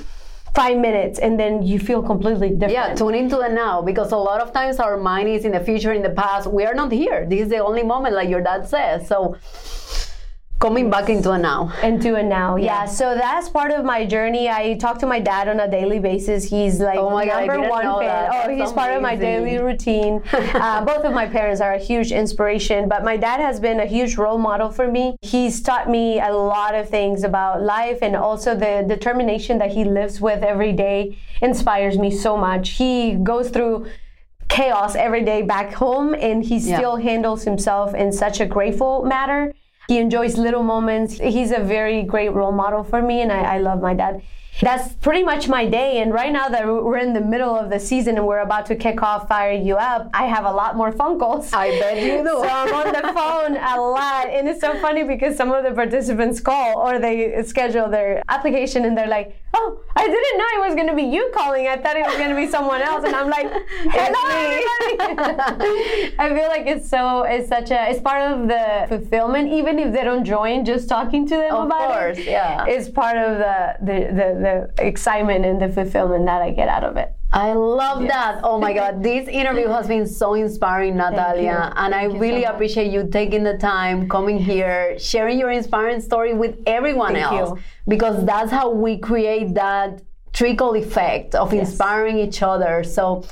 five 0.54 0.78
minutes 0.78 1.18
and 1.20 1.40
then 1.40 1.64
you 1.64 1.80
feel 1.80 2.04
completely 2.04 2.50
different. 2.50 2.74
Yeah, 2.74 2.94
tune 2.94 3.16
into 3.16 3.38
the 3.38 3.50
now 3.50 3.82
because 3.82 4.12
a 4.12 4.18
lot 4.18 4.40
of 4.40 4.54
times 4.54 4.80
our 4.80 4.98
mind 4.98 5.30
is 5.30 5.46
in 5.46 5.52
the 5.52 5.60
future, 5.60 5.94
in 5.94 6.04
the 6.04 6.12
past. 6.12 6.48
We 6.48 6.66
are 6.66 6.76
not 6.76 6.92
here. 6.92 7.26
This 7.28 7.42
is 7.42 7.50
the 7.50 7.60
only 7.60 7.84
moment, 7.84 8.16
like 8.16 8.30
your 8.30 8.42
dad 8.42 8.68
says. 8.68 9.08
So 9.08 9.36
coming 10.64 10.90
back 10.90 11.10
into 11.10 11.30
a 11.32 11.38
now. 11.38 11.60
into 11.84 12.16
a 12.16 12.24
now. 12.24 12.56
Yeah. 12.56 12.66
Yeah. 12.66 12.86
So 12.86 13.16
that's 13.16 13.50
part 13.50 13.72
of 13.78 13.82
my 13.94 14.06
journey. 14.06 14.46
I 14.50 14.76
talk 14.86 14.96
to 15.04 15.06
my 15.06 15.20
dad 15.20 15.46
on 15.50 15.60
a 15.60 15.70
daily 15.70 16.00
basis. 16.00 16.40
He's 16.56 16.80
like 16.80 16.98
Oh 16.98 17.10
my 17.10 17.26
God, 17.26 17.40
number 17.40 17.56
didn't 17.58 17.70
one 17.70 17.84
fan. 17.84 18.00
that. 18.08 18.30
Oh, 18.30 18.48
That's 18.48 18.62
he's 18.62 18.72
part 18.82 18.92
of 18.96 19.02
my 19.10 19.16
daily 19.16 19.58
routine. 19.70 20.14
uh, 20.66 20.86
both 20.92 21.04
of 21.10 21.14
my 21.22 21.28
parents 21.28 21.60
are 21.66 21.74
a 21.74 21.84
huge 21.90 22.12
inspiration, 22.24 22.88
but 22.94 23.04
my 23.04 23.18
dad 23.18 23.40
has 23.42 23.60
been 23.60 23.80
a 23.82 23.86
huge 23.98 24.14
role 24.24 24.38
model 24.38 24.70
for 24.72 24.88
me. 24.98 25.06
He's 25.22 25.62
taught 25.62 25.90
me 25.90 26.06
a 26.22 26.32
lot 26.32 26.74
of 26.76 26.88
things 26.98 27.24
about 27.26 27.62
life 27.62 28.00
and 28.02 28.16
also 28.16 28.56
the 28.56 28.86
determination 28.88 29.58
that 29.58 29.72
he 29.78 29.84
lives 29.84 30.22
with 30.22 30.42
every 30.44 30.72
day 30.72 31.18
inspires 31.42 31.96
me 31.98 32.10
so 32.26 32.38
much. 32.38 32.66
He 32.82 33.16
goes 33.16 33.50
through 33.50 33.88
chaos 34.48 34.96
every 34.96 35.24
day 35.24 35.42
back 35.42 35.74
home 35.74 36.14
and 36.28 36.44
he 36.44 36.58
Yeah. 36.58 36.78
still 36.78 36.96
handles 36.98 37.44
himself 37.44 37.94
in 37.94 38.12
such 38.12 38.40
a 38.40 38.46
grateful 38.46 39.04
manner. 39.04 39.52
He 39.88 39.98
enjoys 39.98 40.38
little 40.38 40.64
moments. 40.64 41.20
He's 41.20 41.52
a 41.52 41.60
very 41.60 42.04
great 42.04 42.30
role 42.30 42.52
model 42.52 42.84
for 42.84 43.02
me, 43.02 43.22
and 43.22 43.32
I, 43.32 43.56
I 43.56 43.58
love 43.58 43.82
my 43.82 43.94
dad. 43.94 44.22
That's 44.62 44.94
pretty 44.96 45.24
much 45.24 45.48
my 45.48 45.66
day. 45.66 46.00
And 46.02 46.14
right 46.14 46.32
now 46.32 46.48
that 46.48 46.66
we're 46.68 46.98
in 46.98 47.14
the 47.14 47.22
middle 47.22 47.56
of 47.56 47.70
the 47.70 47.80
season 47.80 48.18
and 48.18 48.28
we're 48.28 48.42
about 48.42 48.68
to 48.68 48.76
kick 48.76 49.02
off 49.02 49.28
Fire 49.28 49.52
You 49.52 49.76
Up, 49.78 50.10
I 50.14 50.26
have 50.28 50.46
a 50.46 50.52
lot 50.52 50.76
more 50.78 50.92
phone 50.92 51.18
calls. 51.20 51.52
I 51.54 51.72
bet 51.80 51.98
you 52.02 52.20
do. 52.20 52.26
So 52.26 52.44
I'm 52.48 52.74
on 52.74 52.94
the 52.94 53.14
phone 53.14 53.58
a 53.58 53.82
lot. 53.82 54.30
And 54.30 54.48
it's 54.48 54.62
so 54.62 54.78
funny 54.80 55.04
because 55.04 55.36
some 55.36 55.52
of 55.52 55.64
the 55.64 55.72
participants 55.72 56.40
call 56.40 56.78
or 56.78 57.00
they 57.00 57.42
schedule 57.44 57.90
their 57.90 58.22
application 58.30 58.86
and 58.86 58.96
they're 58.96 59.08
like, 59.08 59.36
oh, 59.54 59.80
I 59.96 60.08
didn't 60.08 60.38
know 60.38 60.46
it 60.56 60.68
was 60.68 60.76
going 60.76 60.88
to 60.88 60.96
be 60.96 61.04
you 61.04 61.32
calling. 61.34 61.68
I 61.68 61.78
thought 61.78 61.96
it 61.96 62.06
was 62.06 62.16
going 62.16 62.30
to 62.30 62.36
be 62.36 62.48
someone 62.48 62.82
else. 62.82 63.04
And 63.06 63.16
I'm 63.16 63.30
like, 63.30 63.52
hello. 63.68 65.14
I 66.20 66.30
feel 66.36 66.48
like 66.48 66.66
it's 66.68 66.90
so, 66.90 67.24
it's 67.24 67.50
such 67.50 67.72
a, 67.72 67.90
it's 67.90 68.00
part 68.02 68.22
of 68.32 68.48
the 68.48 68.86
fulfillment, 68.90 69.52
even 69.52 69.80
if 69.80 69.94
they 69.94 70.04
don't 70.04 70.26
join, 70.26 70.66
just 70.66 70.90
talking 70.90 71.28
to 71.28 71.36
them 71.36 71.54
Of 71.54 71.66
about 71.68 71.92
course, 71.92 72.18
it. 72.18 72.26
yeah. 72.26 72.66
It's 72.68 72.90
part 72.90 73.18
of 73.18 73.38
the, 73.38 73.76
the, 73.82 73.94
the, 74.14 74.70
the 74.78 74.86
excitement 74.86 75.46
and 75.46 75.62
the 75.62 75.70
fulfillment 75.70 76.26
that 76.26 76.42
I 76.42 76.52
get 76.52 76.68
out 76.68 76.84
of 76.84 76.98
it. 76.98 77.14
I 77.34 77.54
love 77.54 78.04
that. 78.04 78.42
Oh 78.44 78.60
my 78.60 78.74
God, 78.74 79.02
this 79.10 79.28
interview 79.28 79.68
has 79.68 79.88
been 79.88 80.06
so 80.06 80.36
inspiring, 80.36 80.96
Natalia. 80.98 81.74
And 81.76 81.94
I 81.96 82.08
Thank 82.08 82.22
really 82.22 82.44
so 82.44 82.52
appreciate 82.52 82.92
you 82.92 83.10
taking 83.10 83.44
the 83.44 83.58
time, 83.58 84.08
coming 84.08 84.38
here, 84.38 84.98
sharing 85.00 85.40
your 85.40 85.50
inspiring 85.50 86.00
story 86.00 86.34
with 86.36 86.58
everyone 86.68 87.14
Thank 87.14 87.26
else. 87.26 87.58
you. 87.58 87.64
Because 87.88 88.24
that's 88.24 88.52
how 88.52 88.70
we 88.70 89.00
create 89.00 89.56
that 89.56 90.02
trickle 90.32 90.76
effect 90.76 91.34
of 91.36 91.54
inspiring 91.54 92.20
each 92.20 92.44
other. 92.44 92.84
So 92.84 93.24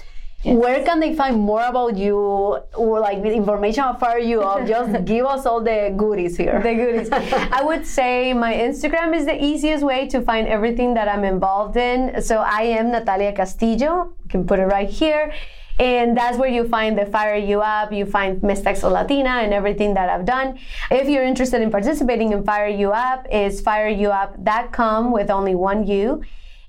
Where 0.44 0.84
can 0.84 1.00
they 1.00 1.14
find 1.14 1.40
more 1.40 1.62
about 1.62 1.98
you 1.98 2.18
or 2.18 3.00
like 3.00 3.20
information 3.20 3.84
about 3.84 4.00
Fire 4.00 4.18
You 4.18 4.42
Up? 4.42 4.68
Just 4.68 5.06
give 5.06 5.26
us 5.26 5.46
all 5.46 5.62
the 5.62 5.94
goodies 5.96 6.36
here. 6.36 6.60
The 6.62 6.74
goodies. 6.74 7.10
I 7.12 7.64
would 7.64 7.86
say 7.86 8.34
my 8.34 8.54
Instagram 8.54 9.16
is 9.16 9.26
the 9.26 9.44
easiest 9.44 9.84
way 9.84 10.08
to 10.08 10.22
find 10.22 10.48
everything 10.48 10.96
that 10.96 11.08
I'm 11.08 11.24
involved 11.24 11.78
in. 11.78 12.22
So 12.22 12.38
I 12.40 12.64
am 12.64 12.92
Natalia 12.92 13.34
Castillo. 13.34 14.16
You 14.24 14.30
can 14.30 14.48
put 14.48 14.60
it 14.60 14.66
right 14.66 14.90
here. 14.90 15.32
And 15.80 16.16
that's 16.16 16.38
where 16.38 16.50
you 16.50 16.68
find 16.68 16.98
the 16.98 17.06
Fire 17.08 17.36
You 17.36 17.62
Up, 17.62 17.92
you 17.92 18.06
find 18.06 18.42
Miss 18.44 18.62
Texas 18.62 18.84
Latina 18.84 19.42
and 19.42 19.54
everything 19.54 19.96
that 19.96 20.10
I've 20.10 20.26
done. 20.26 20.60
If 20.92 21.08
you're 21.08 21.24
interested 21.24 21.62
in 21.62 21.72
participating 21.72 22.34
in 22.34 22.44
Fire 22.44 22.68
You 22.68 22.92
Up, 22.92 23.26
is 23.32 23.62
fireyouup.com 23.64 25.12
with 25.12 25.32
only 25.32 25.56
one 25.56 25.88
U. 25.88 26.24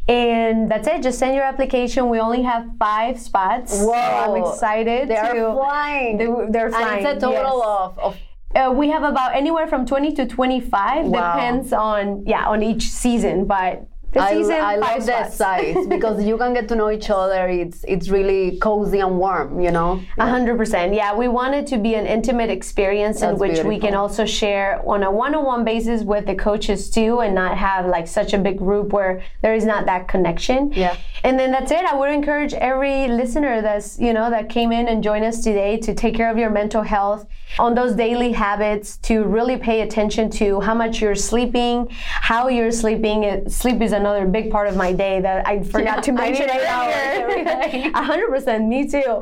And 0.08 0.70
that's 0.70 0.88
it. 0.88 1.02
Just 1.02 1.18
send 1.18 1.34
your 1.34 1.44
application. 1.44 2.08
We 2.08 2.18
only 2.18 2.42
have 2.42 2.66
five 2.78 3.20
spots. 3.20 3.80
Whoa! 3.80 3.92
I'm 3.92 4.36
excited. 4.42 5.08
They 5.08 5.14
to, 5.14 5.46
are 5.46 5.54
flying. 5.54 6.18
They, 6.18 6.26
are 6.26 6.70
flying. 6.70 7.06
And 7.06 7.16
it's 7.16 7.24
a 7.24 7.26
total 7.26 7.58
yes. 7.58 7.78
of, 7.78 7.98
of 7.98 8.16
uh, 8.54 8.70
we 8.70 8.90
have 8.90 9.02
about 9.02 9.34
anywhere 9.34 9.66
from 9.66 9.86
20 9.86 10.14
to 10.14 10.26
25 10.26 11.06
Wow. 11.06 11.34
depends 11.34 11.72
on 11.72 12.24
yeah 12.26 12.46
on 12.46 12.62
each 12.62 12.90
season 12.90 13.46
but 13.46 13.86
I, 14.20 14.34
season 14.34 14.56
I 14.60 14.76
love 14.76 15.06
that 15.06 15.32
size 15.32 15.86
because 15.86 16.22
you 16.24 16.36
can 16.36 16.52
get 16.54 16.68
to 16.68 16.74
know 16.74 16.90
each 16.90 17.10
other. 17.10 17.48
It's 17.48 17.84
it's 17.88 18.08
really 18.08 18.58
cozy 18.58 19.00
and 19.00 19.18
warm, 19.18 19.60
you 19.60 19.70
know. 19.70 20.02
A 20.18 20.28
hundred 20.28 20.58
percent. 20.58 20.94
Yeah, 20.94 21.14
we 21.16 21.28
want 21.28 21.54
it 21.54 21.66
to 21.68 21.78
be 21.78 21.94
an 21.94 22.06
intimate 22.06 22.50
experience 22.50 23.22
in 23.22 23.30
That's 23.30 23.40
which 23.40 23.64
we 23.64 23.78
can 23.78 23.94
also 23.94 24.26
share 24.26 24.82
on 24.86 25.02
a 25.02 25.10
one-on-one 25.10 25.64
basis 25.64 26.02
with 26.02 26.26
the 26.26 26.34
coaches 26.34 26.90
too, 26.90 27.20
and 27.20 27.34
not 27.34 27.56
have 27.56 27.86
like 27.86 28.06
such 28.06 28.34
a 28.34 28.38
big 28.38 28.58
group 28.58 28.92
where 28.92 29.22
there 29.40 29.54
is 29.54 29.64
not 29.64 29.86
that 29.86 30.08
connection. 30.08 30.72
Yeah. 30.72 30.96
And 31.24 31.38
then 31.38 31.50
that's 31.50 31.70
it. 31.70 31.84
I 31.84 31.94
would 31.94 32.10
encourage 32.10 32.52
every 32.54 33.08
listener 33.08 33.62
that's 33.62 33.98
you 33.98 34.12
know 34.12 34.30
that 34.30 34.48
came 34.48 34.72
in 34.72 34.88
and 34.88 35.02
joined 35.02 35.24
us 35.24 35.42
today 35.42 35.78
to 35.78 35.94
take 35.94 36.14
care 36.14 36.30
of 36.30 36.36
your 36.36 36.50
mental 36.50 36.82
health 36.82 37.26
on 37.58 37.74
those 37.74 37.94
daily 37.94 38.32
habits 38.32 38.96
to 38.98 39.24
really 39.24 39.56
pay 39.56 39.82
attention 39.82 40.30
to 40.30 40.60
how 40.60 40.74
much 40.74 41.00
you're 41.00 41.14
sleeping, 41.14 41.86
how 41.90 42.48
you're 42.48 42.72
sleeping. 42.72 43.48
Sleep 43.48 43.80
is 43.80 43.92
another 44.02 44.26
big 44.26 44.50
part 44.50 44.66
of 44.68 44.76
my 44.76 44.92
day 44.92 45.20
that 45.20 45.46
I 45.46 45.62
forgot 45.62 46.02
to 46.04 46.12
mention 46.24 46.50
eight 46.50 46.66
hours. 46.66 47.90
A 48.00 48.02
hundred 48.10 48.28
percent, 48.34 48.66
me 48.66 48.80
too. 48.88 49.12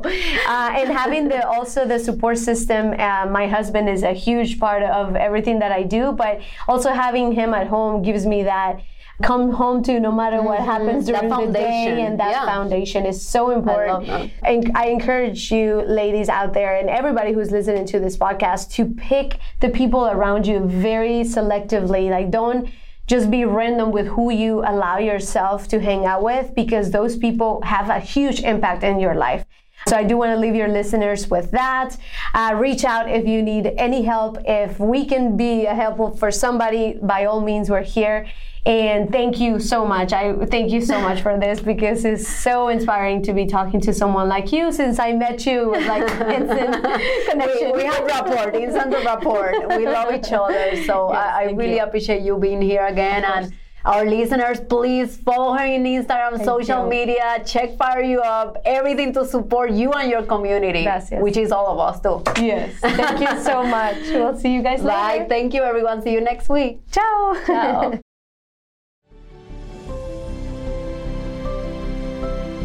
Uh, 0.54 0.78
and 0.80 0.88
having 1.02 1.28
the 1.28 1.40
also 1.46 1.86
the 1.86 1.98
support 1.98 2.38
system. 2.38 2.82
Uh, 2.98 3.26
my 3.38 3.46
husband 3.46 3.88
is 3.88 4.02
a 4.02 4.12
huge 4.12 4.58
part 4.58 4.82
of 4.82 5.16
everything 5.16 5.58
that 5.58 5.72
I 5.80 5.82
do, 5.82 6.12
but 6.12 6.40
also 6.66 6.90
having 6.90 7.32
him 7.32 7.54
at 7.54 7.66
home 7.66 8.02
gives 8.02 8.24
me 8.26 8.42
that 8.44 8.80
come 9.22 9.52
home 9.52 9.82
to 9.82 10.00
no 10.00 10.10
matter 10.10 10.40
what 10.42 10.60
happens 10.60 10.90
Mm-hmm. 10.90 11.12
During 11.12 11.28
the 11.28 11.34
foundation, 11.36 11.94
day, 11.96 12.02
and 12.06 12.20
that 12.20 12.30
yeah. 12.30 12.44
foundation 12.44 13.06
is 13.06 13.24
so 13.24 13.50
important. 13.50 14.06
that. 14.06 14.30
And 14.42 14.72
I 14.74 14.86
encourage 14.86 15.52
you, 15.52 15.82
ladies 15.82 16.28
out 16.28 16.52
there, 16.52 16.76
and 16.76 16.88
everybody 16.88 17.32
who's 17.32 17.50
listening 17.50 17.86
to 17.86 18.00
this 18.00 18.16
podcast, 18.16 18.72
to 18.72 18.86
pick 18.86 19.38
the 19.60 19.68
people 19.68 20.06
around 20.06 20.46
you 20.46 20.60
very 20.60 21.22
selectively. 21.36 22.10
Like, 22.10 22.30
don't 22.30 22.70
just 23.10 23.28
be 23.28 23.44
random 23.44 23.90
with 23.90 24.06
who 24.06 24.30
you 24.30 24.60
allow 24.60 24.96
yourself 24.98 25.66
to 25.66 25.80
hang 25.80 26.06
out 26.06 26.22
with 26.22 26.54
because 26.54 26.92
those 26.92 27.16
people 27.16 27.60
have 27.62 27.90
a 27.90 27.98
huge 27.98 28.38
impact 28.42 28.84
in 28.84 29.00
your 29.00 29.16
life. 29.16 29.44
So 29.88 29.96
I 29.96 30.04
do 30.04 30.16
want 30.16 30.30
to 30.32 30.36
leave 30.36 30.54
your 30.54 30.68
listeners 30.68 31.28
with 31.28 31.50
that. 31.52 31.96
Uh, 32.34 32.54
reach 32.56 32.84
out 32.84 33.10
if 33.10 33.26
you 33.26 33.42
need 33.42 33.72
any 33.78 34.02
help. 34.02 34.38
If 34.44 34.78
we 34.78 35.04
can 35.06 35.36
be 35.36 35.66
a 35.66 35.74
help 35.74 36.18
for 36.18 36.30
somebody, 36.30 36.98
by 37.02 37.24
all 37.24 37.40
means, 37.40 37.70
we're 37.70 37.82
here. 37.82 38.26
And 38.66 39.10
thank 39.10 39.40
you 39.40 39.58
so 39.58 39.86
much. 39.86 40.12
I 40.12 40.34
thank 40.46 40.70
you 40.70 40.82
so 40.82 41.00
much 41.00 41.22
for 41.22 41.38
this 41.38 41.60
because 41.60 42.04
it's 42.04 42.28
so 42.28 42.68
inspiring 42.68 43.22
to 43.22 43.32
be 43.32 43.46
talking 43.46 43.80
to 43.80 43.94
someone 43.94 44.28
like 44.28 44.52
you. 44.52 44.70
Since 44.70 44.98
I 44.98 45.14
met 45.14 45.46
you, 45.46 45.74
it 45.74 45.86
like 45.86 46.02
instant 46.38 46.84
connection. 47.30 47.72
We, 47.72 47.78
we 47.78 47.84
have 47.84 48.04
rapport, 48.04 48.50
instant 48.50 48.92
rapport. 49.04 49.54
We 49.78 49.86
love 49.88 50.12
each 50.12 50.30
other. 50.30 50.76
So 50.84 51.08
Yes, 51.10 51.18
I, 51.18 51.44
I 51.48 51.52
really 51.52 51.76
you. 51.76 51.82
appreciate 51.82 52.20
you 52.20 52.36
being 52.36 52.60
here 52.60 52.84
again. 52.86 53.24
And 53.24 53.54
our 53.84 54.04
listeners, 54.04 54.60
please 54.60 55.16
follow 55.16 55.54
her 55.56 55.64
in 55.64 55.84
Instagram, 55.84 56.44
social 56.44 56.84
you. 56.84 56.90
media, 56.90 57.42
check 57.46 57.76
Fire 57.78 58.02
You 58.02 58.20
Up, 58.20 58.58
everything 58.64 59.12
to 59.14 59.24
support 59.24 59.70
you 59.70 59.92
and 59.92 60.10
your 60.10 60.22
community, 60.22 60.82
Gracias. 60.84 61.22
which 61.22 61.36
is 61.36 61.50
all 61.52 61.66
of 61.68 61.78
us 61.78 62.00
too. 62.00 62.22
Yes. 62.42 62.74
Thank 62.80 63.20
you 63.20 63.42
so 63.42 63.62
much. 63.78 63.96
We'll 64.10 64.36
see 64.38 64.52
you 64.52 64.62
guys 64.62 64.82
Bye. 64.82 65.12
later. 65.12 65.24
Thank 65.28 65.54
you, 65.54 65.62
everyone. 65.62 66.02
See 66.02 66.12
you 66.12 66.20
next 66.20 66.48
week. 66.48 66.80
Ciao. 66.90 67.36
Ciao. 67.46 67.98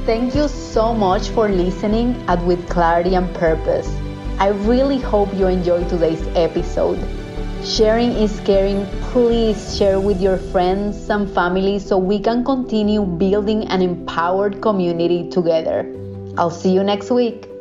Thank 0.05 0.35
you 0.35 0.47
so 0.47 0.93
much 0.93 1.29
for 1.29 1.49
listening 1.49 2.15
at 2.27 2.43
With 2.43 2.69
Clarity 2.69 3.15
and 3.15 3.33
Purpose. 3.33 3.87
I 4.37 4.49
really 4.49 4.99
hope 4.99 5.33
you 5.33 5.47
enjoyed 5.47 5.89
today's 5.89 6.21
episode. 6.35 6.99
Sharing 7.65 8.11
is 8.11 8.39
caring. 8.41 8.85
Please 9.09 9.75
share 9.75 9.99
with 9.99 10.21
your 10.21 10.37
friends 10.37 11.09
and 11.09 11.27
family 11.27 11.79
so 11.79 11.97
we 11.97 12.19
can 12.19 12.45
continue 12.45 13.03
building 13.03 13.65
an 13.69 13.81
empowered 13.81 14.61
community 14.61 15.27
together. 15.31 15.81
I'll 16.37 16.51
see 16.51 16.69
you 16.69 16.83
next 16.83 17.09
week. 17.09 17.54